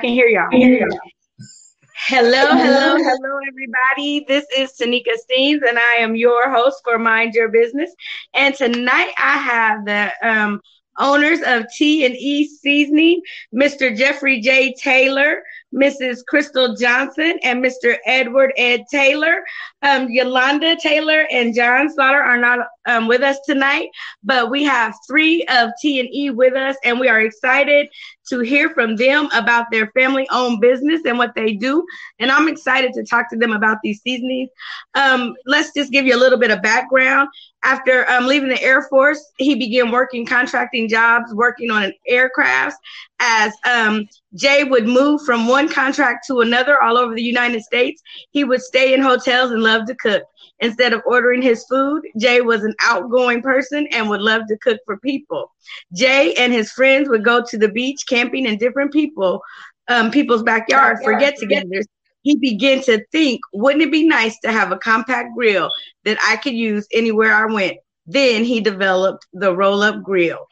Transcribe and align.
I 0.00 0.02
can 0.02 0.12
hear 0.14 0.28
y'all. 0.28 0.48
Hello, 2.08 2.56
hello, 2.56 2.96
hello, 2.96 3.38
everybody. 3.46 4.24
This 4.26 4.46
is 4.56 4.72
Tanika 4.72 5.12
Steens, 5.12 5.60
and 5.68 5.78
I 5.78 5.96
am 5.96 6.16
your 6.16 6.50
host 6.50 6.80
for 6.84 6.98
Mind 6.98 7.34
Your 7.34 7.50
Business. 7.50 7.90
And 8.32 8.54
tonight 8.54 9.12
I 9.18 9.36
have 9.36 9.84
the 9.84 10.10
um, 10.26 10.62
owners 10.96 11.40
of 11.44 11.66
T 11.76 12.06
and 12.06 12.16
E 12.16 12.48
Seasoning, 12.48 13.20
Mr. 13.54 13.94
Jeffrey 13.94 14.40
J. 14.40 14.72
Taylor, 14.72 15.42
Mrs. 15.74 16.24
Crystal 16.26 16.74
Johnson, 16.74 17.38
and 17.42 17.64
Mr. 17.64 17.96
Edward 18.06 18.52
Ed 18.56 18.84
Taylor. 18.90 19.44
Um, 19.82 20.08
Yolanda 20.08 20.76
Taylor 20.76 21.26
and 21.30 21.54
John 21.54 21.92
Slaughter 21.92 22.20
are 22.22 22.38
not 22.38 22.66
um, 22.86 23.06
with 23.06 23.22
us 23.22 23.38
tonight, 23.44 23.88
but 24.22 24.50
we 24.50 24.64
have 24.64 24.94
three 25.06 25.44
of 25.44 25.70
T 25.80 26.00
and 26.00 26.08
E 26.12 26.30
with 26.30 26.54
us, 26.54 26.76
and 26.84 26.98
we 26.98 27.08
are 27.08 27.20
excited 27.20 27.88
to 28.30 28.40
hear 28.40 28.70
from 28.70 28.96
them 28.96 29.28
about 29.32 29.66
their 29.70 29.88
family-owned 29.88 30.60
business 30.60 31.02
and 31.04 31.18
what 31.18 31.34
they 31.34 31.52
do. 31.54 31.84
And 32.20 32.30
I'm 32.30 32.48
excited 32.48 32.92
to 32.94 33.04
talk 33.04 33.28
to 33.30 33.36
them 33.36 33.52
about 33.52 33.78
these 33.82 34.00
seasonings. 34.02 34.50
Um, 34.94 35.34
let's 35.46 35.72
just 35.74 35.90
give 35.90 36.06
you 36.06 36.14
a 36.14 36.18
little 36.18 36.38
bit 36.38 36.50
of 36.50 36.62
background. 36.62 37.28
After 37.62 38.08
um, 38.08 38.26
leaving 38.26 38.48
the 38.48 38.62
Air 38.62 38.82
Force, 38.88 39.22
he 39.36 39.54
began 39.54 39.90
working 39.90 40.24
contracting 40.24 40.88
jobs, 40.88 41.34
working 41.34 41.70
on 41.70 41.82
an 41.82 41.92
aircraft. 42.06 42.76
As 43.22 43.52
um, 43.70 44.06
Jay 44.34 44.64
would 44.64 44.86
move 44.86 45.20
from 45.26 45.46
one 45.46 45.68
contract 45.68 46.26
to 46.26 46.40
another 46.40 46.82
all 46.82 46.96
over 46.96 47.14
the 47.14 47.22
United 47.22 47.62
States, 47.62 48.02
he 48.30 48.44
would 48.44 48.62
stay 48.62 48.94
in 48.94 49.02
hotels 49.02 49.50
and 49.50 49.62
love 49.62 49.86
to 49.86 49.94
cook. 49.96 50.22
Instead 50.60 50.92
of 50.94 51.02
ordering 51.06 51.42
his 51.42 51.64
food, 51.66 52.02
Jay 52.18 52.40
was 52.40 52.64
an 52.64 52.74
outgoing 52.82 53.42
person 53.42 53.86
and 53.92 54.08
would 54.08 54.22
love 54.22 54.42
to 54.48 54.56
cook 54.58 54.78
for 54.86 54.98
people. 54.98 55.50
Jay 55.94 56.34
and 56.34 56.52
his 56.52 56.72
friends 56.72 57.08
would 57.08 57.24
go 57.24 57.42
to 57.42 57.58
the 57.58 57.68
beach, 57.68 58.04
camping 58.08 58.46
in 58.46 58.56
different 58.56 58.92
people, 58.92 59.42
um, 59.88 60.10
people's 60.10 60.42
backyard 60.42 60.98
for 61.02 61.18
get-togethers. 61.18 61.84
He 62.22 62.36
began 62.36 62.82
to 62.82 63.04
think, 63.12 63.40
wouldn't 63.52 63.82
it 63.82 63.92
be 63.92 64.06
nice 64.06 64.38
to 64.40 64.52
have 64.52 64.72
a 64.72 64.78
compact 64.78 65.30
grill 65.34 65.70
that 66.04 66.18
I 66.22 66.36
could 66.36 66.54
use 66.54 66.86
anywhere 66.92 67.34
I 67.34 67.52
went? 67.52 67.78
Then 68.06 68.44
he 68.44 68.60
developed 68.60 69.26
the 69.32 69.54
roll-up 69.54 70.02
grill. 70.02 70.46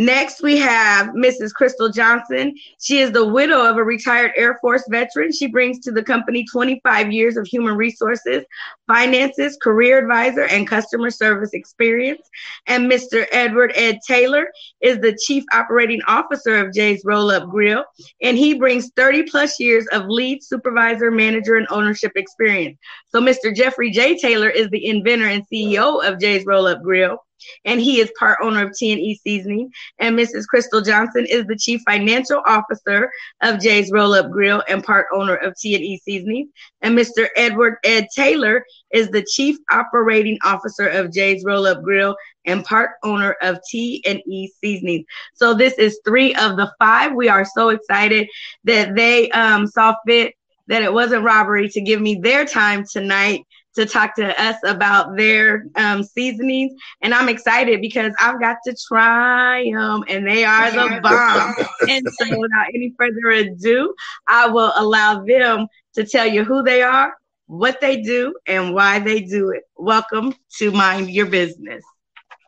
Next, 0.00 0.42
we 0.42 0.56
have 0.56 1.08
Mrs. 1.08 1.52
Crystal 1.52 1.90
Johnson. 1.90 2.54
She 2.80 3.00
is 3.00 3.12
the 3.12 3.28
widow 3.28 3.62
of 3.62 3.76
a 3.76 3.84
retired 3.84 4.32
Air 4.34 4.56
Force 4.62 4.82
veteran. 4.88 5.30
She 5.30 5.46
brings 5.46 5.78
to 5.80 5.92
the 5.92 6.02
company 6.02 6.46
25 6.50 7.12
years 7.12 7.36
of 7.36 7.46
human 7.46 7.76
resources, 7.76 8.46
finances, 8.86 9.58
career 9.62 9.98
advisor, 9.98 10.44
and 10.44 10.66
customer 10.66 11.10
service 11.10 11.50
experience. 11.52 12.26
And 12.66 12.90
Mr. 12.90 13.26
Edward 13.30 13.72
Ed 13.74 13.98
Taylor 14.06 14.48
is 14.80 15.00
the 15.00 15.18
chief 15.22 15.44
operating 15.52 16.00
officer 16.06 16.56
of 16.56 16.72
Jay's 16.72 17.02
Roll 17.04 17.30
Up 17.30 17.50
Grill, 17.50 17.84
and 18.22 18.38
he 18.38 18.54
brings 18.54 18.90
30 18.96 19.24
plus 19.24 19.60
years 19.60 19.86
of 19.88 20.06
lead 20.06 20.42
supervisor, 20.42 21.10
manager, 21.10 21.56
and 21.56 21.66
ownership 21.68 22.12
experience. 22.16 22.78
So, 23.10 23.20
Mr. 23.20 23.54
Jeffrey 23.54 23.90
J. 23.90 24.18
Taylor 24.18 24.48
is 24.48 24.70
the 24.70 24.86
inventor 24.86 25.26
and 25.26 25.46
CEO 25.52 26.02
of 26.02 26.18
Jay's 26.18 26.46
Roll 26.46 26.68
Up 26.68 26.82
Grill 26.82 27.18
and 27.64 27.80
he 27.80 28.00
is 28.00 28.12
part 28.18 28.38
owner 28.42 28.66
of 28.66 28.76
T&E 28.76 29.20
Seasoning. 29.22 29.70
And 29.98 30.18
Mrs. 30.18 30.46
Crystal 30.46 30.80
Johnson 30.80 31.26
is 31.26 31.46
the 31.46 31.56
chief 31.56 31.80
financial 31.86 32.42
officer 32.46 33.10
of 33.42 33.60
Jay's 33.60 33.90
Roll 33.92 34.14
Up 34.14 34.30
Grill 34.30 34.62
and 34.68 34.84
part 34.84 35.06
owner 35.12 35.36
of 35.36 35.56
T&E 35.56 36.00
Seasoning. 36.04 36.50
And 36.82 36.96
Mr. 36.96 37.28
Edward 37.36 37.76
Ed 37.84 38.06
Taylor 38.14 38.64
is 38.90 39.10
the 39.10 39.24
chief 39.24 39.56
operating 39.70 40.38
officer 40.44 40.86
of 40.88 41.12
Jay's 41.12 41.44
Roll 41.44 41.66
Up 41.66 41.82
Grill 41.82 42.16
and 42.46 42.64
part 42.64 42.92
owner 43.02 43.36
of 43.42 43.58
T&E 43.70 44.52
Seasoning. 44.60 45.04
So 45.34 45.54
this 45.54 45.74
is 45.74 46.00
three 46.04 46.34
of 46.34 46.56
the 46.56 46.72
five. 46.78 47.14
We 47.14 47.28
are 47.28 47.44
so 47.44 47.70
excited 47.70 48.28
that 48.64 48.94
they 48.94 49.30
um, 49.30 49.66
saw 49.66 49.94
fit 50.06 50.34
that 50.68 50.82
it 50.82 50.92
wasn't 50.92 51.24
robbery 51.24 51.68
to 51.68 51.80
give 51.80 52.00
me 52.00 52.20
their 52.22 52.44
time 52.44 52.84
tonight 52.90 53.44
to 53.74 53.86
talk 53.86 54.14
to 54.16 54.42
us 54.42 54.56
about 54.64 55.16
their 55.16 55.66
um, 55.76 56.02
seasonings. 56.02 56.72
And 57.02 57.14
I'm 57.14 57.28
excited 57.28 57.80
because 57.80 58.12
I've 58.18 58.40
got 58.40 58.58
to 58.66 58.74
try 58.88 59.70
them 59.72 60.04
and 60.08 60.26
they 60.26 60.44
are 60.44 60.70
the 60.70 61.00
bomb. 61.02 61.54
and 61.88 62.06
so 62.12 62.38
without 62.38 62.68
any 62.74 62.94
further 62.98 63.30
ado, 63.30 63.94
I 64.26 64.48
will 64.48 64.72
allow 64.76 65.24
them 65.24 65.66
to 65.94 66.04
tell 66.04 66.26
you 66.26 66.44
who 66.44 66.62
they 66.62 66.82
are, 66.82 67.14
what 67.46 67.80
they 67.80 68.00
do, 68.02 68.34
and 68.46 68.74
why 68.74 68.98
they 68.98 69.20
do 69.20 69.50
it. 69.50 69.62
Welcome 69.76 70.34
to 70.58 70.72
Mind 70.72 71.10
Your 71.10 71.26
Business. 71.26 71.84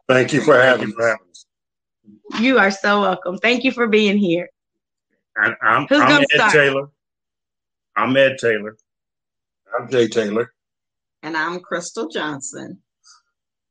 Thank 0.08 0.32
you 0.32 0.40
for 0.40 0.60
having 0.60 0.92
us. 1.00 1.46
You 2.40 2.58
are 2.58 2.70
so 2.70 3.00
welcome. 3.02 3.38
Thank 3.38 3.64
you 3.64 3.72
for 3.72 3.86
being 3.86 4.18
here. 4.18 4.48
I, 5.36 5.54
I'm, 5.62 5.86
Who's 5.86 6.00
I'm 6.00 6.22
Ed 6.22 6.26
start? 6.34 6.52
Taylor. 6.52 6.88
I'm 7.96 8.16
Ed 8.16 8.36
Taylor. 8.40 8.76
I'm 9.78 9.88
Jay 9.88 10.08
Taylor 10.08 10.52
and 11.22 11.36
I'm 11.36 11.60
Crystal 11.60 12.08
Johnson. 12.08 12.78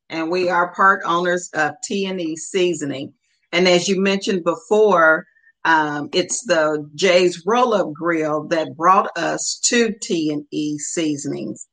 And 0.09 0.29
we 0.29 0.50
are 0.50 0.73
part 0.73 1.01
owners 1.06 1.50
of 1.53 1.73
T&E 1.84 2.35
Seasoning. 2.35 3.13
And 3.51 3.67
as 3.67 3.88
you 3.88 4.01
mentioned 4.01 4.44
before, 4.44 5.25
um, 5.63 6.09
it's 6.13 6.45
the 6.45 6.89
Jay's 6.95 7.44
Roll 7.45 7.73
Up 7.73 7.94
Grill 7.94 8.47
that 8.47 8.75
brought 8.75 9.09
us 9.17 9.59
to 9.66 9.94
T&E 10.01 10.79
Seasonings. 10.79 11.67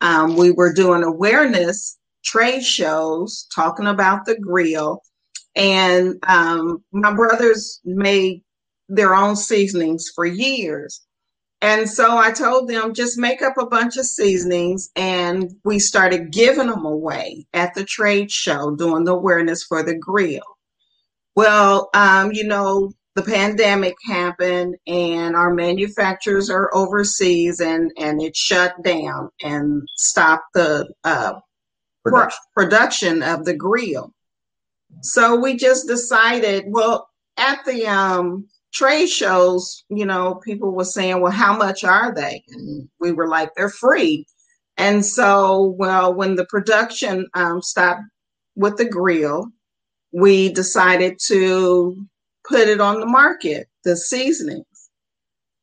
Um, 0.00 0.36
we 0.36 0.50
were 0.50 0.72
doing 0.72 1.02
awareness 1.02 1.98
trade 2.24 2.64
shows 2.64 3.46
talking 3.54 3.86
about 3.86 4.24
the 4.24 4.38
grill, 4.38 5.02
and 5.54 6.16
um, 6.26 6.82
my 6.92 7.14
brothers 7.14 7.80
made 7.84 8.42
their 8.88 9.14
own 9.14 9.36
seasonings 9.36 10.10
for 10.14 10.24
years. 10.24 11.02
And 11.64 11.88
so 11.88 12.18
I 12.18 12.30
told 12.30 12.68
them 12.68 12.92
just 12.92 13.16
make 13.16 13.40
up 13.40 13.56
a 13.56 13.64
bunch 13.64 13.96
of 13.96 14.04
seasonings 14.04 14.90
and 14.96 15.50
we 15.64 15.78
started 15.78 16.30
giving 16.30 16.66
them 16.66 16.84
away 16.84 17.46
at 17.54 17.72
the 17.72 17.86
trade 17.86 18.30
show 18.30 18.76
doing 18.76 19.04
the 19.04 19.14
awareness 19.14 19.64
for 19.64 19.82
the 19.82 19.94
grill. 19.94 20.42
Well, 21.34 21.88
um, 21.94 22.32
you 22.32 22.46
know, 22.46 22.92
the 23.14 23.22
pandemic 23.22 23.94
happened 24.06 24.76
and 24.86 25.34
our 25.34 25.54
manufacturers 25.54 26.50
are 26.50 26.68
overseas 26.74 27.60
and, 27.60 27.90
and 27.96 28.20
it 28.20 28.36
shut 28.36 28.74
down 28.82 29.30
and 29.42 29.88
stopped 29.96 30.52
the 30.52 30.92
uh, 31.02 31.40
production. 32.04 32.40
production 32.54 33.22
of 33.22 33.46
the 33.46 33.54
grill. 33.54 34.12
So 35.00 35.36
we 35.36 35.56
just 35.56 35.86
decided, 35.86 36.66
well, 36.68 37.08
at 37.38 37.64
the 37.64 37.86
um, 37.86 38.48
trade 38.74 39.08
shows, 39.08 39.84
you 39.88 40.04
know, 40.04 40.34
people 40.44 40.72
were 40.72 40.84
saying, 40.84 41.20
well, 41.20 41.32
how 41.32 41.56
much 41.56 41.84
are 41.84 42.12
they? 42.12 42.44
And 42.48 42.88
we 43.00 43.12
were 43.12 43.28
like, 43.28 43.50
they're 43.56 43.70
free. 43.70 44.26
And 44.76 45.06
so, 45.06 45.74
well, 45.78 46.12
when 46.12 46.34
the 46.34 46.46
production 46.46 47.28
um, 47.34 47.62
stopped 47.62 48.02
with 48.56 48.76
the 48.76 48.84
grill, 48.84 49.46
we 50.12 50.52
decided 50.52 51.18
to 51.26 51.96
put 52.48 52.68
it 52.68 52.80
on 52.80 53.00
the 53.00 53.06
market, 53.06 53.68
the 53.84 53.96
seasonings. 53.96 54.66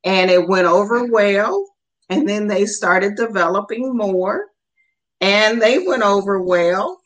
And 0.03 0.31
it 0.31 0.47
went 0.47 0.67
over 0.67 1.05
well. 1.05 1.67
And 2.09 2.27
then 2.27 2.47
they 2.47 2.65
started 2.65 3.15
developing 3.15 3.95
more. 3.95 4.47
And 5.19 5.61
they 5.61 5.79
went 5.79 6.03
over 6.03 6.41
well. 6.41 6.99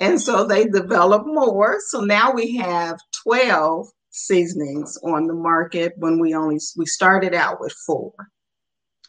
And 0.00 0.20
so 0.20 0.44
they 0.44 0.66
developed 0.66 1.26
more. 1.26 1.78
So 1.88 2.00
now 2.00 2.32
we 2.32 2.56
have 2.56 2.98
12 3.22 3.88
seasonings 4.12 4.98
on 5.02 5.26
the 5.26 5.34
market 5.34 5.94
when 5.96 6.20
we 6.20 6.34
only 6.34 6.60
we 6.76 6.86
started 6.86 7.34
out 7.34 7.60
with 7.60 7.72
four. 7.86 8.12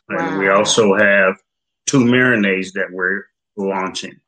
And 0.10 0.18
wow. 0.18 0.40
we 0.40 0.50
also 0.50 0.96
have 0.96 1.36
two 1.86 2.00
marinades 2.00 2.74
that 2.74 2.88
we're 2.92 3.24
launching. 3.56 4.20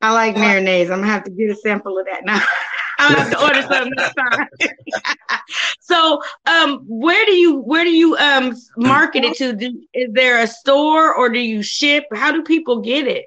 I 0.00 0.12
like 0.12 0.34
marinades. 0.34 0.90
I'm 0.90 1.00
gonna 1.00 1.06
have 1.06 1.24
to 1.24 1.30
get 1.30 1.50
a 1.50 1.54
sample 1.54 1.98
of 1.98 2.06
that 2.06 2.24
now. 2.24 2.42
I'll 2.98 3.16
have 3.16 3.30
to 3.30 3.42
order 3.42 3.62
some 3.62 3.90
next 3.90 4.14
time. 4.14 4.48
so, 5.80 6.22
um, 6.46 6.84
where 6.86 7.24
do 7.26 7.32
you 7.32 7.58
where 7.60 7.84
do 7.84 7.90
you 7.90 8.16
um 8.16 8.56
market 8.76 9.24
it 9.24 9.36
to? 9.38 9.54
Do, 9.54 9.82
is 9.94 10.12
there 10.12 10.40
a 10.40 10.46
store 10.46 11.14
or 11.14 11.28
do 11.28 11.38
you 11.38 11.62
ship? 11.62 12.04
How 12.12 12.32
do 12.32 12.42
people 12.42 12.80
get 12.80 13.06
it? 13.06 13.26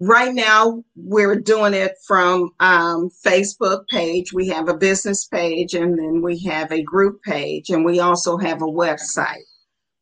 Right 0.00 0.34
now 0.34 0.82
we're 0.94 1.40
doing 1.40 1.74
it 1.74 1.92
from 2.06 2.50
um, 2.60 3.10
facebook 3.24 3.86
page. 3.88 4.32
We 4.32 4.48
have 4.48 4.68
a 4.68 4.76
business 4.76 5.26
page 5.26 5.74
and 5.74 5.98
then 5.98 6.22
we 6.22 6.38
have 6.44 6.70
a 6.70 6.82
group 6.82 7.22
page 7.22 7.70
and 7.70 7.84
we 7.84 8.00
also 8.00 8.36
have 8.36 8.62
a 8.62 8.66
website. 8.66 9.44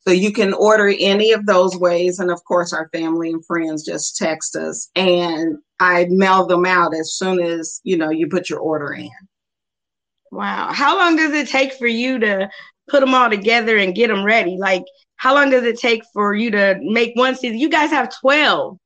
So 0.00 0.12
you 0.12 0.32
can 0.32 0.52
order 0.52 0.92
any 0.98 1.32
of 1.32 1.46
those 1.46 1.76
ways. 1.76 2.18
And 2.18 2.30
of 2.30 2.42
course 2.44 2.72
our 2.72 2.88
family 2.90 3.30
and 3.30 3.44
friends 3.46 3.84
just 3.84 4.16
text 4.16 4.56
us 4.56 4.90
and 4.96 5.56
i 5.80 6.06
mail 6.10 6.46
them 6.46 6.64
out 6.64 6.94
as 6.94 7.14
soon 7.14 7.40
as 7.40 7.80
you 7.84 7.96
know 7.96 8.10
you 8.10 8.28
put 8.28 8.50
your 8.50 8.60
order 8.60 8.92
in. 8.92 9.10
Wow. 10.32 10.72
How 10.72 10.98
long 10.98 11.14
does 11.14 11.32
it 11.32 11.48
take 11.48 11.72
for 11.74 11.86
you 11.86 12.18
to 12.18 12.50
put 12.88 13.00
them 13.00 13.14
all 13.14 13.30
together 13.30 13.76
and 13.76 13.94
get 13.94 14.08
them 14.08 14.24
ready? 14.24 14.56
Like 14.58 14.84
how 15.16 15.34
long 15.34 15.50
does 15.50 15.62
it 15.62 15.78
take 15.78 16.02
for 16.12 16.34
you 16.34 16.50
to 16.50 16.76
make 16.82 17.14
one 17.14 17.36
season? 17.36 17.58
You 17.58 17.68
guys 17.68 17.90
have 17.90 18.12
12 18.20 18.78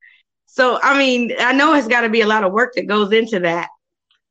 so, 0.59 0.81
I 0.83 0.99
mean, 0.99 1.33
I 1.39 1.53
know 1.53 1.75
it's 1.75 1.87
got 1.87 2.01
to 2.01 2.09
be 2.09 2.23
a 2.23 2.27
lot 2.27 2.43
of 2.43 2.53
work 2.53 2.75
that 2.75 2.89
goes 2.89 3.13
into 3.13 3.39
that. 3.39 3.69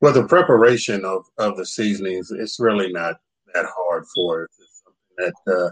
Well, 0.02 0.12
the 0.12 0.24
preparation 0.24 1.02
of, 1.06 1.24
of 1.38 1.56
the 1.56 1.64
seasonings, 1.64 2.30
it's 2.30 2.60
really 2.60 2.92
not 2.92 3.14
that 3.54 3.64
hard 3.74 4.04
for 4.14 4.42
it. 4.42 4.50
It's 4.58 4.82
something 4.84 5.32
that 5.46 5.50
uh, 5.50 5.70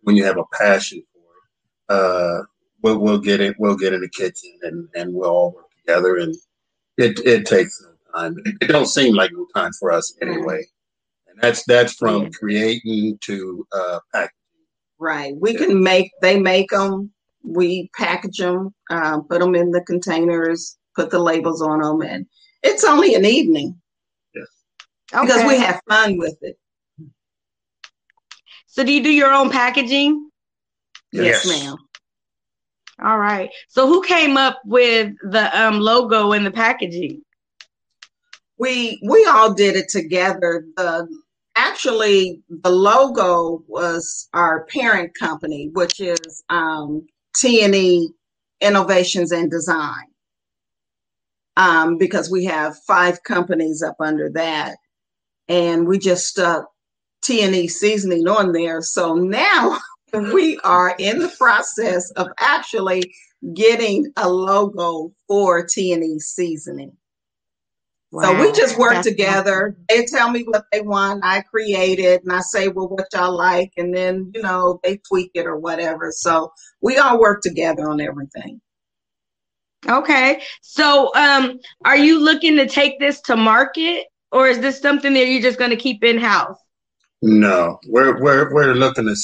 when 0.00 0.16
you 0.16 0.24
have 0.24 0.38
a 0.38 0.44
passion 0.58 1.04
for 1.14 1.94
it, 1.94 2.00
uh, 2.00 2.42
we'll 2.82 2.98
we'll 2.98 3.20
get 3.20 3.40
it. 3.40 3.54
We'll 3.60 3.76
get 3.76 3.92
in 3.92 4.00
the 4.00 4.08
kitchen 4.08 4.58
and 4.62 4.88
and 4.96 5.14
we'll 5.14 5.30
all 5.30 5.52
work 5.52 5.66
together. 5.86 6.16
And 6.16 6.34
it 6.98 7.20
it 7.24 7.46
takes 7.46 7.80
no 7.80 8.20
time. 8.20 8.36
It, 8.44 8.56
it 8.60 8.66
don't 8.66 8.86
seem 8.86 9.14
like 9.14 9.30
no 9.32 9.46
time 9.54 9.70
for 9.78 9.92
us 9.92 10.16
anyway. 10.20 10.64
And 11.28 11.40
that's 11.40 11.64
that's 11.64 11.94
from 11.94 12.32
creating 12.32 13.20
to 13.22 13.64
uh, 13.72 14.00
packaging. 14.12 14.34
Right. 14.98 15.36
We 15.38 15.52
yeah. 15.52 15.58
can 15.58 15.80
make. 15.80 16.10
They 16.20 16.40
make 16.40 16.70
them. 16.70 17.12
We 17.44 17.90
package 17.96 18.38
them, 18.38 18.74
uh, 18.90 19.20
put 19.20 19.40
them 19.40 19.54
in 19.54 19.70
the 19.70 19.82
containers, 19.82 20.76
put 20.94 21.10
the 21.10 21.18
labels 21.18 21.62
on 21.62 21.80
them, 21.80 22.02
and 22.02 22.26
it's 22.62 22.84
only 22.84 23.14
an 23.14 23.24
evening. 23.24 23.80
Yes. 24.34 24.46
Okay. 25.12 25.26
Because 25.26 25.44
we 25.46 25.58
have 25.58 25.80
fun 25.88 26.18
with 26.18 26.36
it. 26.42 26.58
So, 28.66 28.84
do 28.84 28.92
you 28.92 29.02
do 29.02 29.10
your 29.10 29.32
own 29.32 29.50
packaging? 29.50 30.30
Yes, 31.12 31.44
yes 31.44 31.64
ma'am. 31.64 31.76
All 33.02 33.18
right. 33.18 33.50
So, 33.68 33.86
who 33.86 34.02
came 34.02 34.36
up 34.36 34.60
with 34.64 35.12
the 35.22 35.60
um, 35.60 35.80
logo 35.80 36.32
and 36.32 36.46
the 36.46 36.50
packaging? 36.50 37.22
We 38.58 39.00
we 39.04 39.26
all 39.26 39.52
did 39.52 39.76
it 39.76 39.88
together. 39.88 40.64
The 40.76 41.08
actually 41.56 42.40
the 42.48 42.70
logo 42.70 43.62
was 43.66 44.28
our 44.34 44.64
parent 44.66 45.12
company, 45.18 45.68
which 45.72 46.00
is 46.00 46.42
um, 46.48 47.06
T&E 47.36 48.10
Innovations 48.60 49.32
and 49.32 49.50
Design 49.50 50.06
um, 51.56 51.98
because 51.98 52.30
we 52.30 52.44
have 52.44 52.78
five 52.86 53.22
companies 53.22 53.82
up 53.82 53.96
under 54.00 54.30
that. 54.30 54.76
And 55.48 55.86
we 55.86 55.98
just 55.98 56.26
stuck 56.26 56.66
T&E 57.22 57.68
seasoning 57.68 58.26
on 58.28 58.52
there. 58.52 58.80
So 58.82 59.14
now 59.14 59.78
we 60.12 60.58
are 60.64 60.94
in 60.98 61.18
the 61.18 61.32
process 61.38 62.10
of 62.12 62.28
actually 62.40 63.12
getting 63.54 64.12
a 64.16 64.28
logo 64.28 65.12
for 65.26 65.66
T&E 65.66 66.18
seasoning. 66.20 66.96
Wow. 68.12 68.22
So 68.24 68.40
we 68.40 68.52
just 68.52 68.78
work 68.78 68.92
That's 68.92 69.08
together. 69.08 69.68
Awesome. 69.68 69.84
They 69.88 70.04
tell 70.04 70.30
me 70.30 70.42
what 70.42 70.66
they 70.70 70.82
want. 70.82 71.24
I 71.24 71.40
create 71.40 71.98
it 71.98 72.22
and 72.22 72.32
I 72.32 72.40
say, 72.40 72.68
well, 72.68 72.88
what 72.88 73.06
y'all 73.14 73.34
like. 73.34 73.72
And 73.78 73.94
then, 73.94 74.30
you 74.34 74.42
know, 74.42 74.80
they 74.84 74.98
tweak 74.98 75.30
it 75.34 75.46
or 75.46 75.56
whatever. 75.56 76.12
So 76.14 76.52
we 76.82 76.98
all 76.98 77.18
work 77.18 77.40
together 77.40 77.88
on 77.88 78.02
everything. 78.02 78.60
Okay. 79.88 80.42
So, 80.60 81.14
um, 81.14 81.58
are 81.84 81.96
you 81.96 82.22
looking 82.22 82.56
to 82.56 82.66
take 82.66 83.00
this 83.00 83.20
to 83.22 83.36
market, 83.36 84.06
or 84.30 84.46
is 84.46 84.60
this 84.60 84.80
something 84.80 85.12
that 85.14 85.26
you're 85.26 85.42
just 85.42 85.58
going 85.58 85.70
to 85.70 85.76
keep 85.76 86.04
in 86.04 86.18
house? 86.18 86.58
No, 87.20 87.78
we're 87.88 88.20
we're 88.22 88.52
we're 88.54 88.74
looking 88.74 89.06
to 89.06 89.16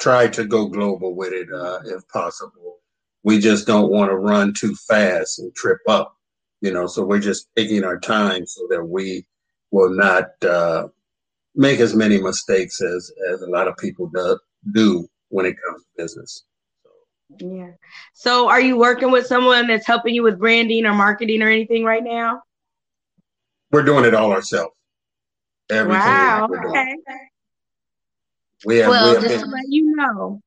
try 0.00 0.28
to 0.28 0.44
go 0.44 0.66
global 0.66 1.16
with 1.16 1.32
it, 1.32 1.48
uh, 1.52 1.80
if 1.84 2.06
possible. 2.08 2.78
We 3.24 3.38
just 3.38 3.66
don't 3.66 3.90
want 3.90 4.10
to 4.10 4.16
run 4.16 4.54
too 4.54 4.74
fast 4.74 5.38
and 5.38 5.54
trip 5.54 5.80
up, 5.88 6.16
you 6.60 6.72
know. 6.72 6.86
So 6.86 7.04
we're 7.04 7.20
just 7.20 7.48
taking 7.56 7.84
our 7.84 7.98
time 7.98 8.46
so 8.46 8.66
that 8.70 8.84
we 8.84 9.26
will 9.70 9.90
not 9.90 10.26
uh, 10.42 10.88
make 11.54 11.80
as 11.80 11.94
many 11.94 12.20
mistakes 12.20 12.80
as 12.80 13.12
as 13.32 13.42
a 13.42 13.50
lot 13.50 13.68
of 13.68 13.76
people 13.76 14.08
do, 14.08 14.38
do 14.72 15.08
when 15.28 15.46
it 15.46 15.56
comes 15.66 15.82
to 15.82 15.88
business. 16.02 16.44
Yeah. 17.38 17.70
So 18.12 18.48
are 18.48 18.60
you 18.60 18.76
working 18.76 19.10
with 19.10 19.26
someone 19.26 19.68
that's 19.68 19.86
helping 19.86 20.14
you 20.14 20.22
with 20.22 20.38
branding 20.38 20.84
or 20.86 20.94
marketing 20.94 21.42
or 21.42 21.48
anything 21.48 21.84
right 21.84 22.02
now? 22.02 22.42
We're 23.70 23.84
doing 23.84 24.04
it 24.04 24.14
all 24.14 24.32
ourselves. 24.32 24.74
Everything 25.70 26.00
wow. 26.00 26.48
Okay. 26.52 26.96
We 28.64 28.78
have, 28.78 28.90
well, 28.90 29.08
we 29.08 29.14
have 29.14 29.22
just 29.22 29.36
been- 29.36 29.50
to 29.50 29.56
let 29.56 29.68
you 29.68 29.94
know, 29.94 30.42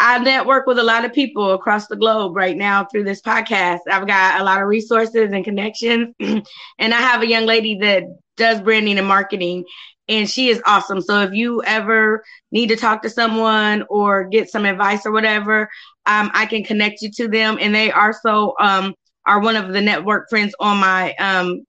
I 0.00 0.18
network 0.18 0.66
with 0.66 0.78
a 0.78 0.82
lot 0.82 1.04
of 1.04 1.12
people 1.12 1.52
across 1.52 1.86
the 1.86 1.96
globe 1.96 2.36
right 2.36 2.56
now 2.56 2.84
through 2.84 3.04
this 3.04 3.22
podcast. 3.22 3.80
I've 3.90 4.06
got 4.06 4.40
a 4.40 4.44
lot 4.44 4.60
of 4.60 4.68
resources 4.68 5.32
and 5.32 5.44
connections, 5.44 6.14
and 6.20 6.94
I 6.94 7.00
have 7.00 7.22
a 7.22 7.28
young 7.28 7.46
lady 7.46 7.78
that 7.78 8.04
does 8.36 8.60
branding 8.60 8.98
and 8.98 9.06
marketing, 9.06 9.64
and 10.08 10.28
she 10.28 10.48
is 10.48 10.60
awesome. 10.66 11.00
So 11.00 11.20
if 11.22 11.32
you 11.32 11.62
ever 11.62 12.24
need 12.52 12.68
to 12.68 12.76
talk 12.76 13.02
to 13.02 13.10
someone 13.10 13.84
or 13.88 14.24
get 14.24 14.50
some 14.50 14.64
advice 14.66 15.06
or 15.06 15.12
whatever, 15.12 15.68
um, 16.06 16.30
I 16.34 16.46
can 16.46 16.64
connect 16.64 17.00
you 17.02 17.10
to 17.12 17.28
them. 17.28 17.58
And 17.60 17.74
they 17.74 17.90
also 17.90 18.54
um, 18.60 18.94
are 19.26 19.40
one 19.40 19.56
of 19.56 19.72
the 19.72 19.80
network 19.80 20.28
friends 20.28 20.54
on 20.60 20.78
my 20.78 21.14
um, 21.14 21.64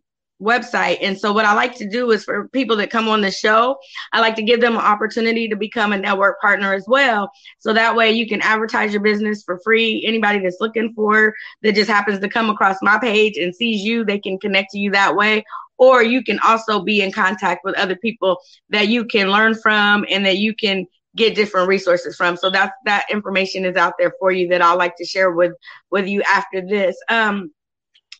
website. 0.45 0.99
And 1.01 1.19
so 1.19 1.33
what 1.33 1.45
I 1.45 1.53
like 1.53 1.75
to 1.77 1.89
do 1.89 2.11
is 2.11 2.23
for 2.23 2.47
people 2.49 2.77
that 2.77 2.89
come 2.89 3.09
on 3.09 3.21
the 3.21 3.31
show, 3.31 3.77
I 4.13 4.21
like 4.21 4.35
to 4.35 4.43
give 4.43 4.61
them 4.61 4.75
an 4.75 4.81
opportunity 4.81 5.49
to 5.49 5.55
become 5.55 5.91
a 5.91 5.97
network 5.97 6.39
partner 6.39 6.73
as 6.73 6.85
well. 6.87 7.31
So 7.59 7.73
that 7.73 7.95
way 7.95 8.11
you 8.11 8.27
can 8.27 8.41
advertise 8.41 8.93
your 8.93 9.01
business 9.01 9.43
for 9.43 9.59
free. 9.63 10.03
Anybody 10.05 10.39
that's 10.39 10.61
looking 10.61 10.93
for 10.93 11.33
that 11.63 11.75
just 11.75 11.89
happens 11.89 12.19
to 12.19 12.29
come 12.29 12.49
across 12.49 12.77
my 12.81 12.99
page 12.99 13.37
and 13.37 13.55
sees 13.55 13.81
you, 13.81 14.05
they 14.05 14.19
can 14.19 14.37
connect 14.39 14.71
to 14.71 14.79
you 14.79 14.91
that 14.91 15.15
way 15.15 15.43
or 15.77 16.03
you 16.03 16.23
can 16.23 16.39
also 16.39 16.81
be 16.81 17.01
in 17.01 17.11
contact 17.11 17.65
with 17.65 17.75
other 17.75 17.95
people 17.95 18.39
that 18.69 18.87
you 18.87 19.05
can 19.05 19.29
learn 19.29 19.55
from 19.55 20.05
and 20.09 20.25
that 20.25 20.37
you 20.37 20.55
can 20.55 20.85
get 21.15 21.35
different 21.35 21.67
resources 21.67 22.15
from 22.15 22.35
so 22.35 22.49
that's 22.49 22.73
that 22.85 23.05
information 23.09 23.65
is 23.65 23.75
out 23.75 23.93
there 23.97 24.13
for 24.19 24.31
you 24.31 24.49
that 24.49 24.61
i'd 24.61 24.73
like 24.73 24.95
to 24.97 25.05
share 25.05 25.31
with 25.31 25.53
with 25.89 26.07
you 26.07 26.21
after 26.23 26.61
this 26.61 26.97
um 27.09 27.51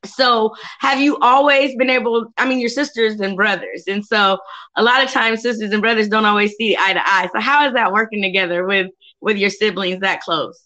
so 0.06 0.54
have 0.80 1.00
you 1.00 1.18
always 1.22 1.76
been 1.76 1.90
able 1.90 2.32
i 2.38 2.48
mean 2.48 2.60
your 2.60 2.70
sisters 2.70 3.20
and 3.20 3.36
brothers 3.36 3.84
and 3.88 4.06
so 4.06 4.38
a 4.76 4.84
lot 4.84 5.04
of 5.04 5.10
times 5.10 5.42
sisters 5.42 5.72
and 5.72 5.82
brothers 5.82 6.08
don't 6.08 6.26
always 6.26 6.54
see 6.56 6.76
eye 6.78 6.94
to 6.94 7.02
eye. 7.06 7.30
So 7.34 7.40
how 7.40 7.68
is 7.68 7.74
that 7.74 7.92
working 7.92 8.22
together 8.22 8.66
with 8.66 8.88
with 9.22 9.38
your 9.38 9.50
siblings 9.50 10.02
that 10.02 10.22
close? 10.22 10.60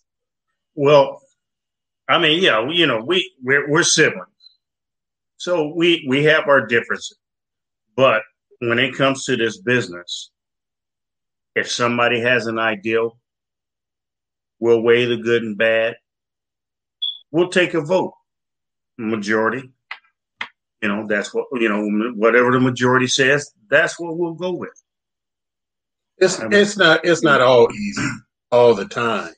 Well 0.75 1.21
i 2.07 2.17
mean 2.17 2.41
yeah 2.41 2.67
you 2.69 2.87
know 2.87 3.03
we 3.03 3.31
we're, 3.43 3.69
we're 3.69 3.83
siblings. 3.83 4.27
So 5.37 5.73
we 5.73 6.05
we 6.07 6.25
have 6.25 6.47
our 6.47 6.65
differences, 6.67 7.17
but 7.95 8.23
when 8.59 8.77
it 8.77 8.95
comes 8.95 9.23
to 9.25 9.37
this 9.37 9.57
business, 9.57 10.31
if 11.55 11.71
somebody 11.71 12.19
has 12.19 12.45
an 12.45 12.59
ideal, 12.59 13.17
we'll 14.59 14.81
weigh 14.81 15.05
the 15.05 15.17
good 15.17 15.43
and 15.43 15.57
bad. 15.57 15.95
We'll 17.31 17.49
take 17.49 17.73
a 17.73 17.81
vote, 17.81 18.13
majority. 18.99 19.71
You 20.81 20.89
know, 20.89 21.07
that's 21.07 21.33
what 21.33 21.45
you 21.53 21.69
know. 21.69 22.11
Whatever 22.13 22.51
the 22.51 22.59
majority 22.59 23.07
says, 23.07 23.51
that's 23.69 23.99
what 23.99 24.17
we'll 24.17 24.33
go 24.33 24.53
with. 24.53 24.83
It's 26.17 26.39
I 26.39 26.43
mean, 26.43 26.53
it's 26.53 26.77
not 26.77 27.01
it's 27.03 27.23
not 27.23 27.41
all 27.41 27.71
easy 27.73 28.07
all 28.51 28.75
the 28.75 28.85
time, 28.85 29.33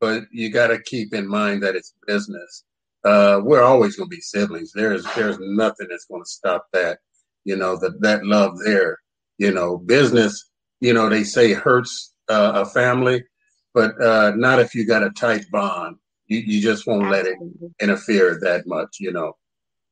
but 0.00 0.24
you 0.30 0.50
got 0.50 0.68
to 0.68 0.80
keep 0.80 1.12
in 1.12 1.26
mind 1.26 1.62
that 1.62 1.76
it's 1.76 1.92
business 2.06 2.64
uh, 3.06 3.40
we're 3.42 3.62
always 3.62 3.94
going 3.94 4.10
to 4.10 4.16
be 4.16 4.20
siblings. 4.20 4.72
There's 4.72 5.04
there's 5.14 5.38
nothing 5.38 5.86
that's 5.88 6.06
going 6.06 6.22
to 6.22 6.28
stop 6.28 6.66
that. 6.72 6.98
You 7.44 7.56
know 7.56 7.76
that 7.76 8.00
that 8.02 8.26
love 8.26 8.58
there. 8.64 8.98
You 9.38 9.52
know, 9.52 9.78
business. 9.78 10.50
You 10.80 10.92
know 10.92 11.08
they 11.08 11.22
say 11.22 11.52
hurts 11.52 12.12
uh, 12.28 12.52
a 12.56 12.66
family, 12.66 13.24
but 13.72 14.00
uh, 14.02 14.32
not 14.34 14.58
if 14.58 14.74
you 14.74 14.86
got 14.86 15.04
a 15.04 15.10
tight 15.10 15.44
bond. 15.52 15.96
You 16.26 16.38
you 16.38 16.60
just 16.60 16.86
won't 16.86 17.10
let 17.10 17.26
it 17.26 17.36
interfere 17.80 18.38
that 18.42 18.66
much. 18.66 18.98
You 19.00 19.12
know, 19.12 19.36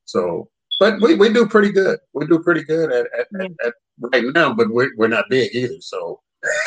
so. 0.04 0.48
But 0.80 1.00
we, 1.00 1.14
we 1.14 1.32
do 1.32 1.46
pretty 1.46 1.70
good. 1.70 2.00
We 2.14 2.26
do 2.26 2.40
pretty 2.40 2.64
good 2.64 2.90
at, 2.90 3.06
at, 3.16 3.28
yeah. 3.32 3.44
at, 3.44 3.66
at 3.68 3.74
right 4.12 4.24
now, 4.34 4.52
but 4.52 4.68
we're, 4.70 4.90
we're 4.96 5.06
not 5.06 5.26
big 5.30 5.54
either. 5.54 5.80
So 5.80 6.20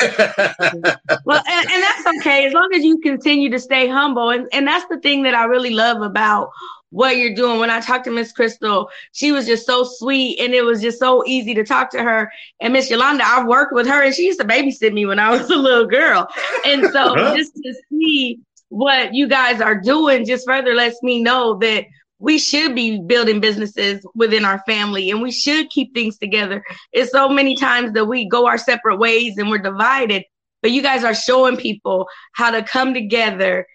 well, 1.24 1.42
and, 1.48 1.70
and, 1.70 1.82
that's 1.82 2.06
okay 2.18 2.46
as 2.46 2.52
long 2.52 2.68
as 2.74 2.82
you 2.82 2.98
continue 2.98 3.48
to 3.50 3.60
stay 3.60 3.86
humble. 3.86 4.30
And, 4.30 4.48
and 4.52 4.66
that's 4.66 4.86
the 4.88 4.98
thing 5.00 5.22
that 5.22 5.34
I 5.34 5.44
really 5.44 5.70
love 5.70 6.02
about 6.02 6.50
what 6.90 7.16
you're 7.16 7.34
doing. 7.34 7.60
When 7.60 7.70
I 7.70 7.80
talked 7.80 8.04
to 8.04 8.10
Miss 8.10 8.32
Crystal, 8.32 8.90
she 9.12 9.30
was 9.30 9.46
just 9.46 9.66
so 9.66 9.84
sweet 9.84 10.40
and 10.40 10.52
it 10.52 10.62
was 10.62 10.80
just 10.80 10.98
so 10.98 11.24
easy 11.26 11.54
to 11.54 11.64
talk 11.64 11.90
to 11.90 12.02
her. 12.02 12.32
And 12.60 12.72
Miss 12.72 12.90
Yolanda, 12.90 13.24
I've 13.24 13.46
worked 13.46 13.72
with 13.72 13.86
her 13.86 14.02
and 14.02 14.14
she 14.14 14.24
used 14.26 14.40
to 14.40 14.46
babysit 14.46 14.92
me 14.92 15.06
when 15.06 15.18
I 15.18 15.30
was 15.30 15.48
a 15.50 15.56
little 15.56 15.86
girl. 15.86 16.26
And 16.66 16.84
so 16.90 17.14
just 17.36 17.54
to 17.54 17.74
see 17.90 18.40
what 18.68 19.14
you 19.14 19.28
guys 19.28 19.60
are 19.60 19.80
doing 19.80 20.24
just 20.24 20.46
further 20.46 20.74
lets 20.74 21.02
me 21.02 21.22
know 21.22 21.58
that 21.58 21.84
we 22.18 22.38
should 22.38 22.74
be 22.74 23.00
building 23.00 23.40
businesses 23.40 24.04
within 24.14 24.44
our 24.44 24.62
family 24.66 25.10
and 25.10 25.22
we 25.22 25.30
should 25.30 25.70
keep 25.70 25.94
things 25.94 26.18
together. 26.18 26.64
It's 26.92 27.12
so 27.12 27.28
many 27.28 27.56
times 27.56 27.92
that 27.92 28.06
we 28.06 28.28
go 28.28 28.46
our 28.46 28.58
separate 28.58 28.98
ways 28.98 29.38
and 29.38 29.50
we're 29.50 29.58
divided, 29.58 30.24
but 30.62 30.72
you 30.72 30.82
guys 30.82 31.04
are 31.04 31.14
showing 31.14 31.56
people 31.56 32.08
how 32.34 32.50
to 32.50 32.62
come 32.62 32.92
together. 32.92 33.66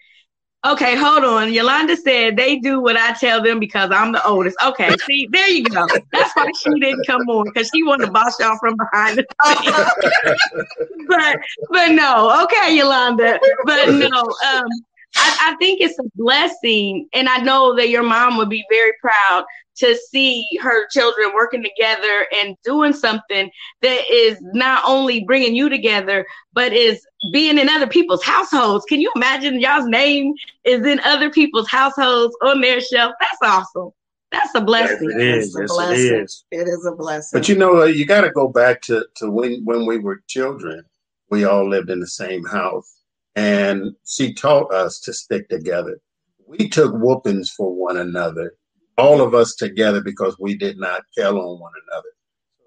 Okay, 0.64 0.96
hold 0.96 1.24
on. 1.24 1.52
Yolanda 1.52 1.94
said 1.94 2.36
they 2.38 2.56
do 2.58 2.80
what 2.80 2.96
I 2.96 3.12
tell 3.12 3.42
them 3.42 3.60
because 3.60 3.90
I'm 3.92 4.12
the 4.12 4.26
oldest. 4.26 4.56
Okay, 4.64 4.96
see, 5.06 5.28
there 5.30 5.48
you 5.48 5.64
go. 5.64 5.86
That's 6.10 6.34
why 6.34 6.50
she 6.62 6.70
didn't 6.80 7.06
come 7.06 7.22
on 7.28 7.44
because 7.44 7.70
she 7.74 7.82
wanted 7.82 8.06
to 8.06 8.12
boss 8.12 8.40
y'all 8.40 8.56
from 8.58 8.76
behind 8.76 9.18
the 9.18 9.26
scenes. 9.44 10.66
but 11.08 11.36
but 11.70 11.88
no, 11.88 12.44
okay, 12.44 12.76
Yolanda. 12.76 13.38
But 13.66 13.90
no, 13.90 14.08
um, 14.52 14.68
I, 15.16 15.52
I 15.52 15.56
think 15.56 15.80
it's 15.80 15.98
a 15.98 16.04
blessing, 16.16 17.08
and 17.12 17.28
I 17.28 17.38
know 17.38 17.76
that 17.76 17.88
your 17.88 18.02
mom 18.02 18.36
would 18.36 18.48
be 18.48 18.64
very 18.70 18.92
proud 19.00 19.44
to 19.76 19.96
see 19.96 20.46
her 20.60 20.86
children 20.88 21.32
working 21.34 21.62
together 21.62 22.26
and 22.40 22.56
doing 22.64 22.92
something 22.92 23.50
that 23.82 24.00
is 24.10 24.38
not 24.52 24.84
only 24.86 25.24
bringing 25.24 25.54
you 25.54 25.68
together, 25.68 26.24
but 26.52 26.72
is 26.72 27.04
being 27.32 27.58
in 27.58 27.68
other 27.68 27.86
people's 27.86 28.22
households. 28.22 28.84
Can 28.84 29.00
you 29.00 29.10
imagine 29.16 29.60
y'all's 29.60 29.86
name 29.86 30.34
is 30.64 30.86
in 30.86 31.00
other 31.00 31.30
people's 31.30 31.68
households 31.68 32.36
on 32.42 32.60
their 32.60 32.80
shelf? 32.80 33.14
That's 33.20 33.52
awesome. 33.52 33.90
That's 34.30 34.54
a 34.54 34.60
blessing. 34.60 35.10
Yes, 35.10 35.20
it 35.20 35.22
is. 35.22 35.56
Yes, 35.58 35.72
blessing. 35.72 36.06
it 36.06 36.22
is. 36.22 36.44
It 36.50 36.68
is 36.68 36.86
a 36.86 36.92
blessing. 36.92 37.38
But 37.38 37.48
you 37.48 37.56
know, 37.56 37.82
uh, 37.82 37.86
you 37.86 38.04
got 38.04 38.22
to 38.22 38.30
go 38.30 38.48
back 38.48 38.82
to, 38.82 39.06
to 39.16 39.30
when, 39.30 39.64
when 39.64 39.86
we 39.86 39.98
were 39.98 40.22
children. 40.26 40.84
We 41.30 41.44
all 41.44 41.68
lived 41.68 41.90
in 41.90 42.00
the 42.00 42.06
same 42.06 42.44
house. 42.44 43.00
And 43.36 43.94
she 44.06 44.32
taught 44.34 44.72
us 44.72 45.00
to 45.00 45.12
stick 45.12 45.48
together. 45.48 45.98
We 46.46 46.68
took 46.68 46.92
whoopings 46.94 47.50
for 47.50 47.74
one 47.74 47.96
another 47.96 48.54
all 48.96 49.20
of 49.20 49.34
us 49.34 49.54
together 49.54 50.00
because 50.00 50.38
we 50.38 50.56
did 50.56 50.78
not 50.78 51.02
tell 51.16 51.38
on 51.38 51.60
one 51.60 51.72
another. 51.88 52.08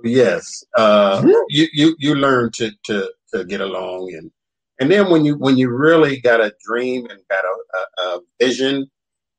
Yes, 0.03 0.63
uh, 0.75 1.21
mm-hmm. 1.21 1.29
you, 1.49 1.67
you 1.73 1.95
you 1.97 2.15
learn 2.15 2.51
to, 2.53 2.71
to 2.85 3.11
to 3.33 3.45
get 3.45 3.61
along 3.61 4.13
and 4.13 4.31
and 4.79 4.91
then 4.91 5.09
when 5.09 5.25
you 5.25 5.35
when 5.37 5.57
you 5.57 5.69
really 5.69 6.19
got 6.19 6.39
a 6.39 6.53
dream 6.63 7.07
and 7.07 7.19
got 7.29 7.43
a, 7.43 7.77
a, 7.77 8.05
a 8.05 8.19
vision, 8.39 8.87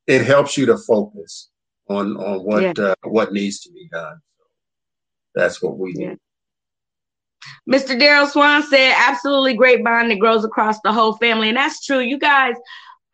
it 0.07 0.25
helps 0.25 0.57
you 0.57 0.67
to 0.67 0.77
focus 0.79 1.51
on 1.89 2.17
on 2.17 2.41
what 2.45 2.63
yeah. 2.63 2.85
uh, 2.85 2.95
what 3.05 3.33
needs 3.33 3.61
to 3.61 3.71
be 3.71 3.89
done. 3.93 4.21
That's 5.35 5.63
what 5.63 5.79
we 5.79 5.95
yeah. 5.97 6.15
Mr. 7.69 7.99
Daryl 8.01 8.29
Swan 8.29 8.63
said, 8.63 8.95
absolutely 8.97 9.55
great 9.55 9.85
bond 9.85 10.11
that 10.11 10.19
grows 10.19 10.45
across 10.45 10.81
the 10.83 10.93
whole 10.93 11.15
family. 11.15 11.49
And 11.49 11.57
that's 11.57 11.85
true. 11.85 12.01
You 12.01 12.19
guys 12.19 12.55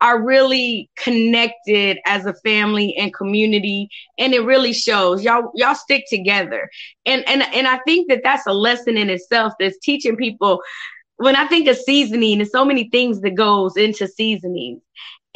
are 0.01 0.21
really 0.21 0.89
connected 0.97 1.97
as 2.05 2.25
a 2.25 2.33
family 2.35 2.95
and 2.97 3.13
community 3.13 3.89
and 4.17 4.33
it 4.33 4.41
really 4.41 4.73
shows 4.73 5.23
y'all 5.23 5.51
y'all 5.55 5.75
stick 5.75 6.03
together 6.09 6.69
and 7.05 7.27
and 7.29 7.43
and 7.53 7.67
i 7.67 7.79
think 7.87 8.09
that 8.09 8.21
that's 8.23 8.45
a 8.45 8.53
lesson 8.53 8.97
in 8.97 9.09
itself 9.09 9.53
that's 9.59 9.79
teaching 9.79 10.17
people 10.17 10.61
when 11.15 11.35
i 11.35 11.47
think 11.47 11.67
of 11.67 11.77
seasoning 11.77 12.37
there's 12.39 12.51
so 12.51 12.65
many 12.65 12.89
things 12.89 13.21
that 13.21 13.35
goes 13.35 13.77
into 13.77 14.07
seasoning 14.07 14.81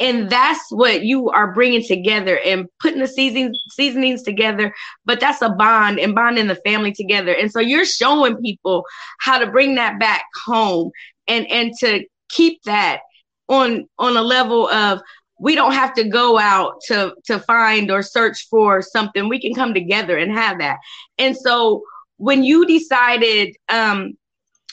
and 0.00 0.30
that's 0.30 0.64
what 0.70 1.02
you 1.02 1.28
are 1.28 1.52
bringing 1.52 1.84
together 1.84 2.38
and 2.38 2.66
putting 2.80 3.00
the 3.00 3.06
seasonings 3.06 3.58
seasonings 3.70 4.22
together. 4.22 4.74
But 5.04 5.20
that's 5.20 5.42
a 5.42 5.50
bond 5.50 6.00
and 6.00 6.14
bonding 6.14 6.46
the 6.46 6.56
family 6.56 6.92
together. 6.92 7.32
And 7.32 7.52
so 7.52 7.60
you're 7.60 7.84
showing 7.84 8.38
people 8.38 8.84
how 9.20 9.38
to 9.38 9.50
bring 9.50 9.74
that 9.74 10.00
back 10.00 10.24
home 10.44 10.90
and 11.28 11.46
and 11.50 11.72
to 11.80 12.04
keep 12.30 12.62
that 12.64 13.00
on 13.48 13.86
on 13.98 14.16
a 14.16 14.22
level 14.22 14.68
of 14.68 15.00
we 15.38 15.54
don't 15.54 15.72
have 15.72 15.94
to 15.94 16.04
go 16.04 16.38
out 16.38 16.80
to 16.86 17.14
to 17.26 17.38
find 17.40 17.90
or 17.90 18.02
search 18.02 18.48
for 18.48 18.80
something. 18.80 19.28
We 19.28 19.40
can 19.40 19.54
come 19.54 19.74
together 19.74 20.16
and 20.16 20.32
have 20.32 20.58
that. 20.60 20.78
And 21.18 21.36
so 21.36 21.82
when 22.16 22.44
you 22.44 22.66
decided 22.66 23.56
um 23.68 24.12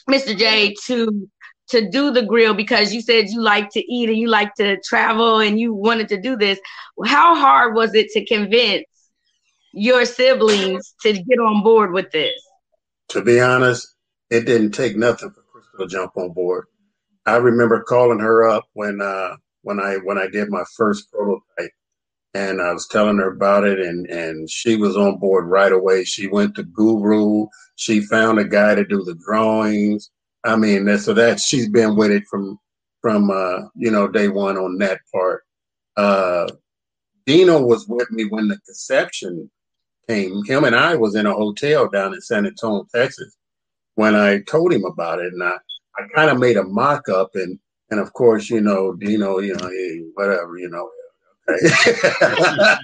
mr 0.10 0.38
j 0.38 0.74
to 0.86 1.30
to 1.70 1.90
do 1.90 2.12
the 2.12 2.24
grill 2.24 2.54
because 2.54 2.94
you 2.94 3.02
said 3.02 3.30
you 3.30 3.42
like 3.42 3.70
to 3.70 3.94
eat 3.94 4.10
and 4.10 4.18
you 4.18 4.28
like 4.28 4.54
to 4.56 4.78
travel 4.82 5.40
and 5.40 5.60
you 5.60 5.74
wanted 5.74 6.08
to 6.08 6.20
do 6.20 6.36
this 6.36 6.60
how 7.06 7.36
hard 7.36 7.76
was 7.76 7.94
it 7.94 8.10
to 8.10 8.26
convince 8.26 8.86
your 9.74 10.06
siblings 10.06 10.96
to 11.02 11.14
get 11.14 11.40
on 11.40 11.64
board 11.64 11.92
with 11.92 12.10
this 12.12 12.34
to 13.10 13.22
be 13.22 13.40
honest 13.40 13.96
it 14.30 14.46
didn't 14.46 14.72
take 14.72 14.98
nothing 14.98 15.30
for 15.30 15.42
crystal 15.52 15.80
to 15.80 15.88
jump 15.88 16.12
on 16.18 16.32
board 16.32 16.66
I 17.28 17.36
remember 17.36 17.84
calling 17.84 18.20
her 18.20 18.48
up 18.48 18.64
when 18.74 19.02
uh, 19.02 19.36
when 19.62 19.82
I 19.82 19.98
when 19.98 20.18
I 20.18 20.28
did 20.28 20.50
my 20.50 20.64
first 20.78 21.12
prototype, 21.12 21.74
and 22.34 22.62
I 22.62 22.72
was 22.72 22.88
telling 22.88 23.18
her 23.18 23.30
about 23.30 23.66
it, 23.66 23.80
and 23.80 24.08
and 24.08 24.50
she 24.50 24.78
was 24.78 24.96
on 24.96 25.20
board 25.20 25.46
right 25.46 25.74
away. 25.74 26.06
She 26.06 26.28
went 26.28 26.56
to 26.56 26.64
Guru. 26.64 27.48
She 27.76 28.00
found 28.00 28.40
a 28.40 28.46
guy 28.46 28.76
to 28.76 28.86
do 28.86 29.04
the 29.04 29.16
drawings. 29.16 30.10
I 30.48 30.56
mean, 30.56 30.98
so 30.98 31.13
that 31.13 31.39
she's 31.39 31.70
been 31.70 31.96
with 31.96 32.12
it 32.12 32.24
from 32.30 32.60
from 33.01 33.30
uh, 33.30 33.68
you 33.75 33.92
know 33.92 34.08
day 34.08 34.27
one 34.27 34.58
on 34.58 34.77
that 34.80 35.01
part. 35.13 35.44
Uh, 35.96 36.48
Dino 37.25 37.62
was 37.62 37.88
with 37.88 38.10
me 38.12 38.25
when 38.25 38.48
the 38.48 38.58
conception 38.66 39.50
came. 40.08 40.44
Him 40.46 40.63
and 40.63 40.75
I 40.75 40.96
was 40.96 41.16
in 41.16 41.25
a 41.25 41.34
hotel 41.34 41.89
down 41.89 42.13
in 42.13 42.22
San 42.22 42.46
Antonio, 42.46 42.88
Texas, 42.94 43.36
when 43.96 44.16
I 44.16 44.42
told 44.42 44.72
him 44.74 44.86
about 44.86 45.20
it, 45.20 45.34
and 45.34 45.44
I 45.44 45.58
I 45.98 46.08
kind 46.16 46.30
of 46.30 46.39
made 46.39 46.58
a 46.58 46.63
mock 46.63 47.10
up 47.10 47.32
and 47.36 47.60
and 47.92 48.00
of 48.00 48.13
course, 48.13 48.50
you 48.50 48.62
know, 48.62 48.94
Dino, 48.94 49.39
you 49.39 49.56
know, 49.56 49.70
hey, 49.70 50.04
whatever, 50.16 50.58
you 50.58 50.70
know. 50.70 50.89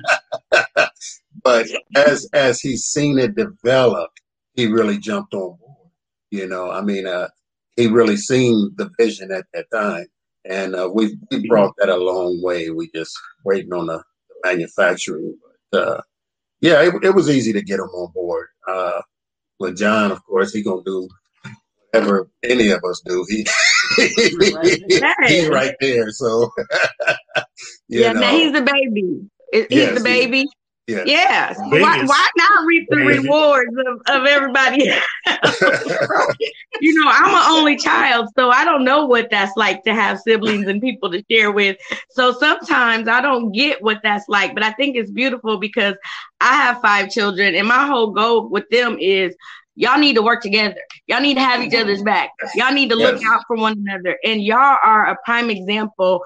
But 1.43 1.67
as 1.95 2.27
as 2.33 2.61
he's 2.61 2.85
seen 2.85 3.19
it 3.19 3.35
develop, 3.35 4.11
he 4.53 4.67
really 4.67 4.97
jumped 4.97 5.33
on 5.33 5.57
board. 5.57 5.89
You 6.31 6.47
know, 6.47 6.71
I 6.71 6.81
mean, 6.81 7.05
uh, 7.05 7.27
he 7.75 7.87
really 7.87 8.17
seen 8.17 8.71
the 8.75 8.89
vision 8.99 9.31
at 9.31 9.45
that 9.53 9.65
time, 9.71 10.05
and 10.45 10.75
uh, 10.75 10.89
we 10.93 11.17
we 11.31 11.47
brought 11.47 11.73
that 11.77 11.89
a 11.89 11.97
long 11.97 12.41
way. 12.41 12.69
We 12.69 12.89
just 12.93 13.17
waiting 13.45 13.73
on 13.73 13.87
the, 13.87 13.97
the 13.97 14.35
manufacturing, 14.43 15.37
but 15.71 15.87
uh, 15.87 16.01
yeah, 16.61 16.81
it, 16.81 16.93
it, 17.03 17.15
was 17.15 17.29
easy 17.29 17.53
to 17.53 17.61
get 17.61 17.79
him 17.79 17.87
on 17.87 18.11
board. 18.13 18.47
Uh, 18.67 19.01
with 19.59 19.77
John, 19.77 20.11
of 20.11 20.23
course, 20.25 20.53
he 20.53 20.63
gonna 20.63 20.83
do 20.85 21.07
whatever 21.91 22.29
any 22.43 22.69
of 22.69 22.83
us 22.83 23.01
do. 23.05 23.25
He, 23.29 23.45
he's 25.27 25.49
right 25.49 25.75
there. 25.79 26.11
So 26.11 26.51
yeah, 27.87 28.13
know. 28.13 28.29
he's 28.29 28.53
the 28.53 28.61
baby. 28.61 29.29
He's 29.51 29.67
yes, 29.69 29.97
the 29.97 30.03
baby. 30.03 30.45
Yeah. 30.87 31.03
Yes. 31.05 31.57
Why, 31.59 32.03
why, 32.03 32.27
not 32.35 32.65
reap 32.65 32.87
the 32.89 32.97
rewards 32.97 33.71
of, 33.87 34.01
of 34.15 34.27
everybody? 34.27 34.83
you 36.81 36.93
know, 36.93 37.09
I'm 37.09 37.33
an 37.33 37.57
only 37.57 37.77
child, 37.77 38.27
so 38.37 38.49
I 38.49 38.65
don't 38.65 38.83
know 38.83 39.05
what 39.05 39.29
that's 39.29 39.55
like 39.55 39.85
to 39.85 39.93
have 39.93 40.19
siblings 40.19 40.67
and 40.67 40.81
people 40.81 41.09
to 41.11 41.23
share 41.31 41.51
with. 41.51 41.77
So 42.09 42.33
sometimes 42.33 43.07
I 43.07 43.21
don't 43.21 43.53
get 43.53 43.81
what 43.81 44.01
that's 44.03 44.27
like, 44.27 44.53
but 44.53 44.63
I 44.63 44.73
think 44.73 44.97
it's 44.97 45.09
beautiful 45.09 45.57
because 45.57 45.95
I 46.41 46.53
have 46.55 46.81
five 46.81 47.09
children, 47.09 47.55
and 47.55 47.67
my 47.67 47.87
whole 47.87 48.11
goal 48.11 48.49
with 48.49 48.69
them 48.69 48.97
is 48.99 49.33
y'all 49.75 49.99
need 49.99 50.15
to 50.15 50.21
work 50.21 50.41
together. 50.41 50.81
Y'all 51.07 51.21
need 51.21 51.35
to 51.35 51.41
have 51.41 51.61
each 51.61 51.73
other's 51.73 52.03
back. 52.03 52.31
Y'all 52.55 52.73
need 52.73 52.89
to 52.89 52.95
look 52.95 53.21
yes. 53.21 53.31
out 53.31 53.43
for 53.47 53.55
one 53.55 53.77
another. 53.87 54.17
And 54.23 54.43
y'all 54.43 54.77
are 54.83 55.09
a 55.09 55.17
prime 55.23 55.49
example 55.49 56.21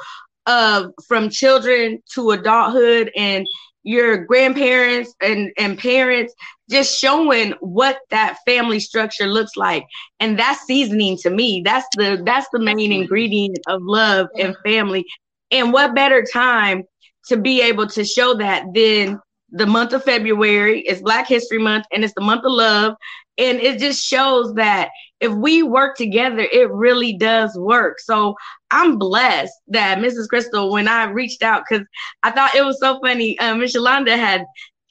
of 0.48 0.94
from 1.08 1.30
children 1.30 2.02
to 2.14 2.32
adulthood 2.32 3.12
and 3.16 3.46
your 3.88 4.26
grandparents 4.26 5.16
and, 5.22 5.50
and 5.58 5.78
parents 5.78 6.34
just 6.70 7.00
showing 7.00 7.54
what 7.62 7.98
that 8.10 8.38
family 8.46 8.82
structure 8.82 9.28
looks 9.28 9.56
like. 9.56 9.86
And 10.20 10.38
that's 10.38 10.66
seasoning 10.66 11.18
to 11.20 11.30
me. 11.30 11.62
That's 11.64 11.88
the 11.96 12.22
that's 12.26 12.48
the 12.52 12.60
main 12.60 12.92
ingredient 12.92 13.60
of 13.68 13.82
love 13.84 14.28
and 14.38 14.58
family. 14.66 15.06
And 15.52 15.72
what 15.72 15.96
better 15.96 16.22
time 16.22 16.84
to 17.28 17.38
be 17.38 17.62
able 17.62 17.88
to 17.88 18.04
show 18.04 18.36
that 18.36 18.66
than 18.74 19.22
the 19.52 19.66
month 19.66 19.94
of 19.94 20.04
February 20.04 20.82
is 20.82 21.02
Black 21.02 21.26
History 21.26 21.58
Month 21.58 21.86
and 21.94 22.04
it's 22.04 22.14
the 22.14 22.22
month 22.22 22.44
of 22.44 22.52
love 22.52 22.96
and 23.38 23.62
it 23.62 23.80
just 23.80 24.06
shows 24.06 24.54
that 24.56 24.90
if 25.20 25.32
we 25.32 25.64
work 25.64 25.98
together, 25.98 26.48
it 26.52 26.72
really 26.72 27.14
does 27.14 27.58
work. 27.58 28.00
So 28.00 28.36
I'm 28.70 28.98
blessed 28.98 29.54
that 29.70 30.00
Mrs. 30.00 30.28
Crystal, 30.30 30.72
when 30.72 30.88
I 30.88 31.06
reached 31.06 31.44
out, 31.44 31.64
because 31.68 31.86
I 32.24 32.32
thought 32.32 32.56
it 32.56 32.66
was 32.66 32.80
so 32.80 33.00
funny, 33.02 33.38
uh, 33.40 33.56
Yolanda 33.56 34.16
had 34.16 34.46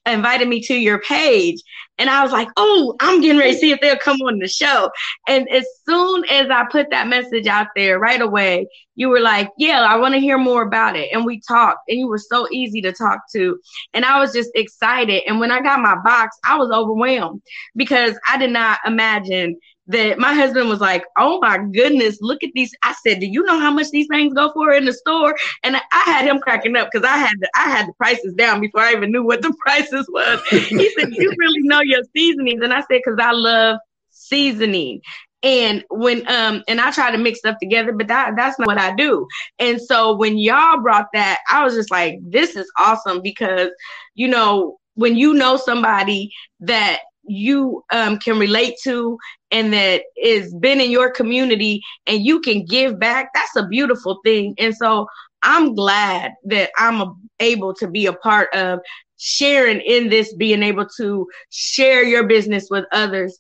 invited 0.07 0.49
me 0.49 0.61
to 0.63 0.75
your 0.75 1.01
page. 1.01 1.61
And 1.99 2.11
I 2.11 2.23
was 2.23 2.31
like, 2.31 2.49
oh, 2.57 2.95
I'm 3.01 3.21
getting 3.21 3.39
ready 3.39 3.53
to 3.53 3.59
see 3.59 3.71
if 3.73 3.81
they'll 3.81 3.97
come 3.97 4.21
on 4.23 4.39
the 4.39 4.49
show. 4.49 4.91
And 5.27 5.49
as 5.51 5.65
soon 5.89 6.25
as 6.27 6.49
I 6.51 6.65
put 6.71 6.91
that 6.91 7.09
message 7.09 7.47
out 7.47 7.69
there 7.75 7.99
right 7.99 8.21
away, 8.21 8.69
you 8.97 9.09
were 9.09 9.21
like, 9.21 9.49
yeah, 9.59 9.81
I 9.81 9.97
want 9.97 10.15
to 10.15 10.21
hear 10.21 10.39
more 10.39 10.63
about 10.63 10.97
it. 10.97 11.09
And 11.13 11.25
we 11.25 11.41
talked, 11.41 11.81
and 11.89 11.99
you 11.99 12.07
were 12.07 12.19
so 12.19 12.47
easy 12.51 12.81
to 12.83 12.93
talk 12.93 13.21
to. 13.33 13.59
And 13.95 14.05
I 14.05 14.19
was 14.21 14.33
just 14.33 14.51
excited. 14.55 15.23
And 15.27 15.41
when 15.41 15.51
I 15.51 15.61
got 15.61 15.81
my 15.81 15.97
box, 16.05 16.37
I 16.45 16.57
was 16.57 16.71
overwhelmed 16.71 17.43
because 17.75 18.19
I 18.29 18.37
did 18.37 18.51
not 18.51 18.79
imagine 18.87 19.57
that 19.89 20.19
my 20.19 20.35
husband 20.35 20.69
was 20.69 20.81
like, 20.81 21.05
"Oh 21.19 21.39
my 21.41 21.59
goodness, 21.59 22.19
look 22.21 22.43
at 22.43 22.51
these!" 22.55 22.75
I 22.83 22.95
said, 23.07 23.21
"Do 23.21 23.27
you 23.27 23.43
know 23.45 23.59
how 23.59 23.71
much 23.71 23.91
these 23.91 24.09
things 24.09 24.35
go 24.35 24.53
for 24.53 24.73
in 24.73 24.85
the 24.85 24.93
store?" 24.93 25.35
And 25.63 25.77
I 25.77 26.03
had 26.05 26.25
him 26.27 26.39
cracking 26.41 26.77
up 26.77 26.89
because 26.91 27.07
I 27.07 27.17
had 27.17 27.35
the, 27.41 27.51
I 27.55 27.71
had 27.71 27.89
the 27.89 27.93
prices 27.95 28.35
down 28.35 28.61
before 28.61 28.81
I 28.83 28.93
even 28.93 29.13
knew 29.13 29.25
what 29.25 29.43
the 29.43 29.55
prices 29.61 30.07
was. 30.11 30.41
he 30.51 30.91
said, 30.97 31.09
"You 31.11 31.35
really 31.39 31.61
know 31.63 31.81
your 31.81 32.03
seasonings?" 32.15 32.63
And 32.63 32.73
I 32.73 32.81
said, 32.81 33.01
"Because 33.05 33.19
I 33.21 33.33
love 33.33 33.79
seasoning." 34.11 35.01
And 35.43 35.85
when 35.91 36.27
um 36.29 36.65
and 36.67 36.81
I 36.81 36.91
try 36.91 37.11
to 37.13 37.19
mix 37.19 37.39
stuff 37.39 37.57
together, 37.63 37.93
but 37.93 38.09
that 38.09 38.33
that's 38.37 38.59
not 38.59 38.67
what 38.67 38.79
I 38.81 38.95
do. 38.97 39.27
And 39.59 39.81
so 39.81 40.17
when 40.17 40.39
y'all 40.39 40.81
brought 40.81 41.07
that, 41.13 41.39
I 41.51 41.63
was 41.65 41.75
just 41.75 41.91
like, 41.91 42.19
"This 42.23 42.57
is 42.57 42.71
awesome!" 42.79 43.23
Because 43.23 43.69
you 44.15 44.27
know 44.29 44.79
when 44.95 45.17
you 45.17 45.35
know 45.35 45.57
somebody 45.57 46.33
that 46.61 47.01
you 47.29 47.85
um, 47.93 48.19
can 48.19 48.39
relate 48.39 48.75
to 48.85 49.19
and 49.51 49.73
that 49.73 50.03
is 50.17 50.55
been 50.55 50.81
in 50.81 50.91
your 50.91 51.11
community 51.11 51.83
and 52.07 52.25
you 52.25 52.41
can 52.41 52.65
give 52.65 52.99
back 52.99 53.31
that's 53.35 53.57
a 53.57 53.67
beautiful 53.69 54.21
thing. 54.25 54.55
And 54.59 54.75
so 54.75 55.07
I'm 55.43 55.75
glad 55.75 56.33
that 56.45 56.71
I'm 56.77 57.15
able 57.41 57.73
to 57.75 57.87
be 57.87 58.07
a 58.07 58.13
part 58.13 58.53
of 58.55 58.81
sharing 59.19 59.81
in 59.81 60.09
this, 60.09 60.35
being 60.35 60.63
able 60.63 60.87
to 60.99 61.27
share 61.51 62.03
your 62.03 62.27
business 62.27 62.69
with 62.71 62.85
others 62.93 63.39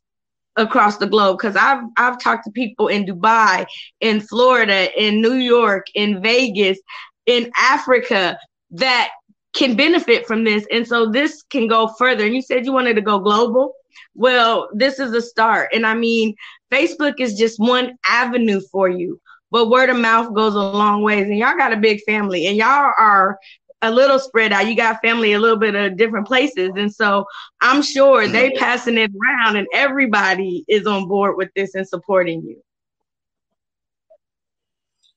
across 0.57 0.99
the 0.99 1.07
globe. 1.07 1.39
Because 1.39 1.57
I've 1.57 1.83
I've 1.97 2.21
talked 2.21 2.45
to 2.45 2.51
people 2.51 2.89
in 2.89 3.05
Dubai, 3.05 3.67
in 4.01 4.21
Florida, 4.21 4.89
in 5.01 5.21
New 5.21 5.35
York, 5.35 5.87
in 5.95 6.23
Vegas, 6.23 6.79
in 7.27 7.51
Africa 7.59 8.39
that 8.71 9.11
can 9.57 9.75
benefit 9.75 10.27
from 10.27 10.45
this. 10.45 10.67
And 10.71 10.87
so 10.87 11.11
this 11.11 11.43
can 11.51 11.67
go 11.67 11.89
further. 11.99 12.25
And 12.25 12.35
you 12.35 12.43
said 12.43 12.65
you 12.65 12.73
wanted 12.73 12.95
to 12.95 13.03
go 13.03 13.19
global. 13.19 13.75
Well, 14.15 14.69
this 14.73 14.99
is 14.99 15.13
a 15.13 15.23
start. 15.23 15.71
And 15.75 15.87
I 15.87 15.95
mean, 15.95 16.35
Facebook 16.71 17.21
is 17.21 17.35
just 17.35 17.59
one 17.59 17.97
avenue 18.07 18.61
for 18.71 18.89
you, 18.89 19.21
but 19.51 19.71
word 19.71 19.91
of 19.91 19.97
mouth 19.97 20.35
goes 20.35 20.55
a 20.55 20.59
long 20.59 21.03
ways. 21.03 21.27
And 21.27 21.39
y'all 21.39 21.57
got 21.57 21.73
a 21.73 21.77
big 21.77 22.01
family 22.05 22.47
and 22.47 22.57
y'all 22.57 22.93
are 22.99 23.39
a 23.83 23.91
little 23.91 24.19
spread 24.19 24.53
out. 24.53 24.67
You 24.67 24.75
got 24.75 25.01
family 25.03 25.33
a 25.33 25.39
little 25.39 25.59
bit 25.59 25.75
of 25.75 25.97
different 25.97 26.27
places. 26.27 26.71
And 26.77 26.93
so 26.93 27.25
I'm 27.61 27.83
sure 27.83 28.27
they 28.27 28.51
mm-hmm. 28.51 28.59
passing 28.59 28.99
it 28.99 29.11
around 29.11 29.57
and 29.57 29.67
everybody 29.73 30.65
is 30.69 30.87
on 30.87 31.09
board 31.09 31.37
with 31.37 31.51
this 31.55 31.75
and 31.75 31.87
supporting 31.87 32.43
you. 32.43 32.63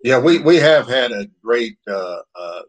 Yeah, 0.04 0.20
we, 0.20 0.40
we 0.40 0.56
have 0.58 0.88
had 0.88 1.12
a 1.12 1.28
great 1.44 1.78
uh, 1.86 2.20
uh, 2.34 2.62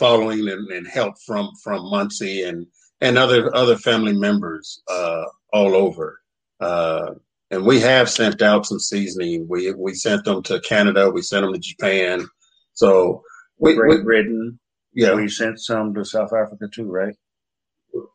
following 0.00 0.48
and, 0.48 0.66
and, 0.70 0.88
help 0.88 1.14
from 1.26 1.50
from 1.62 1.90
Muncie 1.90 2.42
and 2.42 2.66
and 3.02 3.18
other 3.18 3.54
other 3.54 3.76
family 3.76 4.14
members 4.14 4.82
uh, 4.88 5.24
all 5.52 5.76
over. 5.76 6.20
Uh, 6.58 7.12
and 7.50 7.64
we 7.64 7.80
have 7.80 8.08
sent 8.08 8.40
out 8.42 8.66
some 8.66 8.80
seasoning. 8.80 9.46
We 9.48 9.72
we 9.74 9.94
sent 9.94 10.24
them 10.24 10.42
to 10.44 10.60
Canada. 10.60 11.10
We 11.10 11.22
sent 11.22 11.44
them 11.44 11.52
to 11.52 11.60
Japan. 11.60 12.26
So 12.72 13.22
we, 13.58 13.74
Great 13.74 14.04
Britain. 14.04 14.58
Yeah, 14.94 15.14
we 15.14 15.28
sent 15.28 15.60
some 15.60 15.94
to 15.94 16.04
South 16.04 16.32
Africa 16.32 16.66
too, 16.72 16.90
right? 16.90 17.14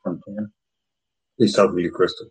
From 0.04 0.22
Ken. 0.26 0.52
He's 1.38 1.56
talking 1.56 1.78
to 1.78 1.84
you, 1.84 1.92
Crystal. 1.92 2.28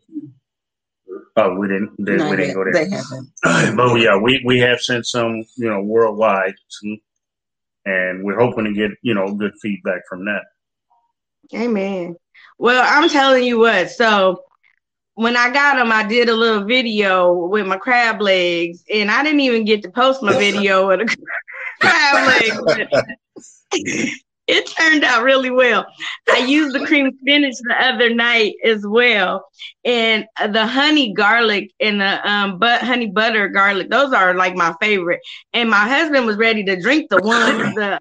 Oh, 1.37 1.55
we 1.55 1.69
didn't. 1.69 1.93
They, 1.99 2.13
we 2.13 2.37
didn't 2.37 2.55
go 2.55 2.65
there. 2.65 2.73
They 2.73 2.91
haven't. 2.91 3.31
but 3.77 3.95
yeah, 3.97 4.17
we 4.17 4.43
we 4.45 4.59
have 4.59 4.81
sent 4.81 5.07
some, 5.07 5.45
you 5.57 5.69
know, 5.69 5.81
worldwide, 5.81 6.55
some, 6.69 6.99
and 7.85 8.25
we're 8.25 8.39
hoping 8.39 8.65
to 8.65 8.73
get 8.73 8.91
you 9.03 9.15
know 9.15 9.35
good 9.35 9.53
feedback 9.61 10.03
from 10.09 10.25
that. 10.25 10.43
Amen. 11.55 12.17
Well, 12.59 12.85
I'm 12.87 13.09
telling 13.09 13.45
you 13.45 13.59
what. 13.59 13.91
So 13.91 14.43
when 15.15 15.37
I 15.37 15.51
got 15.53 15.77
them, 15.77 15.93
I 15.93 16.05
did 16.05 16.29
a 16.29 16.35
little 16.35 16.65
video 16.65 17.33
with 17.33 17.67
my 17.67 17.77
crab 17.77 18.21
legs, 18.21 18.85
and 18.93 19.11
I 19.11 19.23
didn't 19.23 19.41
even 19.41 19.65
get 19.65 19.83
to 19.83 19.91
post 19.91 20.23
my 20.23 20.37
video 20.37 20.89
with 20.89 21.01
a 21.01 21.17
crab 21.81 22.27
legs. 22.27 23.65
it 24.47 24.67
turned 24.67 25.05
out 25.05 25.23
really 25.23 25.51
well. 25.51 25.87
I 26.31 26.39
used 26.39 26.75
the 26.75 26.87
cream 26.87 27.11
spinach 27.21 27.55
the 27.63 27.75
other 27.79 28.15
night 28.15 28.55
as 28.65 28.85
well, 28.87 29.47
and 29.85 30.27
the 30.53 30.67
honey 30.67 31.13
garlic 31.13 31.71
and 31.81 32.01
the 32.01 32.29
um 32.29 32.59
but 32.59 32.81
honey 32.83 33.11
butter 33.11 33.49
garlic. 33.49 33.91
Those 33.91 34.13
are 34.13 34.35
like 34.35 34.55
my 34.55 34.75
favorite. 34.81 35.21
And 35.53 35.69
my 35.71 35.87
husband 35.89 36.27
was 36.27 36.37
ready 36.37 36.65
to 36.65 36.81
drink 36.81 37.09
the 37.11 37.21
one. 37.21 37.75
The 37.75 37.99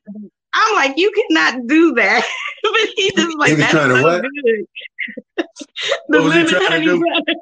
I'm 0.55 0.75
like, 0.75 0.97
you 0.97 1.11
cannot 1.11 1.67
do 1.67 1.93
that, 1.95 2.23
but 2.63 2.89
he 2.95 3.11
just 3.11 3.37
like 3.37 3.57
that's 3.57 3.71
so 3.71 4.01
what? 4.03 4.21
good. 4.21 4.65
the 6.09 6.19
lemon 6.21 6.53
honey 6.61 6.87
butter 6.87 7.39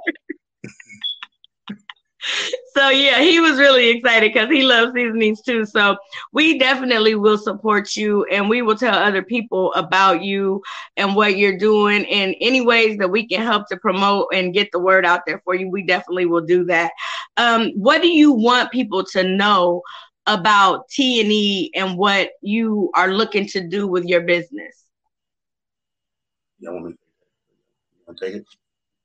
so 2.73 2.89
yeah, 2.89 3.21
he 3.21 3.39
was 3.39 3.57
really 3.57 3.89
excited 3.89 4.33
because 4.33 4.49
he 4.49 4.63
loves 4.63 4.93
seasonings 4.93 5.41
too. 5.41 5.65
So 5.65 5.97
we 6.31 6.57
definitely 6.57 7.15
will 7.15 7.37
support 7.37 7.95
you 7.95 8.25
and 8.25 8.49
we 8.49 8.61
will 8.61 8.75
tell 8.75 8.95
other 8.95 9.23
people 9.23 9.73
about 9.73 10.23
you 10.23 10.61
and 10.97 11.15
what 11.15 11.37
you're 11.37 11.57
doing 11.57 12.05
and 12.05 12.35
any 12.41 12.61
ways 12.61 12.97
that 12.97 13.09
we 13.09 13.27
can 13.27 13.41
help 13.41 13.67
to 13.69 13.77
promote 13.77 14.27
and 14.33 14.53
get 14.53 14.71
the 14.71 14.79
word 14.79 15.05
out 15.05 15.21
there 15.25 15.41
for 15.43 15.55
you. 15.55 15.69
We 15.69 15.83
definitely 15.83 16.25
will 16.25 16.45
do 16.45 16.65
that. 16.65 16.91
Um, 17.37 17.71
what 17.75 18.01
do 18.01 18.07
you 18.07 18.31
want 18.31 18.71
people 18.71 19.03
to 19.05 19.23
know 19.23 19.81
about 20.27 20.87
T 20.89 21.21
and 21.21 21.31
E 21.31 21.71
and 21.75 21.97
what 21.97 22.31
you 22.41 22.91
are 22.95 23.11
looking 23.11 23.47
to 23.47 23.67
do 23.67 23.87
with 23.87 24.05
your 24.05 24.21
business? 24.21 24.85
You 26.59 26.71
want 26.71 26.85
me 26.85 26.93
to 28.07 28.25
take 28.25 28.35
it? 28.35 28.45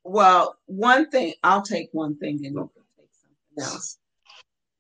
Well, 0.04 0.56
one 0.66 1.10
thing 1.10 1.32
I'll 1.42 1.62
take 1.62 1.88
one 1.92 2.16
thing 2.18 2.44
and 2.44 2.58
okay 2.58 2.85
else. 3.58 3.98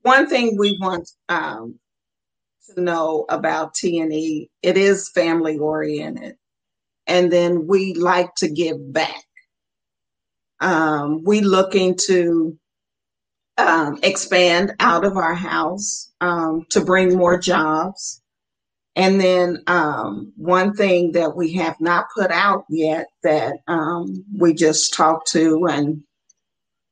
One 0.02 0.28
thing 0.28 0.56
we 0.56 0.78
want 0.80 1.10
um, 1.28 1.78
to 2.68 2.80
know 2.80 3.26
about 3.28 3.74
T&E, 3.74 4.50
it 4.62 4.76
is 4.76 5.10
family 5.10 5.58
oriented. 5.58 6.36
And 7.06 7.32
then 7.32 7.66
we 7.66 7.94
like 7.94 8.34
to 8.36 8.48
give 8.48 8.92
back. 8.92 9.24
Um, 10.60 11.22
we 11.24 11.40
looking 11.40 11.96
to 12.06 12.58
um, 13.58 13.98
expand 14.02 14.72
out 14.80 15.04
of 15.04 15.16
our 15.16 15.34
house 15.34 16.12
um, 16.20 16.66
to 16.70 16.84
bring 16.84 17.16
more 17.16 17.38
jobs. 17.38 18.22
And 18.96 19.20
then 19.20 19.62
um, 19.66 20.32
one 20.36 20.72
thing 20.72 21.12
that 21.12 21.36
we 21.36 21.52
have 21.54 21.80
not 21.80 22.06
put 22.16 22.30
out 22.30 22.64
yet 22.70 23.08
that 23.22 23.56
um, 23.66 24.24
we 24.34 24.54
just 24.54 24.94
talked 24.94 25.28
to 25.32 25.66
and 25.66 26.02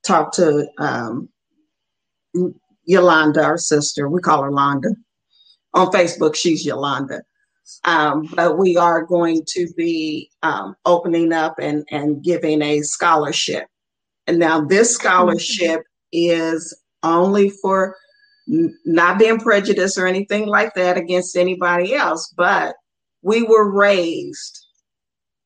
talked 0.05 0.35
to 0.35 0.69
um, 0.79 1.31
Yolanda, 2.85 3.43
our 3.43 3.59
sister. 3.59 4.09
We 4.09 4.21
call 4.21 4.43
her 4.43 4.51
Londa. 4.51 4.95
On 5.75 5.89
Facebook, 5.89 6.37
she's 6.37 6.65
Yolanda. 6.65 7.23
Um, 7.85 8.29
but 8.35 8.59
we 8.59 8.77
are 8.77 9.03
going 9.03 9.43
to 9.49 9.69
be 9.77 10.31
um, 10.43 10.77
opening 10.85 11.33
up 11.33 11.59
and, 11.59 11.85
and 11.91 12.23
giving 12.23 12.63
a 12.63 12.83
scholarship. 12.83 13.67
And 14.27 14.39
now 14.39 14.61
this 14.61 14.95
scholarship 14.95 15.83
is 16.13 16.77
only 17.03 17.51
for 17.51 17.97
n- 18.49 18.77
not 18.85 19.19
being 19.19 19.39
prejudiced 19.39 19.99
or 19.99 20.07
anything 20.07 20.47
like 20.47 20.75
that 20.75 20.97
against 20.97 21.37
anybody 21.37 21.95
else, 21.95 22.33
but 22.37 22.77
we 23.23 23.43
were 23.43 23.71
raised 23.71 24.67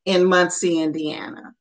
in 0.05 0.25
Muncie, 0.25 0.81
Indiana. 0.81 1.53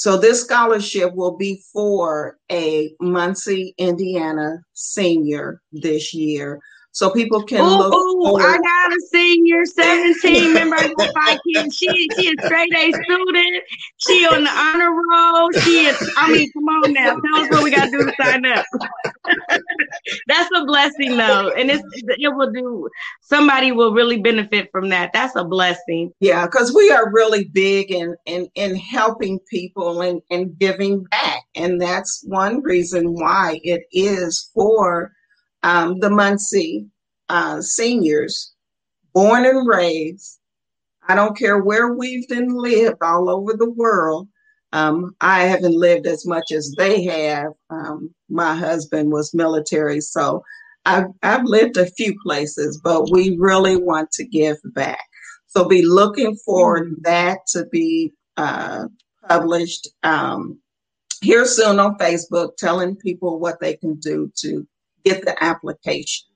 So 0.00 0.16
this 0.16 0.40
scholarship 0.40 1.14
will 1.14 1.36
be 1.36 1.62
for 1.74 2.38
a 2.50 2.94
Muncie, 3.02 3.74
Indiana 3.76 4.62
senior 4.72 5.60
this 5.72 6.14
year 6.14 6.58
so 6.92 7.10
people 7.10 7.42
can 7.42 7.60
ooh, 7.60 7.78
look. 7.78 7.94
Ooh, 7.94 8.36
I 8.36 8.58
got 8.58 8.92
a 8.92 9.00
senior, 9.12 9.64
17 9.64 10.52
member 10.52 10.76
of 10.76 10.92
five 11.14 11.38
kids. 11.46 11.76
She 11.76 12.08
she 12.16 12.34
a 12.36 12.46
straight 12.46 12.74
A 12.74 12.92
student. 12.92 13.62
She 13.98 14.26
on 14.26 14.44
the 14.44 14.50
honor 14.50 14.90
roll. 14.90 15.52
She 15.52 15.86
is, 15.86 16.12
I 16.16 16.32
mean, 16.32 16.50
come 16.52 16.64
on 16.64 16.92
now. 16.92 17.16
Tell 17.16 17.42
us 17.42 17.50
what 17.50 17.62
we 17.62 17.70
gotta 17.70 17.90
do 17.90 18.04
to 18.04 18.12
sign 18.20 18.44
up. 18.44 18.66
That's 20.26 20.50
a 20.56 20.64
blessing 20.64 21.16
though. 21.16 21.50
And 21.50 21.70
it's 21.70 21.82
it 21.94 22.34
will 22.34 22.50
do 22.50 22.88
somebody 23.20 23.70
will 23.70 23.92
really 23.92 24.20
benefit 24.20 24.68
from 24.72 24.88
that. 24.88 25.12
That's 25.12 25.36
a 25.36 25.44
blessing. 25.44 26.12
Yeah, 26.18 26.46
because 26.46 26.74
we 26.74 26.90
are 26.90 27.12
really 27.12 27.44
big 27.44 27.92
in 27.92 28.16
in 28.26 28.48
in 28.56 28.74
helping 28.74 29.38
people 29.48 30.02
and, 30.02 30.20
and 30.30 30.58
giving 30.58 31.04
back. 31.04 31.44
And 31.54 31.80
that's 31.80 32.24
one 32.26 32.62
reason 32.62 33.14
why 33.14 33.60
it 33.62 33.82
is 33.92 34.50
for 34.54 35.12
um, 35.62 35.98
the 36.00 36.10
Muncie 36.10 36.86
uh, 37.28 37.60
seniors, 37.60 38.52
born 39.12 39.44
and 39.44 39.66
raised. 39.66 40.38
I 41.08 41.14
don't 41.14 41.36
care 41.36 41.58
where 41.58 41.92
we've 41.94 42.28
been 42.28 42.54
lived 42.54 43.02
all 43.02 43.28
over 43.28 43.54
the 43.54 43.70
world. 43.70 44.28
Um, 44.72 45.16
I 45.20 45.44
haven't 45.44 45.74
lived 45.74 46.06
as 46.06 46.26
much 46.26 46.52
as 46.52 46.74
they 46.78 47.02
have. 47.04 47.52
Um, 47.70 48.14
my 48.28 48.54
husband 48.54 49.10
was 49.10 49.34
military, 49.34 50.00
so 50.00 50.44
I've, 50.84 51.06
I've 51.22 51.44
lived 51.44 51.76
a 51.76 51.90
few 51.90 52.16
places, 52.22 52.80
but 52.82 53.10
we 53.10 53.36
really 53.38 53.76
want 53.76 54.12
to 54.12 54.24
give 54.24 54.58
back. 54.64 55.04
So 55.48 55.66
be 55.66 55.82
looking 55.82 56.36
for 56.36 56.78
mm-hmm. 56.78 57.02
that 57.02 57.38
to 57.48 57.66
be 57.66 58.12
uh, 58.36 58.86
published 59.28 59.88
um, 60.04 60.58
here 61.22 61.44
soon 61.44 61.80
on 61.80 61.98
Facebook, 61.98 62.56
telling 62.56 62.96
people 62.96 63.40
what 63.40 63.60
they 63.60 63.76
can 63.76 63.96
do 63.96 64.30
to 64.36 64.66
get 65.04 65.24
the 65.24 65.42
application. 65.42 66.26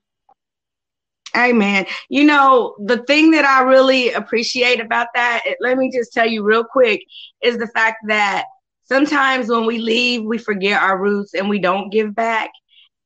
Amen. 1.35 1.85
You 2.09 2.23
know, 2.23 2.75
the 2.85 3.03
thing 3.03 3.31
that 3.31 3.43
I 3.43 3.61
really 3.63 4.13
appreciate 4.13 4.79
about 4.79 5.07
that, 5.15 5.41
let 5.59 5.77
me 5.77 5.91
just 5.91 6.13
tell 6.13 6.27
you 6.27 6.43
real 6.43 6.63
quick, 6.63 7.03
is 7.41 7.57
the 7.57 7.67
fact 7.67 7.97
that 8.07 8.45
sometimes 8.83 9.49
when 9.49 9.65
we 9.65 9.79
leave, 9.79 10.23
we 10.23 10.37
forget 10.37 10.81
our 10.81 10.97
roots 10.97 11.33
and 11.33 11.49
we 11.49 11.59
don't 11.59 11.91
give 11.91 12.15
back. 12.15 12.51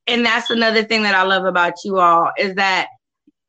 And 0.06 0.24
that's 0.24 0.50
another 0.50 0.84
thing 0.84 1.02
that 1.02 1.14
I 1.14 1.22
love 1.22 1.44
about 1.44 1.74
you 1.84 1.98
all 1.98 2.30
is 2.38 2.54
that 2.54 2.88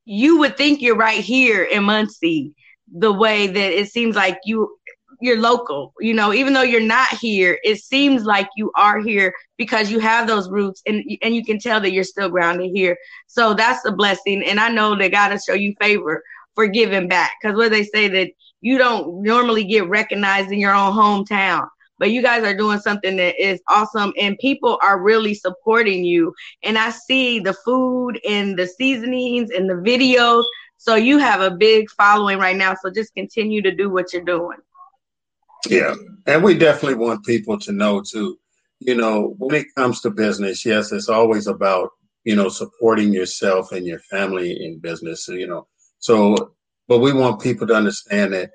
you 0.06 0.40
would 0.40 0.58
think 0.58 0.82
you're 0.82 0.96
right 0.96 1.22
here 1.24 1.64
in 1.64 1.84
Muncie, 1.84 2.54
the 2.92 3.14
way 3.14 3.48
that 3.48 3.80
it 3.80 3.90
seems 3.92 4.16
like 4.16 4.40
you 4.46 4.78
you're 5.22 5.40
local. 5.40 5.94
You 6.00 6.14
know, 6.14 6.34
even 6.34 6.54
though 6.54 6.62
you're 6.62 6.82
not 6.82 7.10
here, 7.10 7.60
it 7.64 7.78
seems 7.78 8.24
like 8.24 8.50
you 8.56 8.72
are 8.76 9.00
here 9.00 9.34
because 9.58 9.92
you 9.92 10.00
have 10.00 10.28
those 10.28 10.50
roots 10.50 10.82
and 10.86 11.04
and 11.22 11.36
you 11.36 11.46
can 11.46 11.60
tell 11.60 11.80
that 11.82 11.92
you're 11.92 12.04
still 12.04 12.30
grounded 12.30 12.72
here. 12.74 12.98
So 13.28 13.54
that's 13.54 13.86
a 13.86 13.92
blessing. 13.92 14.44
And 14.44 14.60
I 14.60 14.70
know 14.70 14.98
that 14.98 15.12
God 15.12 15.32
will 15.32 15.40
show 15.40 15.54
you 15.54 15.76
favor 15.80 16.24
for 16.56 16.68
giving 16.68 17.08
back. 17.08 17.32
Because 17.42 17.56
what 17.56 17.72
they 17.72 17.84
say 17.84 18.08
that 18.10 18.32
you 18.62 18.78
don't 18.78 19.24
normally 19.24 19.64
get 19.64 19.88
recognized 19.88 20.52
in 20.52 20.60
your 20.60 20.74
own 20.74 20.94
hometown 20.94 21.68
but 22.02 22.10
you 22.10 22.24
guys 22.24 22.44
are 22.44 22.58
doing 22.58 22.80
something 22.80 23.16
that 23.18 23.40
is 23.40 23.62
awesome 23.70 24.12
and 24.18 24.36
people 24.40 24.80
are 24.82 25.00
really 25.00 25.34
supporting 25.36 26.04
you 26.04 26.34
and 26.64 26.78
i 26.78 26.90
see 26.90 27.40
the 27.40 27.54
food 27.66 28.20
and 28.28 28.58
the 28.58 28.68
seasonings 28.68 29.52
and 29.52 29.70
the 29.70 29.76
videos 29.76 30.44
so 30.78 30.96
you 30.96 31.20
have 31.20 31.42
a 31.42 31.52
big 31.52 31.90
following 31.92 32.40
right 32.40 32.56
now 32.56 32.76
so 32.82 32.90
just 32.90 33.14
continue 33.14 33.62
to 33.62 33.74
do 33.74 33.90
what 33.90 34.12
you're 34.12 34.24
doing 34.24 34.58
yeah 35.68 35.94
and 36.28 36.44
we 36.44 36.54
definitely 36.54 36.98
want 36.98 37.26
people 37.26 37.58
to 37.58 37.72
know 37.72 38.02
too 38.02 38.38
you 38.80 38.96
know 38.96 39.36
when 39.38 39.56
it 39.56 39.68
comes 39.76 40.02
to 40.02 40.10
business 40.10 40.66
yes 40.66 40.92
it's 40.92 41.10
always 41.10 41.48
about 41.48 41.90
you 42.24 42.36
know 42.36 42.50
supporting 42.50 43.14
yourself 43.14 43.72
and 43.72 43.86
your 43.86 44.00
family 44.00 44.52
in 44.64 44.80
business 44.80 45.28
you 45.28 45.48
know 45.48 45.68
so 46.00 46.36
but 46.88 47.00
we 47.00 47.14
want 47.14 47.42
people 47.42 47.68
to 47.68 47.74
understand 47.74 48.34
that 48.34 48.52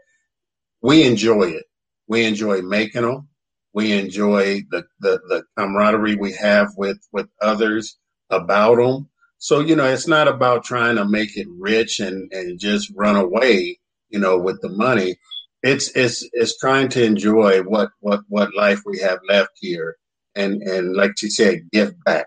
we 0.82 1.04
enjoy 1.04 1.42
it 1.42 1.64
we 2.08 2.24
enjoy 2.24 2.60
making 2.62 3.02
them 3.02 3.28
we 3.76 3.92
enjoy 3.92 4.62
the, 4.70 4.86
the, 5.00 5.20
the 5.28 5.44
camaraderie 5.54 6.16
we 6.16 6.32
have 6.32 6.68
with, 6.78 6.98
with 7.12 7.28
others 7.42 7.98
about 8.30 8.76
them. 8.76 9.06
So, 9.36 9.60
you 9.60 9.76
know, 9.76 9.84
it's 9.84 10.08
not 10.08 10.28
about 10.28 10.64
trying 10.64 10.96
to 10.96 11.04
make 11.04 11.36
it 11.36 11.46
rich 11.58 12.00
and, 12.00 12.32
and 12.32 12.58
just 12.58 12.90
run 12.96 13.16
away, 13.16 13.78
you 14.08 14.18
know, 14.18 14.38
with 14.38 14.62
the 14.62 14.70
money. 14.70 15.16
It's, 15.62 15.90
it's, 15.96 16.28
it's 16.32 16.58
trying 16.58 16.88
to 16.90 17.04
enjoy 17.04 17.62
what, 17.62 17.90
what, 18.00 18.20
what 18.28 18.54
life 18.54 18.80
we 18.84 18.98
have 19.00 19.18
left 19.28 19.50
here. 19.56 19.96
And, 20.34 20.62
and 20.62 20.94
like 20.94 21.12
she 21.16 21.28
said, 21.30 21.68
give 21.72 21.92
back. 22.04 22.26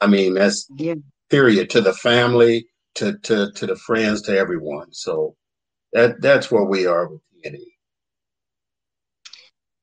I 0.00 0.06
mean, 0.06 0.34
that's 0.34 0.66
yeah. 0.76 0.94
period 1.30 1.70
to 1.70 1.80
the 1.80 1.92
family, 1.92 2.66
to, 2.96 3.18
to, 3.18 3.52
to 3.52 3.66
the 3.66 3.76
friends, 3.76 4.22
to 4.22 4.36
everyone. 4.36 4.92
So 4.92 5.36
that, 5.92 6.20
that's 6.20 6.50
where 6.50 6.64
we 6.64 6.86
are 6.86 7.08
with 7.08 7.20
TNE. 7.44 7.72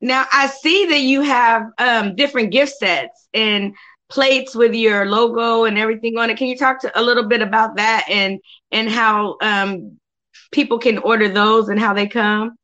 Now 0.00 0.24
I 0.32 0.46
see 0.46 0.86
that 0.86 1.00
you 1.00 1.20
have 1.22 1.70
um, 1.78 2.16
different 2.16 2.50
gift 2.52 2.72
sets 2.78 3.28
and 3.34 3.74
plates 4.08 4.54
with 4.54 4.74
your 4.74 5.06
logo 5.06 5.64
and 5.64 5.78
everything 5.78 6.18
on 6.18 6.30
it. 6.30 6.36
Can 6.36 6.48
you 6.48 6.56
talk 6.56 6.80
to 6.80 7.00
a 7.00 7.02
little 7.02 7.28
bit 7.28 7.42
about 7.42 7.76
that 7.76 8.06
and 8.08 8.40
and 8.72 8.88
how 8.88 9.36
um, 9.42 9.98
people 10.52 10.78
can 10.78 10.98
order 10.98 11.28
those 11.28 11.68
and 11.68 11.78
how 11.78 11.94
they 11.94 12.08
come? 12.08 12.56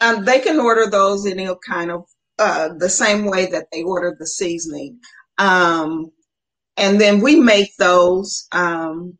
Um, 0.00 0.24
they 0.24 0.40
can 0.40 0.60
order 0.60 0.88
those 0.88 1.26
any 1.26 1.48
kind 1.68 1.90
of 1.90 2.04
uh, 2.38 2.70
the 2.78 2.88
same 2.88 3.24
way 3.24 3.46
that 3.46 3.66
they 3.72 3.82
order 3.82 4.16
the 4.18 4.26
seasoning, 4.26 5.00
um, 5.38 6.10
and 6.76 7.00
then 7.00 7.20
we 7.20 7.36
make 7.36 7.70
those. 7.78 8.46
Um, 8.52 9.18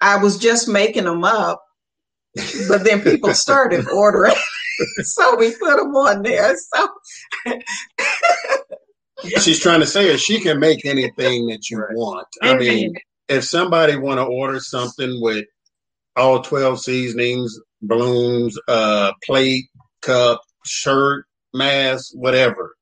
I 0.00 0.16
was 0.22 0.38
just 0.38 0.68
making 0.68 1.04
them 1.04 1.24
up, 1.24 1.62
but 2.68 2.84
then 2.84 3.02
people 3.02 3.34
started 3.34 3.88
ordering. 3.88 4.34
so 5.02 5.36
we 5.36 5.52
put 5.56 5.76
them 5.76 5.94
on 5.94 6.22
there. 6.22 6.54
So 6.56 6.88
she's 9.38 9.60
trying 9.60 9.80
to 9.80 9.86
say 9.86 10.08
is 10.08 10.20
she 10.20 10.40
can 10.40 10.58
make 10.58 10.84
anything 10.84 11.46
that 11.46 11.70
you 11.70 11.84
want. 11.92 12.26
I 12.42 12.56
mean, 12.56 12.94
if 13.28 13.44
somebody 13.44 13.96
want 13.96 14.18
to 14.18 14.24
order 14.24 14.60
something 14.60 15.20
with 15.20 15.44
all 16.16 16.42
12 16.42 16.80
seasonings, 16.80 17.58
blooms, 17.82 18.58
uh, 18.68 19.12
plate, 19.24 19.66
cup, 20.08 20.40
shirt, 20.64 21.26
mask, 21.54 22.12
whatever, 22.14 22.76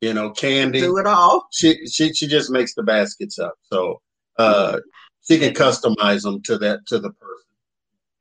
you 0.00 0.14
know, 0.14 0.30
candy. 0.30 0.80
Do 0.80 0.98
it 0.98 1.06
all. 1.06 1.46
She 1.52 1.86
she 1.86 2.12
she 2.12 2.26
just 2.26 2.50
makes 2.50 2.74
the 2.74 2.82
baskets 2.82 3.38
up. 3.38 3.54
So 3.72 4.00
uh 4.38 4.78
she 5.26 5.38
can 5.38 5.52
customize 5.52 6.22
them 6.22 6.42
to 6.44 6.58
that 6.58 6.80
to 6.86 6.98
the 6.98 7.10
person 7.10 7.40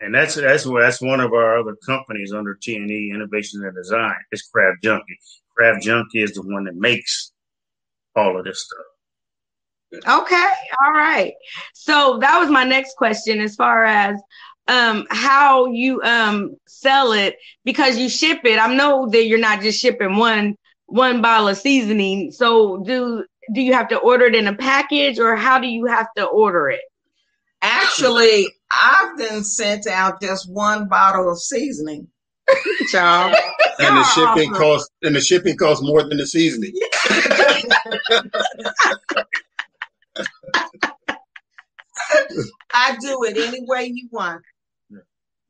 and 0.01 0.13
that's 0.13 0.35
that's 0.35 0.63
that's 0.63 1.01
one 1.01 1.19
of 1.19 1.33
our 1.33 1.57
other 1.57 1.75
companies 1.85 2.33
under 2.33 2.55
TNE 2.55 3.13
Innovation 3.13 3.63
and 3.63 3.75
Design. 3.75 4.15
It's 4.31 4.47
Craft 4.49 4.83
Junkie. 4.83 5.19
Craft 5.55 5.83
Junkie 5.83 6.21
is 6.21 6.33
the 6.33 6.41
one 6.41 6.65
that 6.65 6.75
makes 6.75 7.31
all 8.15 8.37
of 8.37 8.45
this 8.45 8.65
stuff. 8.65 10.05
Okay, 10.21 10.49
all 10.83 10.91
right. 10.91 11.33
So 11.73 12.19
that 12.21 12.39
was 12.39 12.49
my 12.49 12.63
next 12.63 12.95
question, 12.95 13.41
as 13.41 13.55
far 13.55 13.85
as 13.85 14.19
um, 14.69 15.08
how 15.10 15.65
you 15.65 16.01
um, 16.03 16.55
sell 16.67 17.12
it 17.12 17.38
because 17.65 17.97
you 17.97 18.08
ship 18.08 18.41
it. 18.45 18.60
I 18.60 18.73
know 18.73 19.10
that 19.10 19.25
you're 19.25 19.39
not 19.39 19.62
just 19.62 19.82
shipping 19.82 20.17
one 20.17 20.55
one 20.86 21.21
bottle 21.21 21.49
of 21.49 21.58
seasoning. 21.58 22.32
So 22.32 22.84
do 22.84 23.25
do 23.53 23.62
you 23.62 23.73
have 23.73 23.88
to 23.89 23.97
order 23.97 24.25
it 24.25 24.36
in 24.36 24.47
a 24.47 24.55
package, 24.55 25.19
or 25.19 25.36
how 25.36 25.60
do 25.60 25.67
you 25.67 25.86
have 25.86 26.08
to 26.15 26.25
order 26.25 26.69
it? 26.69 26.82
Actually, 27.62 28.47
I've 28.71 29.17
been 29.17 29.43
sent 29.43 29.88
out 29.88 30.21
just 30.21 30.49
one 30.51 30.88
bottle 30.88 31.32
of 31.32 31.39
seasoning. 31.39 32.08
Child. 32.91 33.36
and 33.79 33.97
the 33.97 34.03
shipping 34.03 34.51
costs 34.53 34.89
and 35.03 35.15
the 35.15 35.21
shipping 35.21 35.55
costs 35.58 35.84
more 35.84 36.03
than 36.03 36.17
the 36.17 36.25
seasoning. 36.25 36.73
I 42.73 42.97
do 42.99 43.23
it 43.23 43.38
any 43.38 43.63
way 43.67 43.91
you 43.93 44.08
want. 44.12 44.41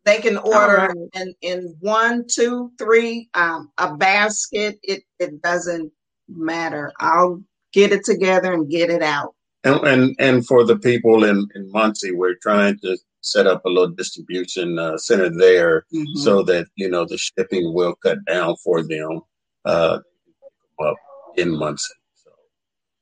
They 0.05 0.19
can 0.19 0.38
order 0.38 0.77
right. 0.77 0.95
in, 1.13 1.33
in 1.41 1.75
one, 1.81 2.25
two, 2.27 2.71
three, 2.77 3.29
um, 3.33 3.71
a 3.77 3.95
basket. 3.95 4.79
It 4.81 5.03
it 5.19 5.41
doesn't 5.41 5.91
matter. 6.27 6.91
I'll 6.99 7.43
get 7.73 7.91
it 7.91 8.05
together 8.05 8.53
and 8.53 8.69
get 8.69 8.89
it 8.89 9.03
out. 9.03 9.35
And, 9.63 9.85
and 9.85 10.15
and 10.19 10.47
for 10.47 10.63
the 10.63 10.77
people 10.77 11.23
in 11.23 11.47
in 11.53 11.71
Muncie, 11.71 12.12
we're 12.12 12.35
trying 12.41 12.79
to 12.79 12.97
set 13.21 13.47
up 13.47 13.65
a 13.65 13.69
little 13.69 13.93
distribution 13.93 14.79
uh, 14.79 14.97
center 14.97 15.29
there 15.29 15.85
mm-hmm. 15.93 16.17
so 16.17 16.43
that 16.43 16.67
you 16.75 16.89
know 16.89 17.05
the 17.05 17.17
shipping 17.17 17.73
will 17.73 17.95
cut 17.95 18.19
down 18.25 18.55
for 18.63 18.81
them 18.81 19.21
uh, 19.65 19.99
up 20.81 20.95
in 21.35 21.57
Muncie. 21.57 21.93
So, 22.15 22.31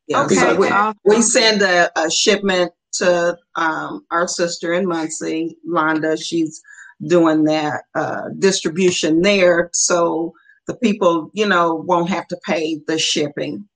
yeah, 0.07 0.25
okay. 0.25 0.35
so 0.35 0.55
we, 0.55 0.69
we, 1.05 1.21
send 1.21 1.61
a, 1.61 1.91
a 1.99 2.09
shipment 2.09 2.71
to 2.93 3.37
um, 3.55 4.05
our 4.11 4.27
sister 4.27 4.73
in 4.73 4.87
Muncie, 4.87 5.57
Londa. 5.67 6.17
She's 6.21 6.61
doing 7.05 7.43
that 7.45 7.83
uh, 7.95 8.29
distribution 8.39 9.21
there, 9.21 9.69
so 9.73 10.33
the 10.65 10.75
people, 10.75 11.29
you 11.33 11.47
know, 11.47 11.75
won't 11.75 12.09
have 12.09 12.27
to 12.27 12.37
pay 12.45 12.79
the 12.87 12.97
shipping. 12.97 13.67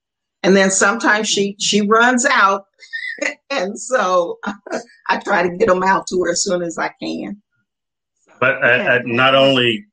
And 0.43 0.55
then 0.55 0.71
sometimes 0.71 1.29
she 1.29 1.55
she 1.59 1.81
runs 1.81 2.25
out 2.25 2.65
and 3.49 3.79
so 3.79 4.39
I 5.09 5.19
try 5.19 5.43
to 5.43 5.55
get 5.57 5.67
them 5.67 5.83
out 5.83 6.07
to 6.07 6.21
her 6.23 6.31
as 6.31 6.43
soon 6.43 6.61
as 6.61 6.77
I 6.77 6.91
can. 7.01 7.41
But 8.39 8.63
I, 8.63 8.97
I, 8.97 9.01
not 9.05 9.35
only, 9.35 9.85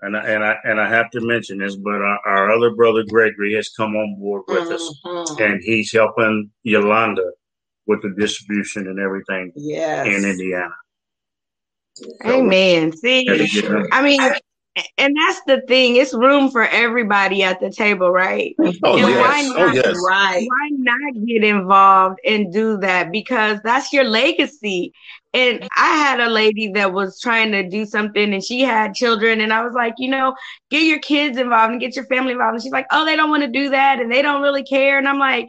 and 0.00 0.16
I, 0.16 0.26
and 0.26 0.44
I 0.44 0.56
and 0.64 0.80
I 0.80 0.88
have 0.88 1.10
to 1.12 1.20
mention 1.20 1.58
this, 1.58 1.76
but 1.76 2.02
our, 2.02 2.18
our 2.26 2.50
other 2.50 2.74
brother 2.74 3.04
Gregory 3.08 3.54
has 3.54 3.68
come 3.68 3.94
on 3.94 4.16
board 4.18 4.42
with 4.48 4.68
mm-hmm. 4.68 5.16
us, 5.16 5.40
and 5.40 5.60
he's 5.62 5.92
helping 5.92 6.50
Yolanda 6.64 7.30
with 7.86 8.02
the 8.02 8.12
distribution 8.18 8.88
and 8.88 8.98
everything 8.98 9.52
yes. 9.54 10.06
in 10.06 10.28
Indiana. 10.28 10.74
Amen. 12.24 12.92
See, 12.92 13.26
I 13.92 14.02
mean, 14.02 14.20
and 14.96 15.14
that's 15.16 15.42
the 15.46 15.60
thing. 15.68 15.96
It's 15.96 16.14
room 16.14 16.50
for 16.50 16.66
everybody 16.66 17.42
at 17.42 17.60
the 17.60 17.70
table, 17.70 18.10
right? 18.10 18.54
Oh, 18.58 18.96
and 18.96 19.08
yes. 19.08 19.18
why 19.18 19.42
oh, 19.44 19.66
not, 19.66 19.68
oh, 19.68 19.72
yes. 19.74 20.04
right? 20.08 20.46
Why 20.48 20.68
not 20.70 21.26
get 21.26 21.44
involved 21.44 22.18
and 22.24 22.52
do 22.52 22.78
that? 22.78 23.12
Because 23.12 23.60
that's 23.62 23.92
your 23.92 24.04
legacy. 24.04 24.92
And 25.34 25.66
I 25.76 25.96
had 25.96 26.20
a 26.20 26.28
lady 26.28 26.72
that 26.72 26.92
was 26.92 27.20
trying 27.20 27.52
to 27.52 27.68
do 27.68 27.84
something 27.84 28.32
and 28.32 28.42
she 28.42 28.60
had 28.60 28.94
children. 28.94 29.40
And 29.40 29.52
I 29.52 29.62
was 29.64 29.74
like, 29.74 29.94
you 29.98 30.08
know, 30.08 30.34
get 30.70 30.84
your 30.84 31.00
kids 31.00 31.38
involved 31.38 31.72
and 31.72 31.80
get 31.80 31.96
your 31.96 32.06
family 32.06 32.32
involved. 32.32 32.54
And 32.54 32.62
she's 32.62 32.72
like, 32.72 32.86
oh, 32.92 33.04
they 33.04 33.16
don't 33.16 33.30
want 33.30 33.42
to 33.42 33.48
do 33.48 33.70
that 33.70 34.00
and 34.00 34.10
they 34.10 34.22
don't 34.22 34.42
really 34.42 34.62
care. 34.62 34.98
And 34.98 35.08
I'm 35.08 35.18
like, 35.18 35.48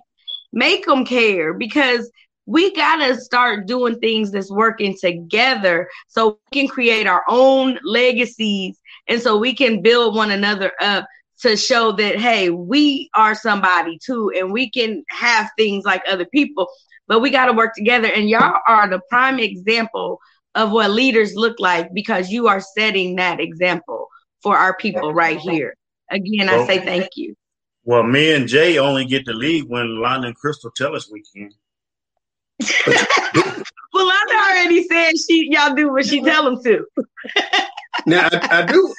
make 0.51 0.85
them 0.85 1.05
care 1.05 1.53
because 1.53 2.09
we 2.45 2.73
got 2.73 2.97
to 2.97 3.19
start 3.19 3.67
doing 3.67 3.99
things 3.99 4.31
that's 4.31 4.51
working 4.51 4.97
together 4.99 5.89
so 6.07 6.39
we 6.51 6.61
can 6.61 6.67
create 6.67 7.07
our 7.07 7.23
own 7.27 7.79
legacies 7.83 8.79
and 9.07 9.21
so 9.21 9.37
we 9.37 9.55
can 9.55 9.81
build 9.81 10.15
one 10.15 10.31
another 10.31 10.71
up 10.81 11.05
to 11.41 11.57
show 11.57 11.91
that, 11.93 12.17
hey, 12.17 12.49
we 12.49 13.09
are 13.15 13.35
somebody 13.35 13.97
too, 14.03 14.31
and 14.37 14.51
we 14.51 14.69
can 14.69 15.03
have 15.09 15.49
things 15.57 15.83
like 15.83 16.01
other 16.07 16.25
people, 16.25 16.67
but 17.07 17.19
we 17.19 17.29
got 17.29 17.47
to 17.47 17.53
work 17.53 17.73
together. 17.75 18.07
And 18.07 18.29
y'all 18.29 18.59
are 18.67 18.89
the 18.89 19.01
prime 19.09 19.39
example 19.39 20.19
of 20.55 20.71
what 20.71 20.91
leaders 20.91 21.33
look 21.35 21.59
like 21.59 21.93
because 21.93 22.29
you 22.29 22.47
are 22.47 22.61
setting 22.61 23.15
that 23.17 23.39
example 23.39 24.07
for 24.41 24.57
our 24.57 24.75
people 24.77 25.13
right 25.13 25.37
here. 25.37 25.75
Again, 26.09 26.47
I 26.47 26.65
say 26.65 26.79
thank 26.79 27.09
you. 27.15 27.35
Well, 27.83 28.03
me 28.03 28.33
and 28.33 28.47
Jay 28.47 28.77
only 28.77 29.03
get 29.05 29.25
to 29.25 29.33
lead 29.33 29.65
when 29.67 29.87
Londa 29.87 30.27
and 30.27 30.35
Crystal 30.35 30.71
tell 30.75 30.95
us 30.95 31.11
we 31.11 31.23
can. 31.35 31.49
well, 32.87 34.07
I 34.07 34.51
already 34.51 34.83
said 34.87 35.13
she 35.19 35.49
y'all 35.51 35.75
do 35.75 35.91
what 35.91 36.05
she 36.05 36.21
tell 36.21 36.43
them 36.43 36.63
to. 36.63 36.85
now 38.05 38.29
I, 38.31 38.61
I, 38.61 38.65
do 38.65 38.93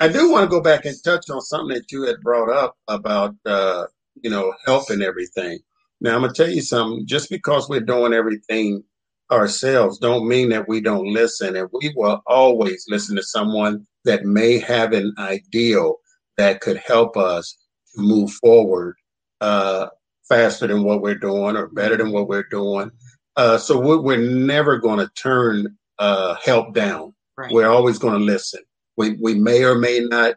I 0.00 0.08
do 0.08 0.30
want 0.30 0.44
to 0.44 0.54
go 0.54 0.60
back 0.60 0.84
and 0.84 0.96
touch 1.04 1.30
on 1.30 1.40
something 1.40 1.74
that 1.74 1.90
you 1.90 2.02
had 2.02 2.20
brought 2.20 2.50
up 2.50 2.76
about, 2.88 3.34
uh, 3.46 3.86
you 4.22 4.30
know, 4.30 4.52
help 4.66 4.90
and 4.90 5.02
everything. 5.02 5.58
Now, 6.00 6.16
I'm 6.16 6.22
to 6.22 6.32
tell 6.32 6.50
you 6.50 6.60
something. 6.60 7.06
Just 7.06 7.30
because 7.30 7.68
we're 7.68 7.80
doing 7.80 8.12
everything 8.12 8.82
ourselves 9.30 9.98
don't 9.98 10.28
mean 10.28 10.50
that 10.50 10.68
we 10.68 10.80
don't 10.80 11.06
listen. 11.06 11.56
And 11.56 11.68
we 11.72 11.92
will 11.96 12.22
always 12.26 12.84
listen 12.88 13.16
to 13.16 13.22
someone 13.22 13.86
that 14.04 14.24
may 14.24 14.58
have 14.58 14.92
an 14.92 15.14
ideal 15.18 15.96
that 16.36 16.60
could 16.60 16.76
help 16.76 17.16
us 17.16 17.56
to 17.94 18.02
move 18.02 18.30
forward 18.32 18.96
uh, 19.40 19.86
faster 20.28 20.66
than 20.66 20.84
what 20.84 21.02
we're 21.02 21.14
doing 21.14 21.56
or 21.56 21.68
better 21.68 21.96
than 21.96 22.12
what 22.12 22.28
we're 22.28 22.48
doing. 22.50 22.90
Uh, 23.36 23.58
so 23.58 23.78
we're, 23.78 24.00
we're 24.00 24.16
never 24.16 24.78
going 24.78 24.98
to 24.98 25.10
turn 25.14 25.76
uh, 25.98 26.34
help 26.42 26.74
down. 26.74 27.14
Right. 27.36 27.52
We're 27.52 27.68
always 27.68 27.98
going 27.98 28.18
to 28.18 28.24
listen. 28.24 28.62
We, 28.96 29.16
we 29.20 29.34
may 29.34 29.64
or 29.64 29.74
may 29.74 30.00
not 30.00 30.36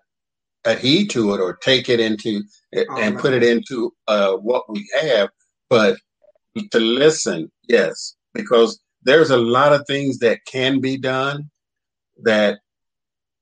adhere 0.66 1.06
to 1.08 1.34
it 1.34 1.40
or 1.40 1.56
take 1.58 1.90
it 1.90 2.00
into 2.00 2.42
oh, 2.76 2.98
and 2.98 3.16
right. 3.16 3.22
put 3.22 3.34
it 3.34 3.44
into 3.44 3.94
uh, 4.08 4.34
what 4.34 4.70
we 4.70 4.90
have, 5.00 5.30
but 5.70 5.98
to 6.72 6.80
listen, 6.80 7.52
yes, 7.68 8.16
because 8.34 8.80
there's 9.04 9.30
a 9.30 9.38
lot 9.38 9.74
of 9.74 9.86
things 9.88 10.20
that 10.20 10.40
can 10.46 10.82
be 10.82 10.98
done 10.98 11.50
that 12.24 12.60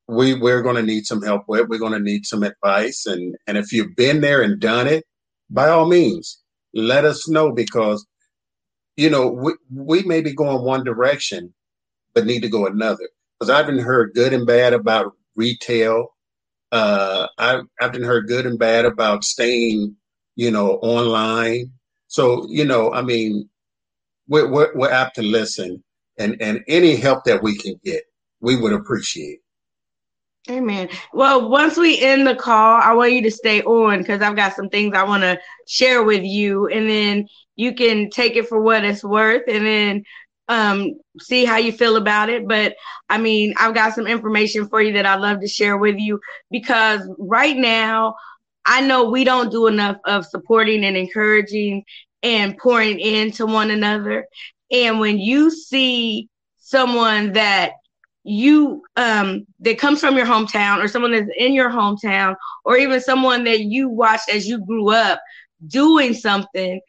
we 0.07 0.35
we're 0.35 0.61
going 0.61 0.75
to 0.75 0.83
need 0.83 1.05
some 1.05 1.21
help 1.21 1.43
with. 1.47 1.67
We're 1.67 1.79
going 1.79 1.93
to 1.93 1.99
need 1.99 2.25
some 2.25 2.43
advice, 2.43 3.05
and 3.05 3.35
and 3.47 3.57
if 3.57 3.71
you've 3.71 3.95
been 3.95 4.21
there 4.21 4.41
and 4.41 4.59
done 4.59 4.87
it, 4.87 5.05
by 5.49 5.69
all 5.69 5.87
means, 5.87 6.41
let 6.73 7.05
us 7.05 7.29
know 7.29 7.51
because 7.53 8.05
you 8.97 9.09
know 9.09 9.29
we 9.29 9.53
we 9.73 10.03
may 10.03 10.21
be 10.21 10.33
going 10.33 10.63
one 10.65 10.83
direction, 10.83 11.53
but 12.13 12.25
need 12.25 12.41
to 12.43 12.49
go 12.49 12.67
another. 12.67 13.09
Because 13.39 13.49
I've 13.51 13.67
been 13.67 13.79
heard 13.79 14.13
good 14.15 14.33
and 14.33 14.47
bad 14.47 14.73
about 14.73 15.13
retail. 15.35 16.09
Uh, 16.71 17.27
I've 17.37 17.63
I've 17.81 17.93
been 17.93 18.03
heard 18.03 18.27
good 18.27 18.45
and 18.45 18.59
bad 18.59 18.85
about 18.85 19.23
staying, 19.23 19.95
you 20.35 20.51
know, 20.51 20.73
online. 20.77 21.71
So 22.07 22.47
you 22.49 22.65
know, 22.65 22.93
I 22.93 23.01
mean, 23.01 23.49
we're, 24.27 24.49
we're, 24.51 24.75
we're 24.75 24.91
apt 24.91 25.15
to 25.15 25.23
listen, 25.23 25.83
and 26.19 26.37
and 26.41 26.63
any 26.67 26.95
help 26.95 27.25
that 27.25 27.43
we 27.43 27.57
can 27.57 27.79
get, 27.83 28.03
we 28.41 28.55
would 28.55 28.73
appreciate. 28.73 29.39
Amen. 30.49 30.89
Well, 31.11 31.49
once 31.49 31.75
we 31.75 31.99
end 31.99 32.27
the 32.27 32.35
call, 32.35 32.79
I 32.79 32.93
want 32.93 33.13
you 33.13 33.23
to 33.23 33.31
stay 33.31 33.63
on 33.63 33.99
because 33.99 34.21
I've 34.21 34.35
got 34.35 34.53
some 34.55 34.69
things 34.69 34.95
I 34.95 35.03
want 35.03 35.23
to 35.23 35.39
share 35.67 36.03
with 36.03 36.23
you, 36.23 36.67
and 36.67 36.87
then 36.87 37.27
you 37.55 37.73
can 37.73 38.11
take 38.11 38.35
it 38.35 38.47
for 38.47 38.61
what 38.61 38.85
it's 38.85 39.03
worth, 39.03 39.43
and 39.47 39.65
then 39.65 40.03
um, 40.47 40.91
see 41.19 41.45
how 41.45 41.57
you 41.57 41.71
feel 41.71 41.95
about 41.95 42.29
it. 42.29 42.47
But 42.47 42.75
I 43.09 43.17
mean, 43.17 43.55
I've 43.57 43.73
got 43.73 43.93
some 43.95 44.05
information 44.05 44.67
for 44.67 44.81
you 44.81 44.93
that 44.93 45.07
I'd 45.07 45.19
love 45.19 45.39
to 45.41 45.47
share 45.47 45.77
with 45.77 45.97
you 45.97 46.19
because 46.51 47.01
right 47.17 47.57
now, 47.57 48.15
I 48.67 48.81
know 48.81 49.09
we 49.09 49.23
don't 49.23 49.51
do 49.51 49.65
enough 49.65 49.97
of 50.05 50.27
supporting 50.27 50.85
and 50.85 50.95
encouraging 50.95 51.83
and 52.21 52.55
pouring 52.57 52.99
into 52.99 53.47
one 53.47 53.71
another. 53.71 54.27
And 54.71 54.99
when 54.99 55.17
you 55.17 55.49
see 55.49 56.29
someone 56.57 57.33
that 57.33 57.71
you 58.27 58.83
um 58.97 59.45
that 59.59 59.77
comes 59.77 59.99
from 59.99 60.17
your 60.17 60.25
hometown 60.25 60.83
or 60.83 60.87
someone 60.87 61.11
that's 61.11 61.29
in 61.37 61.53
your 61.53 61.69
hometown 61.69 62.35
or 62.65 62.75
even 62.75 62.99
someone 62.99 63.43
that 63.43 63.61
you 63.61 63.87
watched 63.87 64.29
as 64.29 64.47
you 64.47 64.59
grew 64.65 64.89
up 64.89 65.21
doing 65.67 66.13
something 66.13 66.81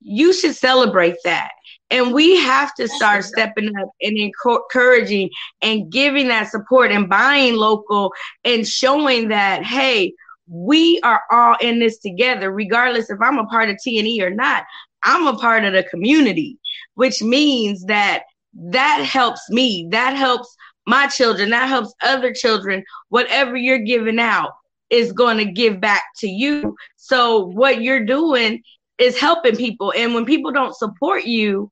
you 0.00 0.32
should 0.32 0.54
celebrate 0.54 1.16
that. 1.24 1.50
And 1.90 2.12
we 2.12 2.36
have 2.36 2.72
to 2.74 2.86
start 2.86 3.24
stepping 3.24 3.76
up 3.76 3.90
and 4.00 4.16
encouraging 4.16 5.30
and 5.62 5.90
giving 5.90 6.28
that 6.28 6.48
support 6.50 6.92
and 6.92 7.08
buying 7.08 7.56
local 7.56 8.12
and 8.44 8.66
showing 8.66 9.28
that 9.28 9.64
hey 9.64 10.12
we 10.48 11.00
are 11.00 11.22
all 11.32 11.56
in 11.60 11.80
this 11.80 11.98
together 11.98 12.52
regardless 12.52 13.10
if 13.10 13.18
i'm 13.20 13.38
a 13.38 13.46
part 13.46 13.68
of 13.68 13.76
t&e 13.82 14.22
or 14.22 14.30
not. 14.30 14.64
I'm 15.02 15.26
a 15.26 15.36
part 15.36 15.64
of 15.64 15.72
the 15.72 15.82
community 15.82 16.58
which 16.94 17.22
means 17.22 17.84
that 17.84 18.24
that 18.56 19.02
helps 19.02 19.48
me. 19.50 19.88
That 19.90 20.16
helps 20.16 20.54
my 20.86 21.08
children, 21.08 21.50
that 21.50 21.68
helps 21.68 21.94
other 22.02 22.32
children. 22.32 22.84
Whatever 23.08 23.56
you're 23.56 23.78
giving 23.78 24.18
out 24.18 24.52
is 24.90 25.12
going 25.12 25.38
to 25.38 25.44
give 25.44 25.80
back 25.80 26.04
to 26.18 26.28
you. 26.28 26.76
So 26.96 27.46
what 27.46 27.82
you're 27.82 28.04
doing 28.04 28.62
is 28.98 29.18
helping 29.18 29.56
people. 29.56 29.92
And 29.96 30.14
when 30.14 30.24
people 30.24 30.52
don't 30.52 30.76
support 30.76 31.24
you, 31.24 31.70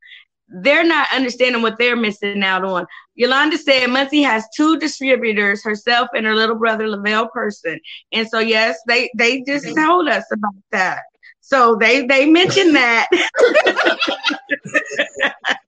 they're 0.49 0.85
not 0.85 1.09
understanding 1.13 1.63
what 1.63 1.79
they're 1.79 1.97
missing 1.97 2.43
out 2.43 2.65
on. 2.65 2.87
Yolanda 3.15 3.57
said 3.57 3.87
Muncie 3.89 4.23
has 4.23 4.45
two 4.55 4.79
distributors, 4.79 5.65
herself 5.65 6.09
and 6.15 6.27
her 6.27 6.35
little 6.35 6.57
brother 6.57 6.89
Lavelle 6.89 7.29
Person. 7.29 7.81
And 8.13 8.29
so 8.29 8.41
yes, 8.41 8.79
they 8.87 9.11
they 9.17 9.43
just 9.43 9.75
told 9.75 10.09
us 10.09 10.25
about 10.33 10.55
that. 10.73 11.01
So 11.41 11.77
they 11.77 12.07
they 12.07 12.27
mentioned 12.27 12.75
that. 12.77 13.09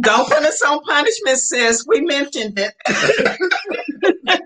Don't 0.00 0.28
put 0.28 0.44
us 0.44 0.62
on 0.62 0.82
punishment, 0.82 1.38
sis. 1.38 1.84
We 1.86 2.00
mentioned 2.02 2.58
it. 2.58 2.74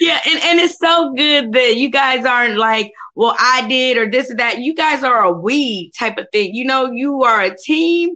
yeah, 0.00 0.20
and, 0.26 0.42
and 0.42 0.60
it's 0.60 0.78
so 0.78 1.12
good 1.14 1.52
that 1.52 1.76
you 1.76 1.90
guys 1.90 2.24
aren't 2.24 2.58
like, 2.58 2.92
well, 3.14 3.34
I 3.38 3.66
did 3.66 3.96
or 3.96 4.10
this 4.10 4.30
or 4.30 4.36
that. 4.36 4.60
You 4.60 4.74
guys 4.74 5.02
are 5.02 5.24
a 5.24 5.32
we 5.32 5.90
type 5.98 6.18
of 6.18 6.26
thing. 6.32 6.54
You 6.54 6.64
know, 6.64 6.90
you 6.90 7.22
are 7.22 7.42
a 7.42 7.56
team, 7.56 8.10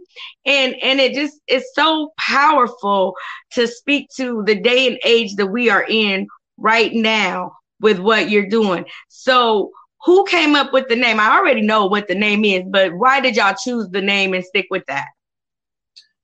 and 0.45 0.75
and 0.81 0.99
it 0.99 1.13
just 1.13 1.39
is 1.47 1.65
so 1.73 2.13
powerful 2.19 3.15
to 3.53 3.67
speak 3.67 4.09
to 4.17 4.43
the 4.45 4.55
day 4.55 4.87
and 4.87 4.99
age 5.03 5.35
that 5.35 5.47
we 5.47 5.69
are 5.69 5.85
in 5.87 6.27
right 6.57 6.93
now 6.93 7.53
with 7.79 7.99
what 7.99 8.29
you're 8.29 8.47
doing. 8.47 8.85
So 9.09 9.71
who 10.03 10.23
came 10.25 10.55
up 10.55 10.73
with 10.73 10.87
the 10.87 10.95
name? 10.95 11.19
I 11.19 11.37
already 11.37 11.61
know 11.61 11.85
what 11.85 12.07
the 12.07 12.15
name 12.15 12.45
is, 12.45 12.63
but 12.69 12.93
why 12.93 13.19
did 13.19 13.35
y'all 13.35 13.55
choose 13.55 13.89
the 13.89 14.01
name 14.01 14.33
and 14.33 14.43
stick 14.45 14.67
with 14.69 14.83
that? 14.87 15.07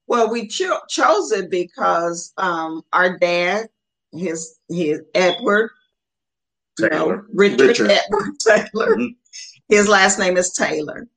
Well, 0.08 0.32
we 0.32 0.48
cho- 0.48 0.80
chose 0.88 1.32
it 1.32 1.52
because 1.52 2.34
um, 2.38 2.82
our 2.94 3.18
dad, 3.18 3.68
his 4.14 4.58
his 4.70 5.02
Edward 5.14 5.72
Taylor, 6.80 6.92
you 6.94 7.00
know, 7.00 7.24
Richard, 7.34 7.60
Richard. 7.60 7.92
Edward 7.92 8.40
Taylor. 8.48 8.96
Mm-hmm. 8.96 9.08
His 9.68 9.90
last 9.90 10.18
name 10.18 10.38
is 10.38 10.54
Taylor, 10.54 11.08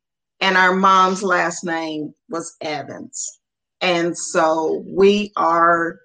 and 0.40 0.56
our 0.56 0.74
mom's 0.74 1.22
last 1.22 1.64
name 1.64 2.12
was 2.28 2.56
Evans, 2.60 3.38
and 3.80 4.16
so 4.18 4.82
we 4.86 5.32
are 5.36 6.00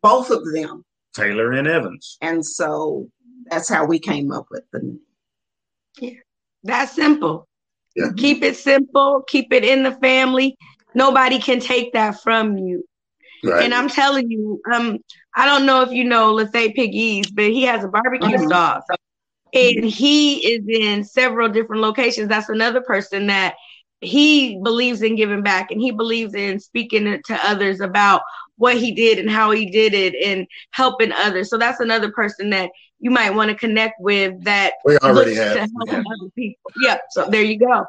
both 0.00 0.30
of 0.30 0.44
them, 0.52 0.84
Taylor 1.12 1.52
and 1.52 1.66
Evans, 1.66 2.18
and 2.20 2.46
so 2.46 3.10
that's 3.50 3.68
how 3.68 3.84
we 3.84 3.98
came 3.98 4.30
up 4.30 4.46
with 4.52 4.62
the 4.72 4.78
name. 4.78 5.00
Yeah, 5.98 6.20
that's 6.62 6.92
simple. 6.92 7.48
Yeah. 7.96 8.10
Keep 8.16 8.42
it 8.42 8.56
simple. 8.56 9.22
Keep 9.28 9.52
it 9.52 9.64
in 9.64 9.82
the 9.82 9.92
family 9.92 10.56
nobody 10.94 11.38
can 11.38 11.60
take 11.60 11.92
that 11.92 12.22
from 12.22 12.56
you. 12.56 12.84
Right. 13.42 13.64
And 13.64 13.74
I'm 13.74 13.88
telling 13.88 14.30
you, 14.30 14.60
um, 14.72 14.98
I 15.36 15.44
don't 15.44 15.66
know 15.66 15.82
if 15.82 15.90
you 15.90 16.04
know 16.04 16.32
Lethea 16.32 16.72
Piggies, 16.72 17.30
but 17.30 17.44
he 17.44 17.62
has 17.64 17.84
a 17.84 17.88
barbecue 17.88 18.28
mm-hmm. 18.28 18.48
sauce. 18.48 18.84
And 19.52 19.84
he 19.84 20.38
is 20.52 20.64
in 20.66 21.04
several 21.04 21.48
different 21.48 21.82
locations. 21.82 22.28
That's 22.28 22.48
another 22.48 22.80
person 22.80 23.28
that 23.28 23.54
he 24.00 24.58
believes 24.62 25.02
in 25.02 25.16
giving 25.16 25.42
back 25.42 25.70
and 25.70 25.80
he 25.80 25.90
believes 25.90 26.34
in 26.34 26.58
speaking 26.58 27.20
to 27.24 27.46
others 27.46 27.80
about 27.80 28.22
what 28.56 28.76
he 28.76 28.92
did 28.92 29.18
and 29.18 29.30
how 29.30 29.50
he 29.50 29.66
did 29.66 29.94
it 29.94 30.14
and 30.24 30.46
helping 30.70 31.12
others. 31.12 31.50
So 31.50 31.58
that's 31.58 31.80
another 31.80 32.10
person 32.10 32.50
that 32.50 32.70
you 32.98 33.10
might 33.10 33.30
want 33.30 33.50
to 33.50 33.56
connect 33.56 34.00
with 34.00 34.42
that 34.44 34.74
we 34.84 34.96
already 34.98 35.34
have. 35.34 35.56
Yeah. 35.56 35.66
other 35.92 36.30
people. 36.34 36.70
Yeah. 36.82 36.98
So 37.10 37.28
there 37.28 37.42
you 37.42 37.58
go. 37.58 37.84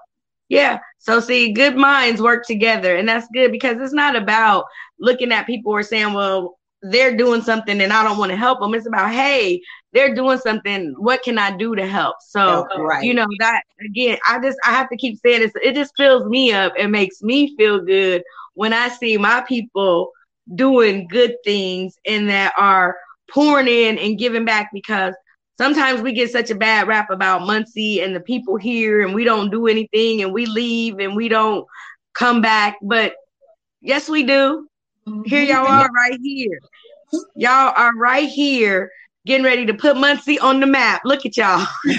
Yeah. 0.49 0.79
So 0.99 1.19
see, 1.19 1.53
good 1.53 1.75
minds 1.75 2.21
work 2.21 2.45
together, 2.45 2.95
and 2.95 3.07
that's 3.07 3.27
good 3.33 3.51
because 3.51 3.77
it's 3.79 3.93
not 3.93 4.15
about 4.15 4.65
looking 4.99 5.31
at 5.31 5.47
people 5.47 5.71
or 5.71 5.83
saying, 5.83 6.13
"Well, 6.13 6.57
they're 6.81 7.15
doing 7.15 7.41
something 7.41 7.81
and 7.81 7.91
I 7.91 8.03
don't 8.03 8.17
want 8.17 8.31
to 8.31 8.37
help 8.37 8.59
them." 8.59 8.73
It's 8.73 8.87
about, 8.87 9.11
"Hey, 9.11 9.61
they're 9.93 10.13
doing 10.13 10.37
something. 10.37 10.93
What 10.97 11.23
can 11.23 11.37
I 11.37 11.55
do 11.55 11.75
to 11.75 11.85
help?" 11.87 12.17
So, 12.21 12.67
right. 12.77 13.03
you 13.03 13.13
know, 13.13 13.27
that 13.39 13.63
again, 13.85 14.17
I 14.27 14.39
just 14.39 14.57
I 14.65 14.71
have 14.71 14.89
to 14.89 14.97
keep 14.97 15.17
saying 15.19 15.41
this. 15.41 15.53
It 15.63 15.73
just 15.73 15.93
fills 15.97 16.25
me 16.27 16.53
up. 16.53 16.73
It 16.77 16.87
makes 16.89 17.21
me 17.21 17.55
feel 17.57 17.79
good 17.79 18.23
when 18.53 18.73
I 18.73 18.89
see 18.89 19.17
my 19.17 19.43
people 19.47 20.11
doing 20.53 21.07
good 21.07 21.35
things 21.43 21.97
and 22.05 22.29
that 22.29 22.53
are 22.57 22.97
pouring 23.31 23.67
in 23.67 23.97
and 23.97 24.19
giving 24.19 24.45
back 24.45 24.69
because 24.71 25.15
sometimes 25.57 26.01
we 26.01 26.13
get 26.13 26.31
such 26.31 26.49
a 26.49 26.55
bad 26.55 26.87
rap 26.87 27.09
about 27.09 27.45
Muncie 27.45 28.01
and 28.01 28.15
the 28.15 28.19
people 28.19 28.57
here, 28.57 29.01
and 29.01 29.13
we 29.13 29.23
don't 29.23 29.49
do 29.49 29.67
anything, 29.67 30.21
and 30.21 30.33
we 30.33 30.45
leave 30.45 30.99
and 30.99 31.15
we 31.15 31.29
don't 31.29 31.65
come 32.13 32.41
back. 32.41 32.77
But 32.81 33.13
yes, 33.81 34.09
we 34.09 34.23
do. 34.23 34.67
Here 35.25 35.43
y'all 35.43 35.65
mm-hmm. 35.65 35.73
are 35.73 35.89
right 35.91 36.19
here. 36.21 36.59
Y'all 37.35 37.73
are 37.75 37.95
right 37.95 38.27
here 38.27 38.91
getting 39.25 39.43
ready 39.43 39.65
to 39.65 39.73
put 39.73 39.97
Muncie 39.97 40.39
on 40.39 40.59
the 40.59 40.67
map. 40.67 41.01
Look 41.03 41.25
at 41.25 41.35
y'all. 41.35 41.65
and, 41.85 41.95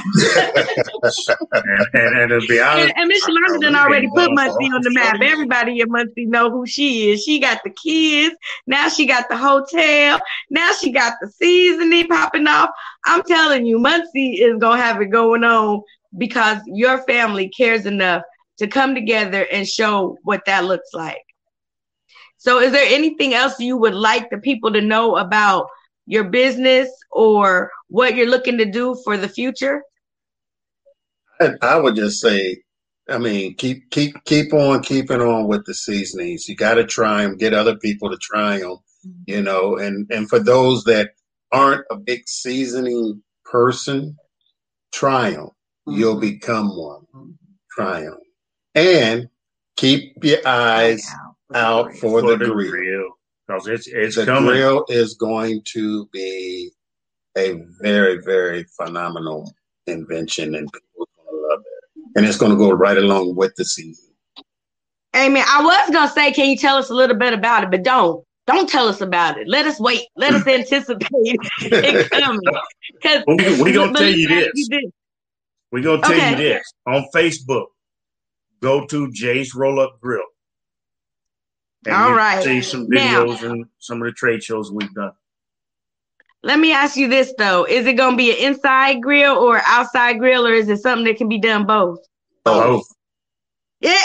and, 1.94 2.32
and 2.32 2.48
be 2.48 2.60
honest, 2.60 2.88
and, 2.88 2.92
and 2.96 3.08
Miss 3.08 3.26
done 3.60 3.74
already 3.74 4.08
put 4.08 4.32
Muncie 4.32 4.66
on 4.66 4.82
the 4.82 4.92
map. 4.92 5.20
Everybody 5.20 5.80
in 5.80 5.90
Muncie 5.90 6.26
know 6.26 6.50
who 6.50 6.66
she 6.66 7.10
is. 7.10 7.22
She 7.22 7.40
got 7.40 7.60
the 7.64 7.70
kids. 7.70 8.36
Now 8.66 8.88
she 8.88 9.06
got 9.06 9.28
the 9.28 9.36
hotel. 9.36 10.20
Now 10.50 10.72
she 10.72 10.92
got 10.92 11.14
the 11.20 11.28
seasoning 11.30 12.06
popping 12.06 12.46
off. 12.46 12.70
I'm 13.04 13.22
telling 13.24 13.66
you, 13.66 13.78
Muncie 13.78 14.34
is 14.34 14.58
gonna 14.58 14.80
have 14.80 15.00
it 15.00 15.06
going 15.06 15.44
on 15.44 15.82
because 16.16 16.58
your 16.66 17.02
family 17.02 17.48
cares 17.48 17.86
enough 17.86 18.22
to 18.58 18.66
come 18.66 18.94
together 18.94 19.46
and 19.52 19.68
show 19.68 20.16
what 20.22 20.44
that 20.46 20.64
looks 20.64 20.94
like. 20.94 21.22
So, 22.38 22.60
is 22.60 22.72
there 22.72 22.86
anything 22.86 23.34
else 23.34 23.58
you 23.58 23.76
would 23.76 23.94
like 23.94 24.30
the 24.30 24.38
people 24.38 24.72
to 24.72 24.80
know 24.80 25.16
about 25.16 25.68
your 26.06 26.24
business 26.24 26.88
or 27.10 27.70
what 27.88 28.14
you're 28.14 28.28
looking 28.28 28.58
to 28.58 28.64
do 28.64 28.96
for 29.04 29.16
the 29.16 29.28
future? 29.28 29.82
I, 31.40 31.50
I 31.60 31.76
would 31.76 31.96
just 31.96 32.20
say, 32.20 32.62
I 33.08 33.18
mean, 33.18 33.54
keep 33.56 33.90
keep 33.90 34.24
keep 34.24 34.52
on 34.52 34.82
keeping 34.82 35.20
on 35.20 35.46
with 35.46 35.64
the 35.66 35.74
seasonings. 35.74 36.48
You 36.48 36.56
got 36.56 36.74
to 36.74 36.84
try 36.84 37.22
them. 37.22 37.36
Get 37.36 37.54
other 37.54 37.76
people 37.76 38.10
to 38.10 38.16
try 38.16 38.58
them. 38.58 38.78
Mm-hmm. 39.06 39.10
You 39.26 39.42
know, 39.42 39.76
and 39.76 40.10
and 40.10 40.28
for 40.28 40.38
those 40.38 40.84
that 40.84 41.10
aren't 41.52 41.84
a 41.90 41.96
big 41.96 42.28
seasoning 42.28 43.22
person, 43.44 44.16
try 44.92 45.30
them. 45.30 45.50
Mm-hmm. 45.88 45.98
You'll 45.98 46.20
become 46.20 46.68
one. 46.76 47.02
Mm-hmm. 47.14 47.30
Try 47.70 48.00
them, 48.00 48.18
and 48.74 49.28
keep 49.76 50.24
your 50.24 50.38
eyes 50.46 51.06
out, 51.52 51.56
out 51.56 51.92
for, 51.92 52.22
for, 52.22 52.22
the, 52.22 52.38
the 52.38 52.50
grill. 52.50 52.70
grill 52.70 53.15
because 53.46 53.66
it's 53.66 53.86
it's 53.86 54.16
the 54.16 54.24
coming. 54.24 54.50
grill 54.50 54.84
is 54.88 55.14
going 55.14 55.62
to 55.64 56.06
be 56.12 56.70
a 57.36 57.62
very 57.80 58.18
very 58.24 58.64
phenomenal 58.76 59.52
invention, 59.86 60.54
and 60.54 60.70
people 60.72 61.08
are 61.08 61.24
going 61.24 61.40
to 61.42 61.48
love 61.48 61.60
it, 61.60 62.02
and 62.16 62.26
it's 62.26 62.38
going 62.38 62.52
to 62.52 62.58
go 62.58 62.70
right 62.70 62.98
along 62.98 63.36
with 63.36 63.54
the 63.56 63.64
season. 63.64 64.06
Amen. 65.16 65.44
I 65.48 65.62
was 65.62 65.90
gonna 65.90 66.10
say, 66.10 66.30
can 66.32 66.50
you 66.50 66.56
tell 66.58 66.76
us 66.76 66.90
a 66.90 66.94
little 66.94 67.16
bit 67.16 67.32
about 67.32 67.64
it, 67.64 67.70
but 67.70 67.82
don't. 67.82 68.22
Don't 68.46 68.68
tell 68.68 68.86
us 68.86 69.00
about 69.00 69.38
it. 69.38 69.48
Let 69.48 69.66
us 69.66 69.80
wait. 69.80 70.02
Let 70.14 70.32
us 70.32 70.46
anticipate 70.46 71.08
it 71.62 72.10
coming. 72.12 72.40
Because 72.92 73.24
we're 73.26 73.64
we 73.64 73.72
gonna 73.72 73.92
tell 73.92 74.08
you 74.08 74.28
this. 74.28 74.68
We're 75.72 75.82
gonna 75.82 76.02
tell 76.02 76.12
okay. 76.12 76.30
you 76.30 76.36
this 76.36 76.72
on 76.86 77.06
Facebook. 77.14 77.66
Go 78.62 78.86
to 78.86 79.10
Jay's 79.10 79.54
Roll 79.54 79.80
Up 79.80 79.98
Grill. 80.00 80.22
And 81.86 81.94
All 81.94 82.12
right. 82.12 82.42
See 82.42 82.60
some 82.62 82.88
videos 82.88 83.42
now, 83.42 83.50
and 83.50 83.64
some 83.78 84.02
of 84.02 84.06
the 84.06 84.12
trade 84.12 84.42
shows 84.42 84.72
we've 84.72 84.92
done. 84.92 85.12
Let 86.42 86.58
me 86.58 86.72
ask 86.72 86.96
you 86.96 87.08
this 87.08 87.32
though: 87.38 87.64
Is 87.64 87.86
it 87.86 87.94
going 87.94 88.12
to 88.12 88.16
be 88.16 88.30
an 88.30 88.52
inside 88.52 89.00
grill 89.02 89.36
or 89.36 89.60
outside 89.66 90.18
grill, 90.18 90.46
or 90.46 90.52
is 90.52 90.68
it 90.68 90.78
something 90.78 91.04
that 91.04 91.16
can 91.16 91.28
be 91.28 91.38
done 91.38 91.64
both? 91.64 91.98
Both. 92.44 92.86
Yeah, 93.80 93.98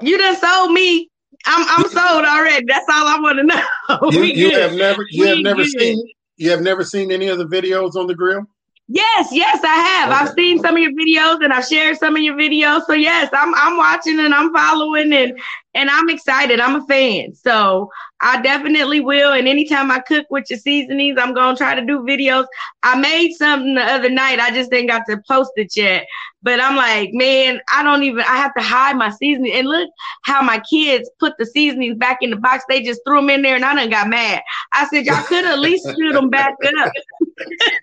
you 0.00 0.18
done 0.18 0.36
sold 0.36 0.72
me. 0.72 1.08
I'm 1.46 1.66
I'm 1.68 1.90
sold 1.90 2.24
already. 2.24 2.64
That's 2.66 2.86
all 2.88 3.06
I 3.06 3.18
want 3.20 3.38
to 3.38 3.44
know. 3.44 3.62
You, 4.10 4.22
you 4.22 4.58
have 4.58 4.74
never 4.74 5.04
you 5.10 5.22
we 5.22 5.28
have 5.28 5.38
never 5.38 5.62
good. 5.62 5.70
seen 5.70 6.08
you 6.36 6.50
have 6.50 6.60
never 6.60 6.84
seen 6.84 7.12
any 7.12 7.28
of 7.28 7.38
the 7.38 7.46
videos 7.46 7.94
on 7.94 8.06
the 8.06 8.14
grill. 8.14 8.44
Yes, 8.88 9.28
yes, 9.32 9.60
I 9.62 9.74
have. 9.74 10.10
Okay. 10.10 10.18
I've 10.18 10.34
seen 10.34 10.58
some 10.58 10.76
of 10.76 10.82
your 10.82 10.92
videos 10.92 11.42
and 11.42 11.52
I've 11.52 11.66
shared 11.66 11.96
some 11.98 12.16
of 12.16 12.22
your 12.22 12.34
videos. 12.34 12.84
So 12.86 12.94
yes, 12.94 13.30
I'm 13.32 13.54
I'm 13.54 13.76
watching 13.76 14.18
and 14.18 14.34
I'm 14.34 14.52
following 14.52 15.12
and 15.12 15.38
and 15.74 15.88
I'm 15.88 16.10
excited. 16.10 16.60
I'm 16.60 16.82
a 16.82 16.86
fan. 16.86 17.32
So 17.34 17.90
I 18.20 18.42
definitely 18.42 19.00
will. 19.00 19.32
And 19.32 19.46
anytime 19.48 19.90
I 19.90 20.00
cook 20.00 20.26
with 20.30 20.50
your 20.50 20.58
seasonings, 20.58 21.16
I'm 21.18 21.32
gonna 21.32 21.56
try 21.56 21.74
to 21.74 21.86
do 21.86 22.00
videos. 22.00 22.46
I 22.82 22.98
made 22.98 23.32
something 23.32 23.76
the 23.76 23.82
other 23.82 24.10
night. 24.10 24.40
I 24.40 24.50
just 24.50 24.70
didn't 24.70 24.88
got 24.88 25.04
to 25.08 25.22
post 25.28 25.52
it 25.56 25.76
yet. 25.76 26.06
But 26.42 26.60
I'm 26.60 26.76
like, 26.76 27.10
man, 27.12 27.60
I 27.72 27.84
don't 27.84 28.02
even 28.02 28.20
I 28.20 28.36
have 28.36 28.52
to 28.54 28.62
hide 28.62 28.96
my 28.96 29.10
seasoning. 29.10 29.52
And 29.52 29.68
look 29.68 29.88
how 30.22 30.42
my 30.42 30.60
kids 30.68 31.08
put 31.20 31.34
the 31.38 31.46
seasonings 31.46 31.96
back 31.96 32.18
in 32.20 32.30
the 32.30 32.36
box. 32.36 32.64
They 32.68 32.82
just 32.82 33.00
threw 33.06 33.20
them 33.20 33.30
in 33.30 33.42
there 33.42 33.54
and 33.54 33.64
I 33.64 33.74
done 33.74 33.90
got 33.90 34.08
mad. 34.08 34.42
I 34.72 34.86
said, 34.88 35.06
Y'all 35.06 35.22
could 35.22 35.44
at 35.44 35.60
least 35.60 35.86
shoot 35.98 36.12
them 36.12 36.30
back 36.30 36.54
up. 36.78 36.92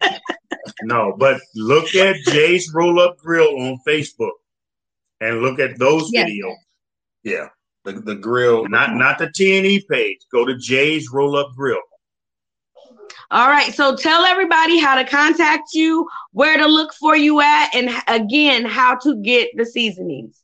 no, 0.84 1.16
but 1.18 1.42
look 1.56 1.96
at 1.96 2.16
Jay's 2.28 2.72
Roll 2.74 3.00
Up 3.00 3.18
Grill 3.18 3.60
on 3.60 3.80
Facebook 3.88 4.32
and 5.22 5.42
look 5.42 5.60
at 5.60 5.78
those 5.78 6.10
yes. 6.12 6.30
videos. 6.30 6.56
Yeah. 7.24 7.50
The, 7.86 7.94
the 7.94 8.16
grill. 8.16 8.68
Not 8.68 8.96
not 8.96 9.18
the 9.18 9.32
T&E 9.34 9.86
page. 9.90 10.20
Go 10.32 10.46
to 10.46 10.58
Jay's 10.58 11.10
Roll 11.12 11.36
Up 11.36 11.52
Grill. 11.56 11.80
All 13.32 13.48
right. 13.48 13.74
So 13.74 13.96
tell 13.96 14.26
everybody 14.26 14.80
how 14.80 14.96
to 14.96 15.06
contact 15.06 15.74
you, 15.74 16.08
where 16.32 16.58
to 16.58 16.66
look 16.66 16.94
for 16.94 17.16
you 17.16 17.42
at, 17.42 17.70
and 17.74 17.90
again, 18.08 18.66
how 18.66 18.96
to 18.96 19.22
get 19.22 19.50
the 19.56 19.66
seasonings. 19.66 20.42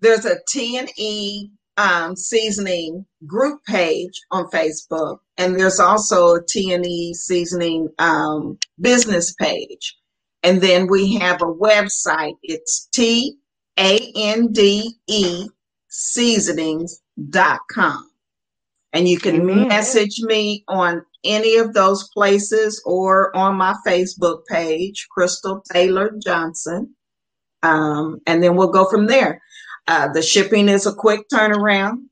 There's 0.00 0.26
a 0.26 0.36
T&E 0.48 1.50
um, 1.76 2.14
seasoning 2.16 3.06
group 3.26 3.64
page 3.64 4.20
on 4.30 4.46
Facebook, 4.46 5.18
and 5.40 5.58
there's 5.58 5.80
also 5.80 6.34
a 6.34 6.46
T&E 6.46 7.14
seasoning 7.14 7.88
um, 7.98 8.58
business 8.78 9.34
page. 9.40 9.96
And 10.42 10.60
then 10.60 10.86
we 10.86 11.14
have 11.14 11.40
a 11.40 11.46
website. 11.46 12.34
It's 12.42 12.86
T 12.92 13.38
A 13.78 14.12
N 14.14 14.52
D 14.52 14.96
E 15.08 15.48
seasonings.com. 15.88 18.10
And 18.92 19.08
you 19.08 19.18
can 19.18 19.36
Amen. 19.36 19.68
message 19.68 20.20
me 20.20 20.62
on 20.68 21.02
any 21.24 21.56
of 21.56 21.72
those 21.72 22.06
places 22.12 22.82
or 22.84 23.34
on 23.34 23.56
my 23.56 23.74
Facebook 23.86 24.44
page, 24.46 25.08
Crystal 25.10 25.64
Taylor 25.72 26.10
Johnson. 26.22 26.94
Um, 27.62 28.20
and 28.26 28.42
then 28.42 28.56
we'll 28.56 28.72
go 28.72 28.84
from 28.84 29.06
there. 29.06 29.40
Uh, 29.88 30.12
the 30.12 30.22
shipping 30.22 30.68
is 30.68 30.86
a 30.86 30.94
quick 30.94 31.22
turnaround 31.32 32.04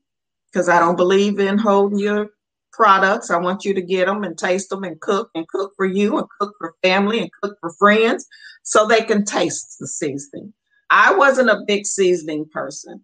because 0.51 0.67
I 0.67 0.79
don't 0.79 0.95
believe 0.95 1.39
in 1.39 1.59
holding 1.59 1.99
your 1.99 2.29
products. 2.71 3.29
I 3.29 3.37
want 3.37 3.65
you 3.65 3.73
to 3.73 3.81
get 3.81 4.05
them 4.05 4.23
and 4.23 4.37
taste 4.37 4.69
them 4.69 4.83
and 4.83 4.99
cook 4.99 5.29
and 5.35 5.47
cook 5.47 5.73
for 5.75 5.85
you 5.85 6.17
and 6.17 6.27
cook 6.39 6.55
for 6.59 6.75
family 6.83 7.19
and 7.19 7.31
cook 7.41 7.57
for 7.59 7.73
friends 7.73 8.27
so 8.63 8.85
they 8.85 9.01
can 9.01 9.25
taste 9.25 9.77
the 9.79 9.87
seasoning. 9.87 10.53
I 10.89 11.13
wasn't 11.15 11.49
a 11.49 11.63
big 11.67 11.85
seasoning 11.85 12.45
person. 12.51 13.03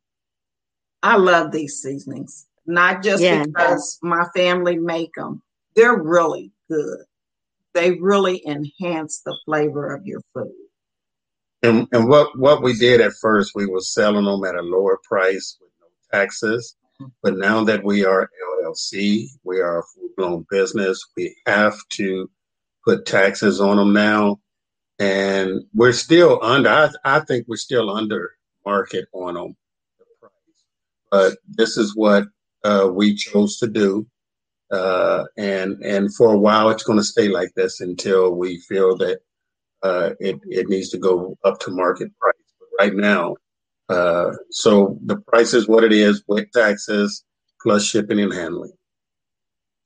I 1.04 1.17
love 1.17 1.51
these 1.51 1.82
seasonings, 1.82 2.47
not 2.65 3.04
just 3.04 3.21
yeah. 3.21 3.43
because 3.45 3.99
my 4.01 4.25
family 4.36 4.78
make 4.78 5.13
them. 5.15 5.41
They're 5.75 6.01
really 6.01 6.51
good. 6.69 6.99
They 7.73 7.91
really 7.91 8.41
enhance 8.47 9.21
the 9.23 9.38
flavor 9.45 9.93
of 9.93 10.06
your 10.06 10.21
food. 10.34 10.51
And, 11.62 11.88
and 11.91 12.08
what, 12.08 12.38
what 12.38 12.63
we 12.63 12.73
did 12.73 13.01
at 13.01 13.13
first, 13.21 13.51
we 13.54 13.65
were 13.65 13.82
selling 13.82 14.25
them 14.25 14.43
at 14.45 14.56
a 14.56 14.62
lower 14.62 14.99
price 15.04 15.58
with 15.60 15.71
no 15.80 16.19
taxes. 16.19 16.75
But 17.23 17.38
now 17.38 17.63
that 17.65 17.84
we 17.84 18.05
are 18.05 18.29
LLC, 18.63 19.27
we 19.43 19.60
are 19.62 19.79
a 19.79 19.84
full 19.84 20.10
blown 20.17 20.45
business, 20.49 21.05
we 21.17 21.36
have 21.45 21.75
to 21.91 22.29
put 22.86 23.05
taxes 23.05 23.62
on 23.62 23.77
them 23.77 23.93
now. 23.93 24.39
And 24.99 25.63
we're 25.73 25.93
still 25.93 26.39
under, 26.43 26.69
I, 26.69 26.89
I 27.03 27.19
think 27.21 27.47
we're 27.47 27.58
still 27.58 27.89
under 27.89 28.34
market 28.65 29.05
on 29.13 29.36
them 29.36 29.55
but 31.12 31.38
this 31.47 31.77
is 31.77 31.95
what 31.95 32.25
uh, 32.63 32.89
we 32.93 33.15
chose 33.15 33.58
to 33.60 33.67
do. 33.67 34.08
Uh, 34.71 35.25
and 35.38 35.81
and 35.84 36.13
for 36.15 36.34
a 36.34 36.38
while, 36.38 36.69
it's 36.69 36.84
going 36.84 36.99
to 36.99 37.05
stay 37.05 37.29
like 37.29 37.53
this 37.55 37.79
until 37.81 38.36
we 38.36 38.58
feel 38.60 38.97
that 38.97 39.19
uh, 39.84 40.12
it 40.19 40.39
it 40.45 40.67
needs 40.67 40.89
to 40.89 40.97
go 40.97 41.38
up 41.45 41.60
to 41.60 41.71
market 41.71 42.10
price. 42.19 42.34
But 42.60 42.67
right 42.86 42.95
now, 42.95 43.36
uh, 43.89 44.31
so 44.49 44.97
the 45.05 45.17
price 45.17 45.53
is 45.53 45.67
what 45.67 45.83
it 45.83 45.93
is 45.93 46.23
with 46.27 46.51
taxes 46.51 47.23
plus 47.61 47.85
shipping 47.85 48.19
and 48.19 48.33
handling. 48.33 48.73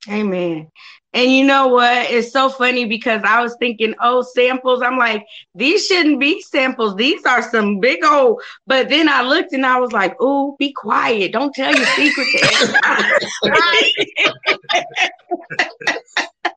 Amen. 0.08 0.70
And 1.12 1.30
you 1.30 1.44
know 1.44 1.68
what? 1.68 2.10
It's 2.10 2.32
so 2.32 2.48
funny 2.48 2.84
because 2.84 3.22
I 3.24 3.42
was 3.42 3.56
thinking, 3.58 3.94
oh, 4.00 4.22
samples. 4.22 4.80
I'm 4.80 4.96
like, 4.96 5.26
these 5.54 5.86
shouldn't 5.86 6.20
be 6.20 6.40
samples. 6.40 6.94
These 6.94 7.26
are 7.26 7.42
some 7.50 7.80
big 7.80 8.04
old. 8.04 8.40
But 8.66 8.88
then 8.88 9.08
I 9.08 9.22
looked 9.22 9.52
and 9.52 9.66
I 9.66 9.80
was 9.80 9.92
like, 9.92 10.16
oh, 10.20 10.54
be 10.58 10.72
quiet. 10.72 11.32
Don't 11.32 11.52
tell 11.52 11.74
your 11.74 11.86
secret 11.86 12.28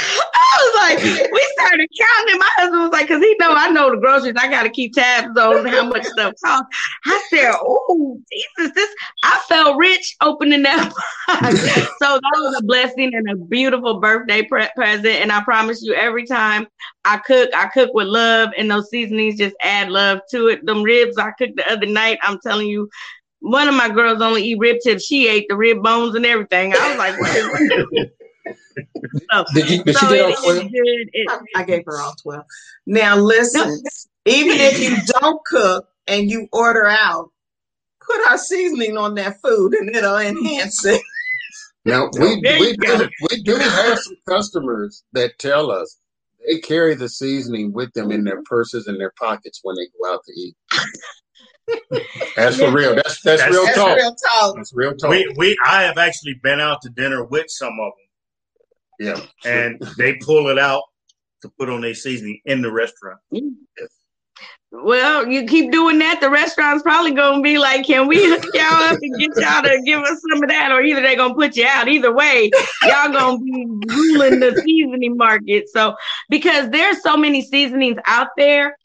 I 0.00 0.58
was 0.60 0.74
like, 0.76 1.32
we 1.32 1.52
started 1.58 1.88
counting. 1.98 2.38
My 2.38 2.50
husband 2.56 2.82
was 2.82 2.90
like, 2.92 3.08
because 3.08 3.22
he 3.22 3.36
know 3.38 3.52
I 3.52 3.70
know 3.70 3.90
the 3.90 3.96
groceries. 3.96 4.34
I 4.38 4.48
got 4.48 4.62
to 4.62 4.70
keep 4.70 4.94
tabs 4.94 5.38
on 5.38 5.66
how 5.66 5.84
much 5.86 6.04
stuff 6.04 6.34
costs. 6.44 6.76
I 7.04 7.26
said, 7.30 7.52
oh, 7.54 8.20
Jesus, 8.32 8.74
this, 8.74 8.94
I 9.24 9.40
felt 9.48 9.76
rich 9.76 10.16
opening 10.20 10.62
that 10.62 10.92
box. 11.28 11.60
so 11.98 12.14
that 12.14 12.34
was 12.36 12.56
a 12.58 12.64
blessing 12.64 13.14
and 13.14 13.30
a 13.30 13.36
beautiful 13.36 14.00
birthday 14.00 14.42
pre- 14.42 14.68
present. 14.76 15.06
And 15.06 15.32
I 15.32 15.42
promise 15.42 15.82
you, 15.82 15.94
every 15.94 16.26
time 16.26 16.66
I 17.04 17.18
cook, 17.18 17.50
I 17.54 17.66
cook 17.68 17.92
with 17.94 18.08
love, 18.08 18.50
and 18.56 18.70
those 18.70 18.90
seasonings 18.90 19.36
just 19.36 19.56
add 19.62 19.90
love 19.90 20.20
to 20.30 20.48
it. 20.48 20.64
Them 20.64 20.82
ribs 20.82 21.18
I 21.18 21.32
cooked 21.38 21.56
the 21.56 21.70
other 21.70 21.86
night, 21.86 22.18
I'm 22.22 22.38
telling 22.40 22.68
you, 22.68 22.88
one 23.40 23.68
of 23.68 23.74
my 23.74 23.88
girls 23.88 24.20
only 24.20 24.42
eat 24.42 24.58
rib 24.58 24.78
tips. 24.82 25.04
She 25.04 25.28
ate 25.28 25.46
the 25.48 25.56
rib 25.56 25.82
bones 25.82 26.14
and 26.14 26.26
everything. 26.26 26.74
I 26.74 26.88
was 26.88 26.98
like, 26.98 28.08
so, 29.32 29.44
did 29.54 29.70
you, 29.70 29.84
did 29.84 29.96
so 29.96 30.08
it, 30.10 31.08
it, 31.12 31.26
I, 31.30 31.60
I, 31.60 31.64
gave 31.64 31.84
her 31.86 32.00
all 32.00 32.14
12. 32.22 32.44
Now, 32.86 33.16
listen, 33.16 33.82
even 34.24 34.56
if 34.58 34.80
you 34.80 34.96
don't 35.20 35.40
cook 35.46 35.88
and 36.06 36.30
you 36.30 36.48
order 36.52 36.86
out, 36.86 37.30
put 38.00 38.26
our 38.28 38.38
seasoning 38.38 38.96
on 38.96 39.14
that 39.14 39.40
food 39.42 39.74
and 39.74 39.94
it'll 39.94 40.18
enhance 40.18 40.84
it. 40.84 41.02
Now, 41.84 42.08
we, 42.18 42.36
we, 42.36 42.76
do, 42.76 43.08
we 43.30 43.42
do 43.42 43.56
have 43.56 43.98
some 43.98 44.16
customers 44.28 45.04
that 45.12 45.38
tell 45.38 45.70
us 45.70 45.98
they 46.46 46.58
carry 46.60 46.94
the 46.94 47.08
seasoning 47.08 47.72
with 47.72 47.92
them 47.92 48.10
in 48.10 48.24
their 48.24 48.42
purses 48.42 48.86
and 48.86 49.00
their 49.00 49.12
pockets 49.18 49.60
when 49.62 49.76
they 49.76 49.86
go 50.00 50.12
out 50.12 50.20
to 50.24 50.32
eat. 50.32 50.56
That's 52.36 52.56
for 52.56 52.70
real. 52.70 52.94
That's 52.94 53.20
that's, 53.20 53.42
that's 53.42 53.52
real 53.52 53.64
that's 53.64 53.76
talk. 53.76 53.96
Real 53.96 54.14
talk. 54.14 54.56
That's 54.56 54.74
real 54.74 54.94
talk. 54.96 55.10
We 55.10 55.30
we 55.36 55.56
I 55.66 55.82
have 55.82 55.98
actually 55.98 56.40
been 56.42 56.60
out 56.60 56.80
to 56.82 56.88
dinner 56.88 57.24
with 57.24 57.46
some 57.48 57.72
of 57.72 57.92
them. 57.92 58.07
Yeah, 58.98 59.20
and 59.44 59.80
they 59.96 60.14
pull 60.16 60.48
it 60.48 60.58
out 60.58 60.82
to 61.42 61.48
put 61.58 61.68
on 61.68 61.80
their 61.80 61.94
seasoning 61.94 62.40
in 62.44 62.62
the 62.62 62.72
restaurant. 62.72 63.18
Mm. 63.32 63.54
Yes. 63.78 63.88
Well, 64.70 65.26
you 65.26 65.46
keep 65.46 65.72
doing 65.72 65.98
that, 66.00 66.20
the 66.20 66.28
restaurant's 66.28 66.82
probably 66.82 67.12
gonna 67.12 67.40
be 67.40 67.58
like, 67.58 67.86
"Can 67.86 68.06
we 68.06 68.28
hook 68.28 68.44
y'all 68.54 68.64
up 68.64 68.98
and 69.00 69.18
get 69.18 69.30
y'all 69.36 69.62
to 69.62 69.82
give 69.84 70.00
us 70.00 70.20
some 70.30 70.42
of 70.42 70.48
that?" 70.50 70.70
Or 70.70 70.82
either 70.82 71.00
they're 71.00 71.16
gonna 71.16 71.34
put 71.34 71.56
you 71.56 71.66
out. 71.66 71.88
Either 71.88 72.12
way, 72.12 72.50
y'all 72.82 73.12
gonna 73.12 73.38
be 73.38 73.66
ruling 73.88 74.40
the 74.40 74.60
seasoning 74.64 75.16
market. 75.16 75.68
So, 75.70 75.96
because 76.28 76.68
there's 76.70 77.02
so 77.02 77.16
many 77.16 77.40
seasonings 77.40 77.98
out 78.06 78.28
there, 78.36 78.76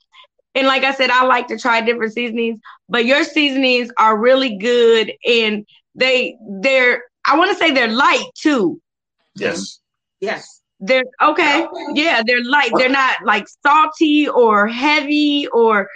and 0.56 0.68
like 0.68 0.84
I 0.84 0.94
said, 0.94 1.10
I 1.10 1.26
like 1.26 1.48
to 1.48 1.60
try 1.60 1.82
different 1.82 2.14
seasonings, 2.14 2.60
but 2.88 3.06
your 3.06 3.26
seasonings 3.26 3.92
are 3.98 4.18
really 4.18 4.58
good, 4.58 5.12
and 5.26 5.66
they 5.96 6.38
they're 6.62 7.04
I 7.26 7.38
want 7.38 7.52
to 7.52 7.58
say 7.58 7.72
they're 7.72 7.90
light 7.90 8.26
too. 8.36 8.82
Yes. 9.36 9.80
Yes. 10.24 10.62
They're 10.80 11.04
okay. 11.22 11.68
Yeah, 11.94 12.24
they're 12.26 12.44
light. 12.44 12.72
They're 12.78 12.90
not 12.90 13.18
like 13.26 13.46
salty 13.66 14.28
or 14.28 14.68
heavy 14.68 15.48
or 15.54 15.88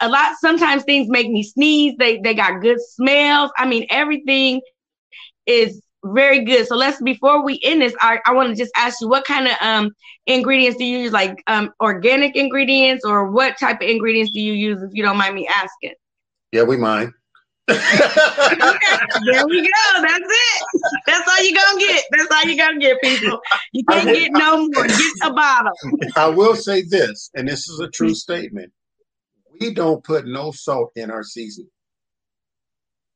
a 0.00 0.08
lot. 0.08 0.36
Sometimes 0.40 0.84
things 0.84 1.08
make 1.08 1.28
me 1.30 1.42
sneeze. 1.42 1.94
They 1.98 2.18
they 2.18 2.34
got 2.34 2.60
good 2.60 2.78
smells. 2.80 3.50
I 3.56 3.66
mean, 3.66 3.86
everything 3.90 4.60
is 5.46 5.80
very 6.04 6.44
good. 6.44 6.66
So 6.66 6.76
let's 6.76 7.00
before 7.02 7.44
we 7.44 7.60
end 7.64 7.82
this, 7.82 7.94
I, 8.00 8.18
I 8.26 8.32
want 8.32 8.48
to 8.50 8.54
just 8.54 8.72
ask 8.76 9.00
you 9.00 9.08
what 9.08 9.24
kind 9.24 9.48
of 9.48 9.54
um 9.60 9.90
ingredients 10.26 10.78
do 10.78 10.84
you 10.84 10.98
use, 10.98 11.12
like 11.12 11.42
um 11.46 11.70
organic 11.80 12.36
ingredients, 12.36 13.04
or 13.04 13.30
what 13.30 13.58
type 13.58 13.80
of 13.80 13.88
ingredients 13.88 14.32
do 14.32 14.40
you 14.40 14.52
use, 14.52 14.82
if 14.82 14.90
you 14.92 15.02
don't 15.02 15.16
mind 15.16 15.34
me 15.34 15.48
asking? 15.48 15.94
Yeah, 16.52 16.62
we 16.62 16.76
mind 16.76 17.12
okay, 17.70 17.76
there 19.30 19.46
we 19.46 19.60
go. 19.60 20.02
That's 20.02 20.24
it. 20.24 20.57
That's 21.06 21.28
all 21.28 21.44
you're 21.44 21.58
gonna 21.60 21.78
get. 21.78 22.04
That's 22.10 22.30
all 22.32 22.44
you're 22.44 22.66
gonna 22.66 22.78
get, 22.78 23.00
people. 23.00 23.40
You 23.72 23.84
can't 23.84 24.06
will, 24.06 24.14
get 24.14 24.32
no 24.32 24.68
more. 24.68 24.86
Get 24.86 25.12
a 25.22 25.32
bottle. 25.32 25.72
I 26.16 26.26
will 26.28 26.56
say 26.56 26.82
this, 26.82 27.30
and 27.34 27.48
this 27.48 27.68
is 27.68 27.80
a 27.80 27.88
true 27.88 28.14
statement. 28.14 28.72
We 29.60 29.74
don't 29.74 30.02
put 30.04 30.26
no 30.26 30.52
salt 30.52 30.92
in 30.96 31.10
our 31.10 31.24
seasoning. 31.24 31.70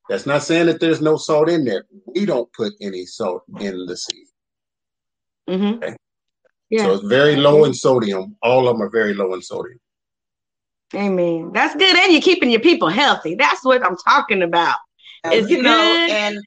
That's 0.09 0.25
not 0.25 0.43
saying 0.43 0.65
that 0.65 0.79
there's 0.79 1.01
no 1.01 1.15
salt 1.17 1.49
in 1.49 1.63
there. 1.63 1.85
We 2.05 2.25
don't 2.25 2.51
put 2.53 2.73
any 2.81 3.05
salt 3.05 3.43
in 3.59 3.85
the 3.85 3.95
seasoning. 3.95 4.27
Mm-hmm. 5.49 5.83
Okay? 5.83 5.95
Yeah. 6.69 6.83
So 6.83 6.93
it's 6.95 7.05
very 7.05 7.35
low 7.35 7.65
in 7.65 7.73
sodium. 7.73 8.35
All 8.41 8.67
of 8.67 8.75
them 8.75 8.81
are 8.81 8.89
very 8.89 9.13
low 9.13 9.33
in 9.33 9.41
sodium. 9.41 9.79
Amen. 10.95 11.51
That's 11.53 11.75
good. 11.75 11.95
And 11.95 12.11
you're 12.11 12.21
keeping 12.21 12.49
your 12.49 12.59
people 12.59 12.89
healthy. 12.89 13.35
That's 13.35 13.63
what 13.63 13.85
I'm 13.85 13.95
talking 13.97 14.43
about. 14.43 14.75
It's 15.25 15.49
you 15.49 15.57
good. 15.57 15.65
know, 15.65 16.07
and 16.09 16.37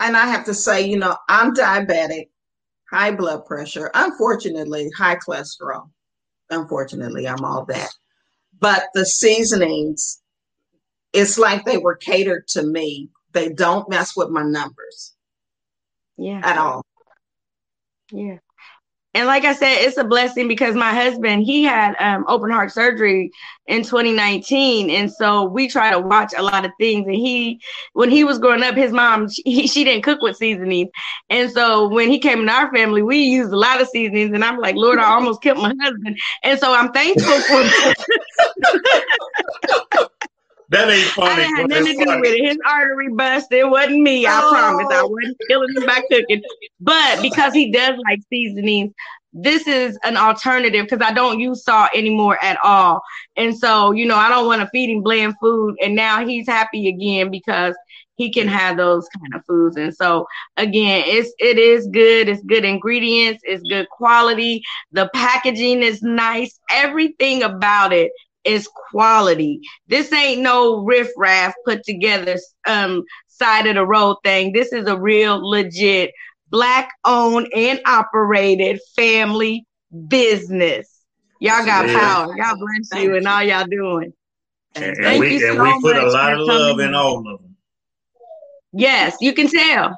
and 0.00 0.16
I 0.16 0.26
have 0.26 0.44
to 0.46 0.54
say, 0.54 0.86
you 0.86 0.98
know, 0.98 1.16
I'm 1.28 1.54
diabetic, 1.54 2.28
high 2.90 3.12
blood 3.12 3.44
pressure, 3.46 3.90
unfortunately, 3.94 4.90
high 4.96 5.16
cholesterol. 5.16 5.90
Unfortunately, 6.50 7.26
I'm 7.26 7.44
all 7.44 7.64
that. 7.66 7.90
But 8.58 8.84
the 8.94 9.06
seasonings, 9.06 10.20
it's 11.12 11.38
like 11.38 11.64
they 11.64 11.78
were 11.78 11.96
catered 11.96 12.46
to 12.48 12.62
me. 12.62 13.08
They 13.32 13.48
don't 13.48 13.88
mess 13.88 14.16
with 14.16 14.30
my 14.30 14.42
numbers. 14.42 15.14
Yeah. 16.16 16.40
At 16.44 16.58
all. 16.58 16.84
Yeah 18.12 18.38
and 19.14 19.26
like 19.28 19.44
I 19.44 19.54
said, 19.54 19.76
it's 19.78 19.96
a 19.96 20.04
blessing 20.04 20.48
because 20.48 20.74
my 20.74 20.92
husband 20.92 21.44
he 21.44 21.62
had 21.62 21.94
um, 22.00 22.24
open 22.26 22.50
heart 22.50 22.72
surgery 22.72 23.30
in 23.66 23.82
2019, 23.82 24.90
and 24.90 25.10
so 25.10 25.44
we 25.44 25.68
try 25.68 25.90
to 25.90 26.00
watch 26.00 26.34
a 26.36 26.42
lot 26.42 26.64
of 26.64 26.72
things. 26.78 27.06
And 27.06 27.14
he, 27.14 27.60
when 27.92 28.10
he 28.10 28.24
was 28.24 28.38
growing 28.38 28.62
up, 28.62 28.74
his 28.74 28.92
mom 28.92 29.28
she, 29.46 29.68
she 29.68 29.84
didn't 29.84 30.02
cook 30.02 30.20
with 30.20 30.36
seasonings, 30.36 30.90
and 31.30 31.50
so 31.50 31.88
when 31.88 32.10
he 32.10 32.18
came 32.18 32.40
in 32.40 32.48
our 32.48 32.72
family, 32.74 33.02
we 33.02 33.18
used 33.18 33.52
a 33.52 33.56
lot 33.56 33.80
of 33.80 33.88
seasonings. 33.88 34.34
And 34.34 34.44
I'm 34.44 34.58
like, 34.58 34.74
Lord, 34.76 34.98
I 34.98 35.04
almost 35.04 35.42
killed 35.42 35.58
my 35.58 35.74
husband, 35.80 36.18
and 36.42 36.58
so 36.58 36.74
I'm 36.74 36.92
thankful 36.92 37.40
for. 37.42 37.64
That 40.74 40.90
ain't 40.90 41.06
funny. 41.10 41.42
I 41.42 41.44
had 41.44 41.68
nothing 41.68 41.98
to 42.00 42.04
do 42.04 42.20
with 42.20 42.34
it. 42.34 42.44
His 42.44 42.58
artery 42.66 43.08
bust. 43.12 43.52
It 43.52 43.68
wasn't 43.68 44.00
me. 44.00 44.26
I 44.26 44.40
oh. 44.42 44.50
promise. 44.50 44.86
I 44.90 45.02
wasn't 45.04 45.36
killing 45.48 45.68
him 45.76 45.86
by 45.86 46.02
cooking. 46.10 46.42
But 46.80 47.22
because 47.22 47.54
he 47.54 47.70
does 47.70 47.96
like 48.08 48.20
seasonings, 48.28 48.92
this 49.32 49.68
is 49.68 49.96
an 50.04 50.16
alternative 50.16 50.86
because 50.88 51.06
I 51.06 51.12
don't 51.12 51.38
use 51.38 51.64
salt 51.64 51.90
anymore 51.94 52.42
at 52.42 52.58
all. 52.62 53.02
And 53.36 53.56
so, 53.56 53.92
you 53.92 54.04
know, 54.04 54.16
I 54.16 54.28
don't 54.28 54.46
want 54.46 54.62
to 54.62 54.68
feed 54.68 54.90
him 54.90 55.02
bland 55.02 55.34
food. 55.40 55.76
And 55.80 55.94
now 55.94 56.26
he's 56.26 56.46
happy 56.48 56.88
again 56.88 57.30
because 57.30 57.76
he 58.16 58.32
can 58.32 58.48
have 58.48 58.76
those 58.76 59.08
kind 59.08 59.34
of 59.34 59.44
foods. 59.46 59.76
And 59.76 59.94
so 59.94 60.26
again, 60.56 61.04
it's 61.06 61.32
it 61.38 61.58
is 61.58 61.86
good. 61.88 62.28
It's 62.28 62.42
good 62.44 62.64
ingredients. 62.64 63.42
It's 63.44 63.62
good 63.62 63.88
quality. 63.90 64.62
The 64.92 65.08
packaging 65.14 65.82
is 65.82 66.02
nice. 66.02 66.58
Everything 66.70 67.42
about 67.42 67.92
it 67.92 68.12
is 68.44 68.68
quality. 68.90 69.60
This 69.88 70.12
ain't 70.12 70.42
no 70.42 70.84
riffraff 70.84 71.54
put 71.64 71.84
together 71.84 72.36
um 72.66 73.02
side 73.28 73.66
of 73.66 73.74
the 73.74 73.86
road 73.86 74.16
thing. 74.24 74.52
This 74.52 74.72
is 74.72 74.86
a 74.86 74.98
real 74.98 75.48
legit 75.48 76.12
black 76.48 76.90
owned 77.04 77.48
and 77.54 77.80
operated 77.86 78.80
family 78.94 79.66
business. 80.08 80.88
Y'all 81.40 81.64
got 81.64 81.88
yeah. 81.88 81.98
power. 81.98 82.34
God 82.34 82.56
bless 82.58 82.88
Thank 82.90 83.04
you 83.04 83.16
and 83.16 83.26
all 83.26 83.42
y'all 83.42 83.66
doing. 83.66 84.12
And, 84.76 84.96
and 84.98 85.20
we, 85.20 85.44
and 85.44 85.56
so 85.56 85.62
we 85.62 85.80
put 85.80 85.96
a 85.96 86.06
lot 86.10 86.32
of 86.32 86.40
love 86.40 86.80
in 86.80 86.94
all 86.94 87.18
of 87.18 87.40
them. 87.40 87.56
Yes, 88.72 89.16
you 89.20 89.32
can 89.32 89.48
tell. 89.48 89.96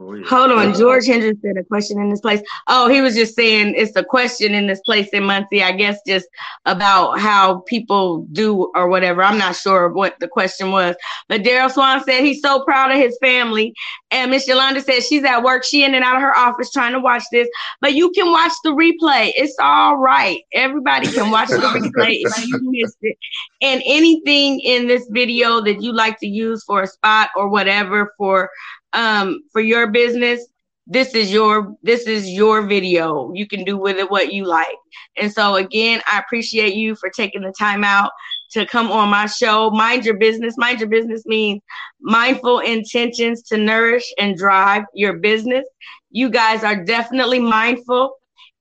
Oh, 0.00 0.14
yeah. 0.14 0.26
Hold 0.28 0.52
on, 0.52 0.74
George 0.74 1.06
Hendricks 1.06 1.42
said 1.42 1.56
a 1.56 1.64
question 1.64 2.00
in 2.00 2.08
this 2.08 2.20
place. 2.20 2.40
Oh, 2.68 2.88
he 2.88 3.00
was 3.00 3.16
just 3.16 3.34
saying 3.34 3.74
it's 3.76 3.96
a 3.96 4.04
question 4.04 4.54
in 4.54 4.68
this 4.68 4.80
place 4.82 5.08
in 5.08 5.24
Muncie. 5.24 5.60
I 5.60 5.72
guess 5.72 5.98
just 6.06 6.28
about 6.66 7.18
how 7.18 7.60
people 7.66 8.18
do 8.30 8.70
or 8.76 8.88
whatever. 8.88 9.24
I'm 9.24 9.38
not 9.38 9.56
sure 9.56 9.88
what 9.92 10.14
the 10.20 10.28
question 10.28 10.70
was, 10.70 10.94
but 11.28 11.42
Daryl 11.42 11.68
Swan 11.68 12.04
said 12.04 12.22
he's 12.22 12.40
so 12.40 12.62
proud 12.64 12.92
of 12.92 12.96
his 12.96 13.18
family. 13.20 13.74
And 14.12 14.30
Miss 14.30 14.46
Yolanda 14.46 14.82
said 14.82 15.02
she's 15.02 15.24
at 15.24 15.42
work. 15.42 15.64
She 15.64 15.82
in 15.82 15.96
and 15.96 16.04
out 16.04 16.14
of 16.14 16.22
her 16.22 16.36
office 16.38 16.70
trying 16.70 16.92
to 16.92 17.00
watch 17.00 17.24
this, 17.32 17.48
but 17.80 17.94
you 17.94 18.12
can 18.12 18.30
watch 18.30 18.52
the 18.62 18.70
replay. 18.70 19.32
It's 19.36 19.56
all 19.60 19.96
right. 19.96 20.42
Everybody 20.52 21.08
can 21.08 21.32
watch 21.32 21.48
the 21.48 21.56
replay 21.56 22.20
if 22.20 22.46
you 22.46 22.60
missed 22.70 22.98
it. 23.02 23.18
And 23.62 23.82
anything 23.84 24.60
in 24.60 24.86
this 24.86 25.08
video 25.10 25.60
that 25.62 25.82
you 25.82 25.92
like 25.92 26.20
to 26.20 26.28
use 26.28 26.62
for 26.62 26.82
a 26.82 26.86
spot 26.86 27.30
or 27.34 27.48
whatever 27.48 28.14
for 28.16 28.48
um, 28.92 29.40
for 29.52 29.60
your 29.60 29.88
business, 29.90 30.46
this 30.86 31.14
is 31.14 31.30
your 31.30 31.76
this 31.82 32.06
is 32.06 32.30
your 32.30 32.66
video. 32.66 33.30
You 33.34 33.46
can 33.46 33.62
do 33.62 33.76
with 33.76 33.98
it 33.98 34.10
what 34.10 34.32
you 34.32 34.46
like. 34.46 34.76
And 35.18 35.30
so 35.30 35.56
again, 35.56 36.00
I 36.10 36.18
appreciate 36.18 36.74
you 36.74 36.94
for 36.96 37.10
taking 37.10 37.42
the 37.42 37.52
time 37.58 37.84
out 37.84 38.10
to 38.52 38.64
come 38.64 38.90
on 38.90 39.10
my 39.10 39.26
show. 39.26 39.70
Mind 39.70 40.06
your 40.06 40.16
business. 40.16 40.56
Mind 40.56 40.80
your 40.80 40.88
business 40.88 41.26
means 41.26 41.60
mindful 42.00 42.60
intentions 42.60 43.42
to 43.44 43.58
nourish 43.58 44.04
and 44.18 44.36
drive 44.36 44.84
your 44.94 45.18
business. 45.18 45.66
You 46.10 46.30
guys 46.30 46.64
are 46.64 46.84
definitely 46.84 47.38
mindful. 47.38 48.14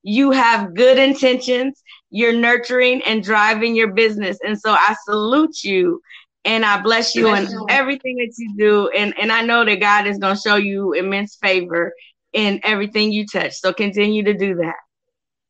You 0.04 0.32
have 0.32 0.76
good 0.76 0.98
intentions. 0.98 1.82
You're 2.10 2.34
nurturing 2.34 3.02
and 3.04 3.24
driving 3.24 3.74
your 3.74 3.94
business. 3.94 4.38
And 4.46 4.60
so 4.60 4.72
I 4.72 4.96
salute 5.06 5.64
you 5.64 6.02
and 6.48 6.64
I 6.66 6.82
bless 6.82 7.14
you 7.14 7.28
in 7.36 7.46
everything 7.70 8.16
that 8.18 8.34
you 8.38 8.56
do. 8.58 8.88
And, 8.90 9.14
and 9.20 9.34
I 9.34 9.42
know 9.42 9.66
that 9.66 9.82
God 9.82 10.08
is 10.08 10.18
going 10.18 10.36
to 10.36 10.42
show 10.42 10.56
you 10.56 10.94
immense 10.94 11.36
favor 11.36 11.94
in 12.32 12.62
everything 12.64 13.12
you 13.12 13.26
touch. 13.28 13.54
So 13.54 13.74
continue 13.74 14.24
to 14.24 14.34
do 14.34 14.56
that. 14.56 14.76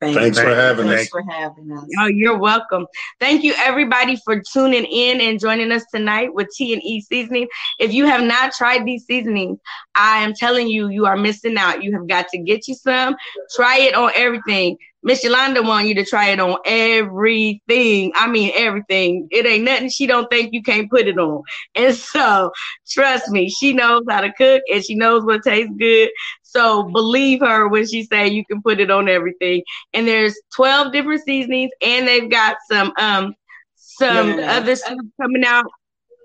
Thank 0.02 0.18
Thanks, 0.18 0.40
for 0.40 0.54
having 0.54 0.88
Thanks 0.88 1.04
us. 1.04 1.10
for 1.10 1.24
having 1.24 1.72
us. 1.72 1.86
Oh, 2.00 2.06
you're 2.06 2.38
welcome. 2.38 2.86
Thank 3.20 3.44
you 3.44 3.54
everybody 3.58 4.16
for 4.26 4.42
tuning 4.42 4.86
in 4.86 5.22
and 5.22 5.40
joining 5.40 5.72
us 5.72 5.84
tonight 5.94 6.34
with 6.34 6.50
T 6.56 6.74
and 6.74 6.84
E 6.84 7.02
seasoning. 7.02 7.48
If 7.80 7.94
you 7.94 8.06
have 8.06 8.24
not 8.24 8.54
tried 8.54 8.86
these 8.86 9.06
seasonings, 9.06 9.60
I 9.96 10.20
am 10.20 10.34
telling 10.34 10.68
you, 10.68 10.90
you 10.90 11.06
are 11.06 11.18
missing 11.18 11.58
out. 11.58 11.84
You 11.84 11.94
have 11.94 12.08
got 12.08 12.28
to 12.30 12.38
get 12.38 12.68
you 12.68 12.76
some. 12.76 13.16
Try 13.56 13.80
it 13.80 13.96
on 13.96 14.12
everything 14.16 14.78
Miss 15.08 15.24
Yolanda 15.24 15.64
want 15.64 15.88
you 15.88 15.96
to 15.96 16.04
try 16.04 16.32
it 16.32 16.40
on 16.42 16.58
everything. 16.66 18.12
I 18.14 18.28
mean 18.28 18.52
everything. 18.54 19.30
It 19.32 19.46
ain't 19.46 19.64
nothing 19.64 19.88
she 19.88 20.06
don't 20.06 20.30
think 20.30 20.52
you 20.52 20.62
can't 20.62 20.90
put 20.90 21.08
it 21.08 21.18
on. 21.18 21.44
And 21.76 21.96
so 21.96 22.52
trust 22.90 23.30
me, 23.30 23.48
she 23.50 23.72
knows 23.72 24.04
how 24.10 24.20
to 24.20 24.34
cook 24.34 24.64
and 24.70 24.84
she 24.84 24.96
knows 24.96 25.24
what 25.24 25.44
tastes 25.46 25.72
good. 25.80 26.10
So 26.44 26.84
believe 26.84 27.40
her 27.40 27.70
when 27.70 27.88
she 27.88 28.04
say 28.04 28.28
you 28.28 28.46
can 28.48 28.62
put 28.62 28.82
it 28.82 28.92
on 28.92 29.08
everything. 29.08 29.64
And 29.94 30.06
there's 30.06 30.38
12 30.56 30.92
different 30.92 31.24
seasonings 31.24 31.72
and 31.82 32.06
they've 32.06 32.30
got 32.30 32.58
some 32.70 32.92
um 33.00 33.34
some 33.78 34.40
yeah. 34.40 34.58
other 34.58 34.76
stuff 34.76 34.98
coming 35.22 35.46
out. 35.46 35.68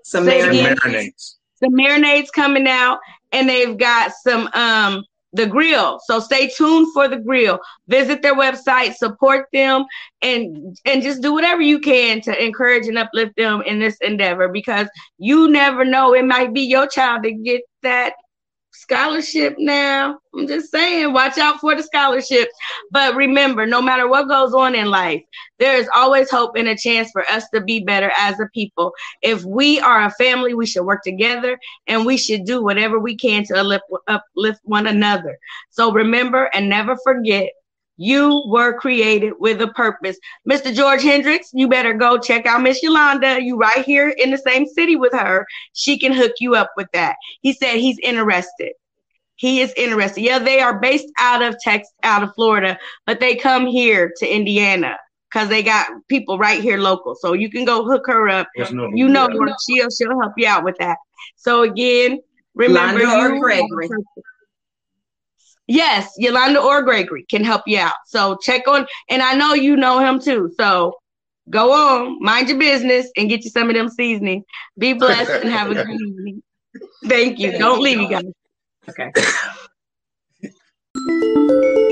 Some 0.03 0.25
marinades. 0.25 1.35
Some 1.55 1.71
marinades 1.71 2.33
coming 2.35 2.67
out 2.67 2.99
and 3.31 3.47
they've 3.47 3.77
got 3.77 4.11
some 4.11 4.49
um 4.53 5.05
the 5.33 5.47
grill. 5.47 5.99
So 6.05 6.19
stay 6.19 6.47
tuned 6.47 6.93
for 6.93 7.07
the 7.07 7.17
grill. 7.17 7.59
Visit 7.87 8.21
their 8.21 8.35
website, 8.35 8.93
support 8.95 9.47
them, 9.51 9.85
and 10.21 10.77
and 10.85 11.01
just 11.01 11.21
do 11.21 11.33
whatever 11.33 11.61
you 11.61 11.79
can 11.79 12.21
to 12.21 12.43
encourage 12.43 12.87
and 12.87 12.97
uplift 12.97 13.35
them 13.35 13.61
in 13.63 13.79
this 13.79 13.97
endeavor 14.01 14.47
because 14.47 14.87
you 15.17 15.49
never 15.49 15.83
know 15.83 16.13
it 16.13 16.25
might 16.25 16.53
be 16.53 16.61
your 16.61 16.87
child 16.87 17.23
to 17.23 17.31
get 17.31 17.61
that 17.81 18.13
scholarship 18.83 19.55
now. 19.57 20.19
I'm 20.35 20.47
just 20.47 20.71
saying, 20.71 21.13
watch 21.13 21.37
out 21.37 21.59
for 21.59 21.75
the 21.75 21.83
scholarship. 21.83 22.49
But 22.91 23.15
remember, 23.15 23.65
no 23.65 23.81
matter 23.81 24.07
what 24.07 24.27
goes 24.27 24.53
on 24.53 24.75
in 24.75 24.87
life, 24.87 25.21
there 25.59 25.77
is 25.77 25.89
always 25.95 26.29
hope 26.29 26.55
and 26.55 26.67
a 26.67 26.77
chance 26.77 27.09
for 27.11 27.23
us 27.29 27.45
to 27.53 27.61
be 27.61 27.83
better 27.83 28.11
as 28.17 28.39
a 28.39 28.47
people. 28.53 28.91
If 29.21 29.43
we 29.45 29.79
are 29.79 30.03
a 30.03 30.11
family, 30.11 30.53
we 30.53 30.65
should 30.65 30.85
work 30.85 31.01
together 31.03 31.57
and 31.87 32.05
we 32.05 32.17
should 32.17 32.45
do 32.45 32.63
whatever 32.63 32.99
we 32.99 33.15
can 33.15 33.43
to 33.45 33.79
uplift, 34.07 34.59
one 34.63 34.87
another. 34.87 35.37
So 35.69 35.91
remember 35.91 36.49
and 36.53 36.69
never 36.69 36.97
forget 37.03 37.49
you 37.97 38.43
were 38.47 38.77
created 38.77 39.33
with 39.39 39.61
a 39.61 39.67
purpose. 39.67 40.17
Mr. 40.49 40.73
George 40.73 41.03
Hendricks, 41.03 41.49
you 41.53 41.67
better 41.67 41.93
go 41.93 42.17
check 42.17 42.45
out 42.45 42.61
Miss 42.61 42.81
Yolanda. 42.81 43.41
You 43.41 43.57
right 43.57 43.85
here 43.85 44.09
in 44.09 44.31
the 44.31 44.37
same 44.37 44.65
city 44.65 44.95
with 44.95 45.13
her. 45.13 45.45
She 45.73 45.99
can 45.99 46.13
hook 46.13 46.33
you 46.39 46.55
up 46.55 46.71
with 46.75 46.87
that. 46.93 47.15
He 47.41 47.53
said 47.53 47.77
he's 47.77 47.99
interested. 47.99 48.73
He 49.35 49.61
is 49.61 49.73
interested. 49.75 50.21
Yeah, 50.21 50.39
they 50.39 50.59
are 50.59 50.79
based 50.79 51.07
out 51.17 51.41
of 51.41 51.55
Texas, 51.59 51.91
out 52.03 52.23
of 52.23 52.33
Florida, 52.35 52.77
but 53.05 53.19
they 53.19 53.35
come 53.35 53.65
here 53.65 54.11
to 54.17 54.27
Indiana 54.27 54.97
because 55.33 55.49
they 55.49 55.63
got 55.63 55.87
people 56.07 56.37
right 56.37 56.61
here 56.61 56.77
local. 56.77 57.15
So 57.15 57.33
you 57.33 57.49
can 57.49 57.65
go 57.65 57.83
hook 57.83 58.03
her 58.07 58.29
up. 58.29 58.47
No 58.71 58.89
you 58.93 59.09
know 59.09 59.27
her. 59.27 59.55
She'll 59.67 59.89
she'll 59.89 60.19
help 60.19 60.33
you 60.37 60.47
out 60.47 60.63
with 60.63 60.77
that. 60.79 60.97
So 61.35 61.63
again, 61.63 62.21
remember 62.53 63.03
Londa 63.03 63.33
you 63.33 63.39
Gregory. 63.41 63.89
Yes, 65.67 66.11
Yolanda 66.17 66.61
or 66.61 66.81
Gregory 66.81 67.25
can 67.29 67.43
help 67.43 67.61
you 67.65 67.79
out. 67.79 67.95
So 68.07 68.37
check 68.41 68.67
on, 68.67 68.85
and 69.09 69.21
I 69.21 69.33
know 69.35 69.53
you 69.53 69.75
know 69.75 69.99
him 69.99 70.19
too. 70.19 70.53
So 70.57 70.97
go 71.49 71.71
on, 71.71 72.21
mind 72.21 72.49
your 72.49 72.59
business, 72.59 73.09
and 73.15 73.29
get 73.29 73.43
you 73.43 73.49
some 73.49 73.69
of 73.69 73.75
them 73.75 73.89
seasoning. 73.89 74.43
Be 74.77 74.93
blessed 74.93 75.43
and 75.43 75.49
have 75.49 75.71
a 75.71 75.75
good 75.75 75.89
evening. 76.01 76.43
Thank 77.05 77.39
you. 77.39 77.57
Don't 77.57 77.81
leave, 77.81 78.01
you 78.01 78.09
guys. 78.09 78.23
Okay. 78.89 79.11